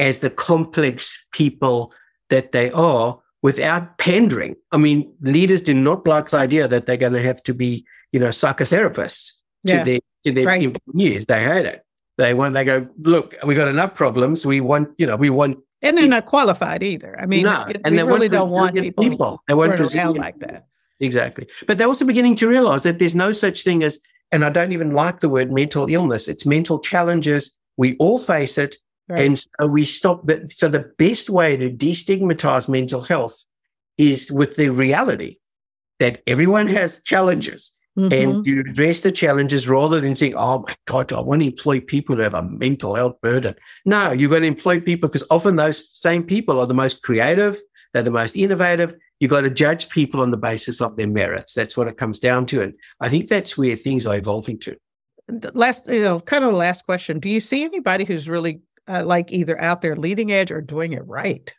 as 0.00 0.18
the 0.18 0.30
complex 0.30 1.24
people 1.30 1.92
that 2.30 2.50
they 2.52 2.72
are 2.72 3.20
without 3.42 3.98
pandering. 3.98 4.56
I 4.72 4.78
mean, 4.78 5.14
leaders 5.20 5.60
do 5.60 5.74
not 5.74 6.06
like 6.06 6.30
the 6.30 6.38
idea 6.38 6.66
that 6.66 6.86
they're 6.86 6.96
going 6.96 7.12
to 7.12 7.22
have 7.22 7.42
to 7.44 7.54
be, 7.54 7.84
you 8.12 8.18
know, 8.18 8.28
psychotherapists 8.28 9.40
yeah. 9.62 9.84
their 9.84 10.00
to 10.24 10.32
their 10.32 10.46
right. 10.46 10.62
employees. 10.62 11.26
They 11.26 11.42
hate 11.44 11.66
it. 11.66 11.84
They 12.18 12.34
want. 12.34 12.54
They 12.54 12.64
go, 12.64 12.88
look, 12.98 13.36
we 13.44 13.54
got 13.54 13.68
enough 13.68 13.94
problems. 13.94 14.44
We 14.44 14.60
want, 14.60 14.90
you 14.98 15.06
know, 15.06 15.16
we 15.16 15.30
want. 15.30 15.58
And 15.82 15.96
they're 15.96 16.06
not 16.06 16.26
qualified 16.26 16.82
either. 16.82 17.18
I 17.18 17.24
mean, 17.24 17.44
no, 17.44 17.66
and 17.84 17.96
they 17.96 18.02
really 18.02 18.28
don't 18.28 18.50
want 18.50 18.74
people, 18.74 19.04
people. 19.04 19.42
They 19.48 19.54
want 19.54 19.80
around 19.80 20.18
like 20.18 20.38
that. 20.40 20.66
Exactly. 20.98 21.46
But 21.66 21.78
they're 21.78 21.86
also 21.86 22.04
beginning 22.04 22.36
to 22.36 22.48
realize 22.48 22.82
that 22.82 22.98
there's 22.98 23.14
no 23.14 23.32
such 23.32 23.64
thing 23.64 23.82
as, 23.82 23.98
and 24.30 24.44
I 24.44 24.50
don't 24.50 24.72
even 24.72 24.92
like 24.92 25.20
the 25.20 25.30
word 25.30 25.50
mental 25.50 25.88
illness. 25.88 26.28
It's 26.28 26.44
mental 26.44 26.78
challenges. 26.78 27.56
We 27.78 27.96
all 27.96 28.18
face 28.18 28.58
it. 28.58 28.76
Right. 29.10 29.26
And 29.26 29.38
so 29.38 29.66
we 29.66 29.84
stop. 29.84 30.30
So 30.48 30.68
the 30.68 30.90
best 30.96 31.28
way 31.28 31.56
to 31.56 31.68
destigmatize 31.68 32.68
mental 32.68 33.02
health 33.02 33.44
is 33.98 34.30
with 34.30 34.56
the 34.56 34.68
reality 34.68 35.38
that 35.98 36.22
everyone 36.26 36.68
has 36.68 37.02
challenges. 37.02 37.72
Mm-hmm. 37.98 38.12
And 38.12 38.46
you 38.46 38.60
address 38.60 39.00
the 39.00 39.10
challenges 39.10 39.68
rather 39.68 40.00
than 40.00 40.14
saying, 40.14 40.34
oh 40.36 40.60
my 40.60 40.76
God, 40.86 41.12
I 41.12 41.20
want 41.20 41.42
to 41.42 41.48
employ 41.48 41.80
people 41.80 42.14
who 42.14 42.22
have 42.22 42.34
a 42.34 42.42
mental 42.42 42.94
health 42.94 43.20
burden. 43.20 43.56
No, 43.84 44.12
you're 44.12 44.30
going 44.30 44.42
to 44.42 44.48
employ 44.48 44.80
people 44.80 45.08
because 45.08 45.26
often 45.28 45.56
those 45.56 45.90
same 45.90 46.22
people 46.22 46.60
are 46.60 46.66
the 46.68 46.72
most 46.72 47.02
creative, 47.02 47.60
they're 47.92 48.04
the 48.04 48.10
most 48.12 48.36
innovative. 48.36 48.94
You've 49.18 49.32
got 49.32 49.40
to 49.40 49.50
judge 49.50 49.88
people 49.88 50.22
on 50.22 50.30
the 50.30 50.36
basis 50.36 50.80
of 50.80 50.96
their 50.96 51.08
merits. 51.08 51.52
That's 51.52 51.76
what 51.76 51.88
it 51.88 51.98
comes 51.98 52.20
down 52.20 52.46
to. 52.46 52.62
And 52.62 52.74
I 53.00 53.08
think 53.08 53.28
that's 53.28 53.58
where 53.58 53.74
things 53.74 54.06
are 54.06 54.16
evolving 54.16 54.60
to. 54.60 54.76
Last, 55.52 55.86
you 55.88 56.02
know, 56.02 56.20
kind 56.20 56.44
of 56.44 56.52
the 56.52 56.58
last 56.58 56.86
question. 56.86 57.18
Do 57.18 57.28
you 57.28 57.40
see 57.40 57.64
anybody 57.64 58.04
who's 58.04 58.28
really 58.28 58.62
uh, 58.88 59.04
like 59.04 59.32
either 59.32 59.60
out 59.60 59.82
there 59.82 59.96
leading 59.96 60.32
edge 60.32 60.50
or 60.50 60.60
doing 60.60 60.92
it 60.92 61.06
right? 61.06 61.52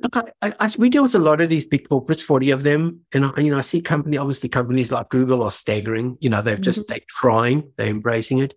Look, 0.00 0.16
I, 0.16 0.52
I, 0.60 0.70
we 0.78 0.90
deal 0.90 1.02
with 1.02 1.16
a 1.16 1.18
lot 1.18 1.40
of 1.40 1.48
these 1.48 1.66
big 1.66 1.88
corporates, 1.88 2.22
40 2.22 2.52
of 2.52 2.62
them. 2.62 3.00
And, 3.12 3.26
I, 3.26 3.40
you 3.40 3.50
know, 3.50 3.58
I 3.58 3.62
see 3.62 3.80
company, 3.80 4.16
obviously 4.16 4.48
companies 4.48 4.92
like 4.92 5.08
Google 5.08 5.42
are 5.42 5.50
staggering. 5.50 6.16
You 6.20 6.30
know, 6.30 6.40
they're 6.40 6.56
just, 6.56 6.80
mm-hmm. 6.80 6.92
they're 6.92 7.00
trying, 7.08 7.72
they're 7.76 7.88
embracing 7.88 8.38
it. 8.38 8.54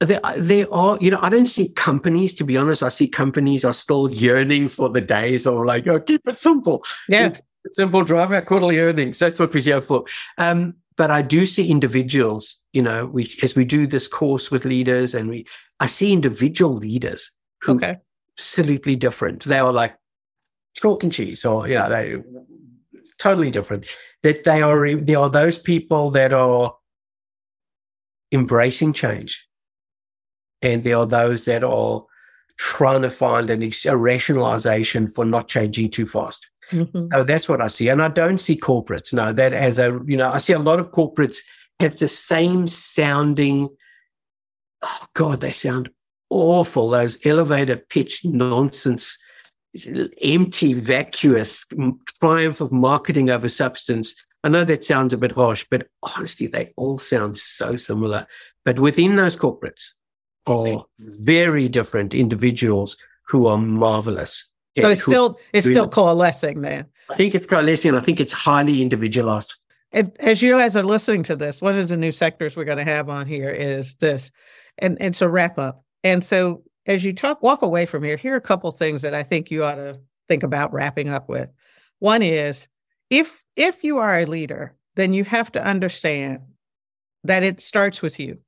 There, 0.00 0.20
there 0.36 0.72
are, 0.72 0.96
you 1.00 1.10
know, 1.10 1.18
I 1.20 1.30
don't 1.30 1.46
see 1.46 1.70
companies, 1.70 2.34
to 2.36 2.44
be 2.44 2.56
honest, 2.56 2.82
I 2.82 2.90
see 2.90 3.08
companies 3.08 3.64
are 3.64 3.72
still 3.72 4.12
yearning 4.12 4.68
for 4.68 4.88
the 4.88 5.00
days 5.00 5.46
of 5.46 5.64
like, 5.64 5.86
oh, 5.88 5.98
keep 5.98 6.20
it 6.28 6.38
simple. 6.38 6.84
Yeah. 7.08 7.26
It's, 7.26 7.42
simple, 7.72 8.04
drive 8.04 8.30
our 8.30 8.42
quarterly 8.42 8.78
earnings. 8.78 9.18
That's 9.18 9.40
what 9.40 9.54
we're 9.54 9.62
here 9.62 9.80
for. 9.80 10.04
Um, 10.36 10.74
but 10.96 11.10
I 11.10 11.22
do 11.22 11.46
see 11.46 11.70
individuals, 11.70 12.62
you 12.72 12.82
know, 12.82 13.06
we, 13.06 13.32
as 13.42 13.56
we 13.56 13.64
do 13.64 13.86
this 13.86 14.06
course 14.06 14.50
with 14.50 14.64
leaders 14.64 15.14
and 15.14 15.28
we, 15.28 15.46
I 15.80 15.86
see 15.86 16.12
individual 16.12 16.74
leaders 16.74 17.32
who 17.64 17.76
okay. 17.76 17.96
absolutely 18.36 18.96
different. 18.96 19.44
They 19.44 19.58
are 19.58 19.72
like 19.72 19.96
chalk 20.74 21.02
and 21.02 21.12
cheese, 21.12 21.44
or 21.44 21.66
you 21.66 21.74
know, 21.74 21.88
they 21.88 22.22
totally 23.18 23.50
different. 23.50 23.86
That 24.22 24.44
they 24.44 24.62
are 24.62 24.94
they 24.94 25.14
are 25.14 25.30
those 25.30 25.58
people 25.58 26.10
that 26.10 26.32
are 26.32 26.74
embracing 28.32 28.92
change, 28.92 29.48
and 30.62 30.84
there 30.84 30.98
are 30.98 31.06
those 31.06 31.44
that 31.46 31.64
are 31.64 32.04
trying 32.56 33.02
to 33.02 33.10
find 33.10 33.50
an, 33.50 33.68
a 33.86 33.96
rationalization 33.96 35.08
for 35.08 35.24
not 35.24 35.48
changing 35.48 35.90
too 35.90 36.06
fast. 36.06 36.48
Mm-hmm. 36.70 37.06
So 37.12 37.24
that's 37.24 37.48
what 37.48 37.60
I 37.60 37.68
see, 37.68 37.88
and 37.88 38.02
I 38.02 38.08
don't 38.08 38.38
see 38.38 38.56
corporates. 38.58 39.12
No, 39.12 39.32
that 39.32 39.52
as 39.52 39.78
a 39.78 40.00
you 40.06 40.16
know, 40.16 40.30
I 40.30 40.38
see 40.38 40.52
a 40.52 40.58
lot 40.58 40.80
of 40.80 40.90
corporates 40.90 41.38
have 41.80 41.98
the 41.98 42.08
same 42.08 42.66
sounding. 42.66 43.68
Oh 44.82 45.06
God, 45.14 45.40
they 45.40 45.52
sound 45.52 45.90
awful. 46.34 46.90
Those 46.90 47.18
elevator 47.24 47.76
pitch 47.76 48.24
nonsense 48.24 49.16
empty, 50.22 50.72
vacuous 50.72 51.66
triumph 52.20 52.60
of 52.60 52.72
marketing 52.72 53.30
over 53.30 53.48
substance. 53.48 54.14
I 54.42 54.48
know 54.48 54.64
that 54.64 54.84
sounds 54.84 55.12
a 55.12 55.18
bit 55.18 55.32
harsh, 55.32 55.64
but 55.70 55.88
honestly, 56.02 56.46
they 56.46 56.72
all 56.76 56.98
sound 56.98 57.38
so 57.38 57.76
similar. 57.76 58.26
But 58.64 58.78
within 58.78 59.16
those 59.16 59.36
corporates 59.36 59.90
are 60.46 60.68
oh. 60.68 60.86
very 60.98 61.68
different 61.68 62.14
individuals 62.14 62.96
who 63.28 63.46
are 63.46 63.58
marvelous. 63.58 64.48
So 64.78 64.90
it's 64.90 65.02
still 65.02 65.38
it's 65.52 65.68
still 65.68 65.88
coalescing 65.88 66.60
there. 66.60 66.86
I 67.08 67.14
think 67.14 67.34
it's 67.34 67.46
coalescing. 67.46 67.94
I 67.94 68.00
think 68.00 68.20
it's 68.20 68.32
highly 68.32 68.82
individualized. 68.82 69.54
as 69.92 70.42
you 70.42 70.52
guys 70.52 70.76
are 70.76 70.82
listening 70.82 71.22
to 71.24 71.36
this, 71.36 71.62
one 71.62 71.78
of 71.78 71.88
the 71.88 71.96
new 71.96 72.10
sectors 72.10 72.56
we're 72.56 72.64
going 72.64 72.78
to 72.78 72.84
have 72.84 73.08
on 73.08 73.26
here 73.26 73.50
is 73.50 73.94
this, 73.96 74.32
and, 74.78 74.98
and 75.00 75.14
it's 75.14 75.22
a 75.22 75.28
wrap 75.28 75.58
up. 75.58 75.83
And 76.04 76.22
so 76.22 76.62
as 76.86 77.02
you 77.04 77.12
talk 77.12 77.42
walk 77.42 77.62
away 77.62 77.86
from 77.86 78.04
here, 78.04 78.16
here 78.16 78.34
are 78.34 78.36
a 78.36 78.42
couple 78.42 78.70
things 78.70 79.02
that 79.02 79.14
I 79.14 79.22
think 79.22 79.50
you 79.50 79.64
ought 79.64 79.76
to 79.76 79.98
think 80.28 80.42
about 80.42 80.72
wrapping 80.72 81.08
up 81.08 81.28
with. 81.28 81.48
One 81.98 82.22
is 82.22 82.68
if 83.10 83.42
if 83.56 83.82
you 83.82 83.98
are 83.98 84.18
a 84.20 84.26
leader, 84.26 84.74
then 84.94 85.12
you 85.12 85.24
have 85.24 85.50
to 85.52 85.64
understand 85.64 86.40
that 87.24 87.42
it 87.42 87.62
starts 87.62 88.02
with 88.02 88.20
you. 88.20 88.38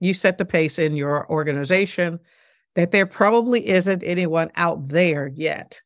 You 0.00 0.14
set 0.14 0.38
the 0.38 0.44
pace 0.44 0.78
in 0.78 0.94
your 0.94 1.28
organization, 1.30 2.20
that 2.74 2.92
there 2.92 3.06
probably 3.06 3.66
isn't 3.66 4.02
anyone 4.04 4.50
out 4.56 4.88
there 4.88 5.26
yet 5.28 5.80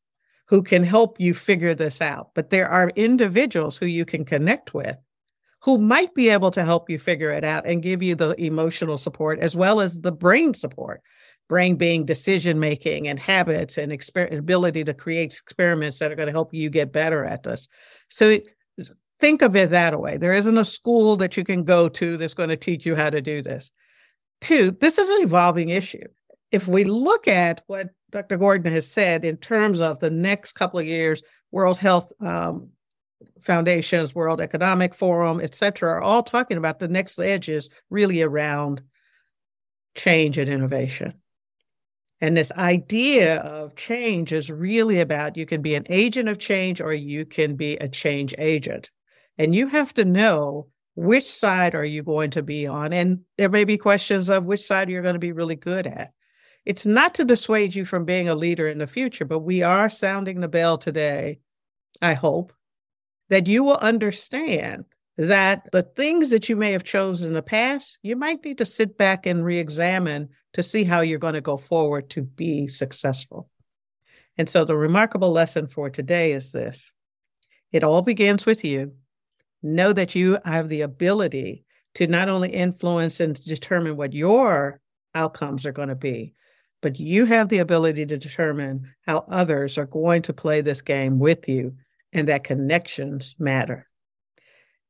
who 0.46 0.62
can 0.62 0.84
help 0.84 1.18
you 1.18 1.32
figure 1.32 1.74
this 1.74 2.02
out. 2.02 2.30
But 2.34 2.50
there 2.50 2.68
are 2.68 2.90
individuals 2.90 3.76
who 3.76 3.86
you 3.86 4.04
can 4.04 4.24
connect 4.24 4.74
with 4.74 4.96
who 5.62 5.78
might 5.78 6.14
be 6.14 6.28
able 6.28 6.50
to 6.50 6.64
help 6.64 6.90
you 6.90 6.98
figure 6.98 7.30
it 7.30 7.44
out 7.44 7.66
and 7.66 7.82
give 7.82 8.02
you 8.02 8.14
the 8.14 8.34
emotional 8.40 8.98
support 8.98 9.38
as 9.38 9.56
well 9.56 9.80
as 9.80 10.00
the 10.00 10.12
brain 10.12 10.54
support 10.54 11.02
brain 11.48 11.76
being 11.76 12.06
decision 12.06 12.58
making 12.58 13.08
and 13.08 13.18
habits 13.18 13.76
and 13.76 13.92
exper- 13.92 14.34
ability 14.36 14.84
to 14.84 14.94
create 14.94 15.34
experiments 15.34 15.98
that 15.98 16.10
are 16.10 16.14
going 16.14 16.26
to 16.26 16.32
help 16.32 16.54
you 16.54 16.70
get 16.70 16.92
better 16.92 17.26
at 17.26 17.42
this. 17.42 17.68
So 18.08 18.38
think 19.20 19.42
of 19.42 19.54
it 19.54 19.68
that 19.70 20.00
way. 20.00 20.16
There 20.16 20.32
isn't 20.32 20.56
a 20.56 20.64
school 20.64 21.16
that 21.16 21.36
you 21.36 21.44
can 21.44 21.64
go 21.64 21.90
to 21.90 22.16
that's 22.16 22.32
going 22.32 22.48
to 22.48 22.56
teach 22.56 22.86
you 22.86 22.96
how 22.96 23.10
to 23.10 23.20
do 23.20 23.42
this. 23.42 23.70
Two, 24.40 24.76
this 24.80 24.96
is 24.96 25.10
an 25.10 25.22
evolving 25.22 25.68
issue. 25.68 26.06
If 26.50 26.68
we 26.68 26.84
look 26.84 27.28
at 27.28 27.62
what 27.66 27.90
Dr. 28.10 28.38
Gordon 28.38 28.72
has 28.72 28.90
said 28.90 29.24
in 29.24 29.36
terms 29.36 29.78
of 29.78 30.00
the 30.00 30.10
next 30.10 30.52
couple 30.52 30.80
of 30.80 30.86
years, 30.86 31.22
World 31.50 31.78
Health 31.78 32.12
um, 32.20 32.70
Foundations, 33.40 34.14
World 34.14 34.40
Economic 34.40 34.94
Forum, 34.94 35.40
et 35.40 35.54
cetera, 35.54 35.92
are 35.92 36.02
all 36.02 36.22
talking 36.22 36.56
about 36.56 36.78
the 36.78 36.88
next 36.88 37.18
edge 37.18 37.48
is 37.48 37.70
really 37.90 38.22
around 38.22 38.82
change 39.94 40.38
and 40.38 40.48
innovation. 40.48 41.14
And 42.20 42.36
this 42.36 42.52
idea 42.52 43.38
of 43.38 43.74
change 43.74 44.32
is 44.32 44.50
really 44.50 45.00
about 45.00 45.36
you 45.36 45.44
can 45.44 45.60
be 45.60 45.74
an 45.74 45.86
agent 45.90 46.28
of 46.28 46.38
change 46.38 46.80
or 46.80 46.92
you 46.92 47.24
can 47.26 47.56
be 47.56 47.76
a 47.76 47.88
change 47.88 48.34
agent. 48.38 48.90
And 49.38 49.54
you 49.54 49.66
have 49.66 49.92
to 49.94 50.04
know 50.04 50.68
which 50.94 51.28
side 51.28 51.74
are 51.74 51.84
you 51.84 52.02
going 52.02 52.30
to 52.30 52.42
be 52.42 52.66
on. 52.66 52.92
And 52.92 53.22
there 53.38 53.48
may 53.48 53.64
be 53.64 53.76
questions 53.76 54.30
of 54.30 54.44
which 54.44 54.60
side 54.60 54.88
you're 54.88 55.02
going 55.02 55.14
to 55.14 55.18
be 55.18 55.32
really 55.32 55.56
good 55.56 55.86
at. 55.86 56.12
It's 56.64 56.86
not 56.86 57.14
to 57.14 57.24
dissuade 57.24 57.74
you 57.74 57.84
from 57.84 58.04
being 58.04 58.28
a 58.28 58.36
leader 58.36 58.68
in 58.68 58.78
the 58.78 58.86
future, 58.86 59.24
but 59.24 59.40
we 59.40 59.62
are 59.62 59.90
sounding 59.90 60.38
the 60.38 60.48
bell 60.48 60.78
today, 60.78 61.40
I 62.00 62.14
hope, 62.14 62.52
that 63.28 63.46
you 63.46 63.62
will 63.62 63.78
understand 63.78 64.84
that 65.18 65.68
the 65.72 65.82
things 65.82 66.30
that 66.30 66.48
you 66.48 66.56
may 66.56 66.72
have 66.72 66.84
chosen 66.84 67.28
in 67.28 67.34
the 67.34 67.42
past, 67.42 67.98
you 68.02 68.16
might 68.16 68.44
need 68.44 68.58
to 68.58 68.64
sit 68.64 68.96
back 68.96 69.26
and 69.26 69.44
re 69.44 69.58
examine 69.58 70.28
to 70.54 70.62
see 70.62 70.84
how 70.84 71.00
you're 71.00 71.18
going 71.18 71.34
to 71.34 71.40
go 71.40 71.56
forward 71.56 72.10
to 72.10 72.22
be 72.22 72.68
successful. 72.68 73.48
And 74.38 74.48
so 74.48 74.64
the 74.64 74.76
remarkable 74.76 75.30
lesson 75.30 75.66
for 75.66 75.90
today 75.90 76.32
is 76.32 76.52
this 76.52 76.92
it 77.72 77.84
all 77.84 78.02
begins 78.02 78.46
with 78.46 78.64
you. 78.64 78.92
Know 79.62 79.92
that 79.92 80.14
you 80.14 80.38
have 80.44 80.68
the 80.68 80.80
ability 80.80 81.64
to 81.94 82.06
not 82.06 82.28
only 82.28 82.50
influence 82.50 83.20
and 83.20 83.42
determine 83.44 83.96
what 83.96 84.12
your 84.12 84.80
outcomes 85.14 85.66
are 85.66 85.72
going 85.72 85.88
to 85.88 85.94
be, 85.94 86.34
but 86.80 86.98
you 86.98 87.26
have 87.26 87.48
the 87.48 87.58
ability 87.58 88.06
to 88.06 88.18
determine 88.18 88.92
how 89.06 89.24
others 89.28 89.78
are 89.78 89.86
going 89.86 90.22
to 90.22 90.32
play 90.32 90.60
this 90.60 90.82
game 90.82 91.18
with 91.18 91.48
you 91.48 91.74
and 92.12 92.28
that 92.28 92.44
connections 92.44 93.34
matter. 93.38 93.88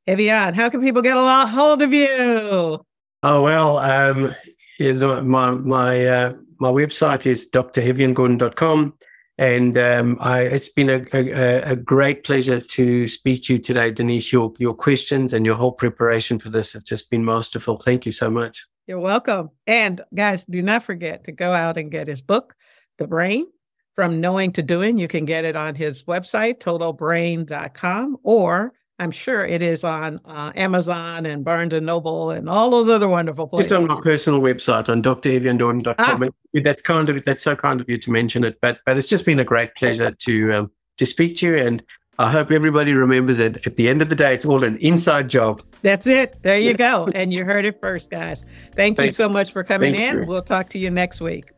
Evian, 0.05 0.53
how 0.53 0.69
can 0.69 0.81
people 0.81 1.01
get 1.01 1.17
a 1.17 1.45
hold 1.47 1.81
of 1.81 1.93
you? 1.93 2.83
Oh 3.23 3.41
well, 3.41 3.77
um, 3.79 4.35
my 4.79 5.51
my 5.51 6.05
uh, 6.05 6.33
my 6.59 6.71
website 6.71 7.25
is 7.25 7.49
dreviangordon.com. 7.49 8.97
And 9.39 9.77
um, 9.79 10.17
I, 10.19 10.41
it's 10.41 10.69
been 10.69 10.89
a, 10.89 11.05
a, 11.11 11.71
a, 11.71 11.75
great 11.75 12.23
pleasure 12.23 12.61
to 12.61 13.07
speak 13.07 13.43
to 13.43 13.53
you 13.53 13.59
today, 13.59 13.89
Denise. 13.89 14.31
Your, 14.31 14.53
your 14.59 14.75
questions 14.75 15.33
and 15.33 15.43
your 15.43 15.55
whole 15.55 15.71
preparation 15.71 16.37
for 16.37 16.49
this 16.49 16.71
have 16.73 16.83
just 16.83 17.09
been 17.09 17.25
masterful. 17.25 17.77
Thank 17.77 18.05
you 18.05 18.11
so 18.11 18.29
much. 18.29 18.67
You're 18.85 18.99
welcome. 18.99 19.49
And 19.65 20.01
guys, 20.13 20.45
do 20.45 20.61
not 20.61 20.83
forget 20.83 21.23
to 21.23 21.31
go 21.31 21.51
out 21.51 21.77
and 21.77 21.89
get 21.89 22.07
his 22.07 22.21
book, 22.21 22.53
The 22.99 23.07
Brain 23.07 23.47
From 23.95 24.19
Knowing 24.19 24.51
to 24.53 24.63
Doing. 24.63 24.97
You 24.97 25.07
can 25.07 25.25
get 25.25 25.45
it 25.45 25.55
on 25.55 25.75
his 25.75 26.03
website, 26.05 26.59
totalbrain.com, 26.59 28.17
or 28.23 28.73
I'm 28.99 29.11
sure 29.11 29.45
it 29.45 29.61
is 29.61 29.83
on 29.83 30.19
uh, 30.25 30.51
Amazon 30.55 31.25
and 31.25 31.43
Barnes 31.43 31.73
and 31.73 31.85
Noble 31.85 32.31
and 32.31 32.47
all 32.47 32.69
those 32.69 32.89
other 32.89 33.09
wonderful 33.09 33.47
places. 33.47 33.69
Just 33.69 33.81
on 33.81 33.87
my 33.87 33.99
personal 34.01 34.39
website 34.39 34.89
on 34.89 35.01
dreviangordon.com. 35.01 36.23
Ah. 36.23 36.59
That's 36.61 36.81
kind 36.81 37.09
of 37.09 37.23
that's 37.23 37.43
so 37.43 37.55
kind 37.55 37.81
of 37.81 37.89
you 37.89 37.97
to 37.97 38.11
mention 38.11 38.43
it. 38.43 38.59
But 38.61 38.79
but 38.85 38.97
it's 38.97 39.09
just 39.09 39.25
been 39.25 39.39
a 39.39 39.43
great 39.43 39.75
pleasure 39.75 40.11
to 40.11 40.53
um, 40.53 40.71
to 40.97 41.05
speak 41.05 41.37
to 41.37 41.47
you, 41.47 41.55
and 41.57 41.83
I 42.19 42.31
hope 42.31 42.51
everybody 42.51 42.93
remembers 42.93 43.37
that 43.37 43.65
At 43.65 43.75
the 43.75 43.89
end 43.89 44.01
of 44.01 44.09
the 44.09 44.15
day, 44.15 44.33
it's 44.35 44.45
all 44.45 44.63
an 44.63 44.77
inside 44.77 45.29
job. 45.29 45.61
That's 45.81 46.05
it. 46.07 46.37
There 46.43 46.59
you 46.59 46.75
go. 46.75 47.09
and 47.15 47.33
you 47.33 47.43
heard 47.43 47.65
it 47.65 47.81
first, 47.81 48.11
guys. 48.11 48.45
Thank 48.73 48.97
Thanks. 48.97 49.17
you 49.17 49.23
so 49.23 49.27
much 49.27 49.51
for 49.51 49.63
coming 49.63 49.93
Thank 49.93 50.13
in. 50.13 50.21
You. 50.21 50.27
We'll 50.27 50.43
talk 50.43 50.69
to 50.69 50.79
you 50.79 50.91
next 50.91 51.19
week. 51.19 51.52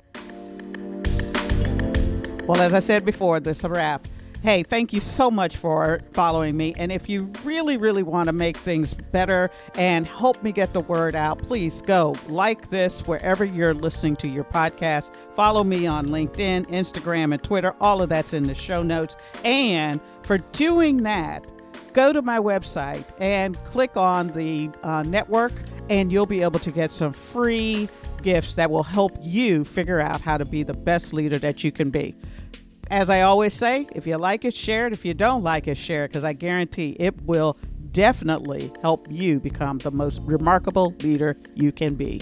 Well, 2.48 2.62
as 2.62 2.76
I 2.76 2.80
said 2.80 3.04
before, 3.04 3.40
this 3.40 3.58
is 3.58 3.64
a 3.64 3.70
wrap. 3.70 4.08
Hey, 4.44 4.62
thank 4.62 4.94
you 4.94 5.02
so 5.02 5.32
much 5.32 5.58
for 5.58 6.00
following 6.14 6.56
me. 6.56 6.76
And 6.78 6.92
if 6.92 7.10
you 7.10 7.32
really, 7.44 7.76
really 7.76 8.04
want 8.04 8.28
to 8.28 8.34
make 8.34 8.56
things 8.56 8.94
better 8.94 9.50
and 9.74 10.06
help 10.06 10.44
me 10.44 10.52
get 10.52 10.72
the 10.72 10.82
word 10.82 11.16
out, 11.16 11.40
please 11.40 11.82
go 11.82 12.16
like 12.30 12.70
this 12.70 13.08
wherever 13.08 13.44
you're 13.44 13.74
listening 13.74 14.16
to 14.18 14.28
your 14.28 14.44
podcast. 14.44 15.16
Follow 15.34 15.64
me 15.64 15.88
on 15.88 16.10
LinkedIn, 16.10 16.68
Instagram, 16.68 17.34
and 17.34 17.44
Twitter. 17.44 17.74
All 17.82 18.04
of 18.04 18.10
that's 18.10 18.34
in 18.34 18.44
the 18.44 18.54
show 18.54 18.84
notes. 18.84 19.18
And 19.44 20.00
for 20.22 20.38
doing 20.38 20.98
that, 20.98 21.44
go 21.94 22.14
to 22.14 22.22
my 22.22 22.38
website 22.38 23.06
and 23.20 23.58
click 23.64 23.98
on 23.98 24.28
the 24.34 24.70
uh, 24.84 25.02
network, 25.02 25.54
and 25.90 26.12
you'll 26.12 26.28
be 26.28 26.44
able 26.44 26.60
to 26.60 26.70
get 26.70 26.92
some 26.92 27.12
free 27.12 27.90
gifts 28.26 28.56
that 28.56 28.72
will 28.72 28.84
help 28.84 29.16
you 29.22 29.64
figure 29.64 30.00
out 30.00 30.20
how 30.20 30.36
to 30.36 30.44
be 30.44 30.64
the 30.64 30.74
best 30.74 31.14
leader 31.14 31.38
that 31.38 31.64
you 31.64 31.72
can 31.72 31.92
be. 31.92 32.16
As 32.90 33.12
I 33.12 33.22
always 33.22 33.54
say, 33.54 33.88
if 33.94 34.08
you 34.08 34.18
like 34.18 34.44
it, 34.46 34.56
share 34.56 34.88
it. 34.88 34.94
If 34.94 35.06
you 35.06 35.14
don't 35.14 35.44
like 35.44 35.68
it, 35.68 35.78
share 35.78 36.06
it 36.06 36.08
because 36.10 36.24
I 36.24 36.34
guarantee 36.34 36.98
it 37.00 37.22
will 37.22 37.56
definitely 37.92 38.72
help 38.82 39.08
you 39.12 39.40
become 39.40 39.78
the 39.78 39.92
most 39.92 40.24
remarkable 40.24 40.96
leader 41.02 41.38
you 41.54 41.72
can 41.72 41.94
be. 41.94 42.20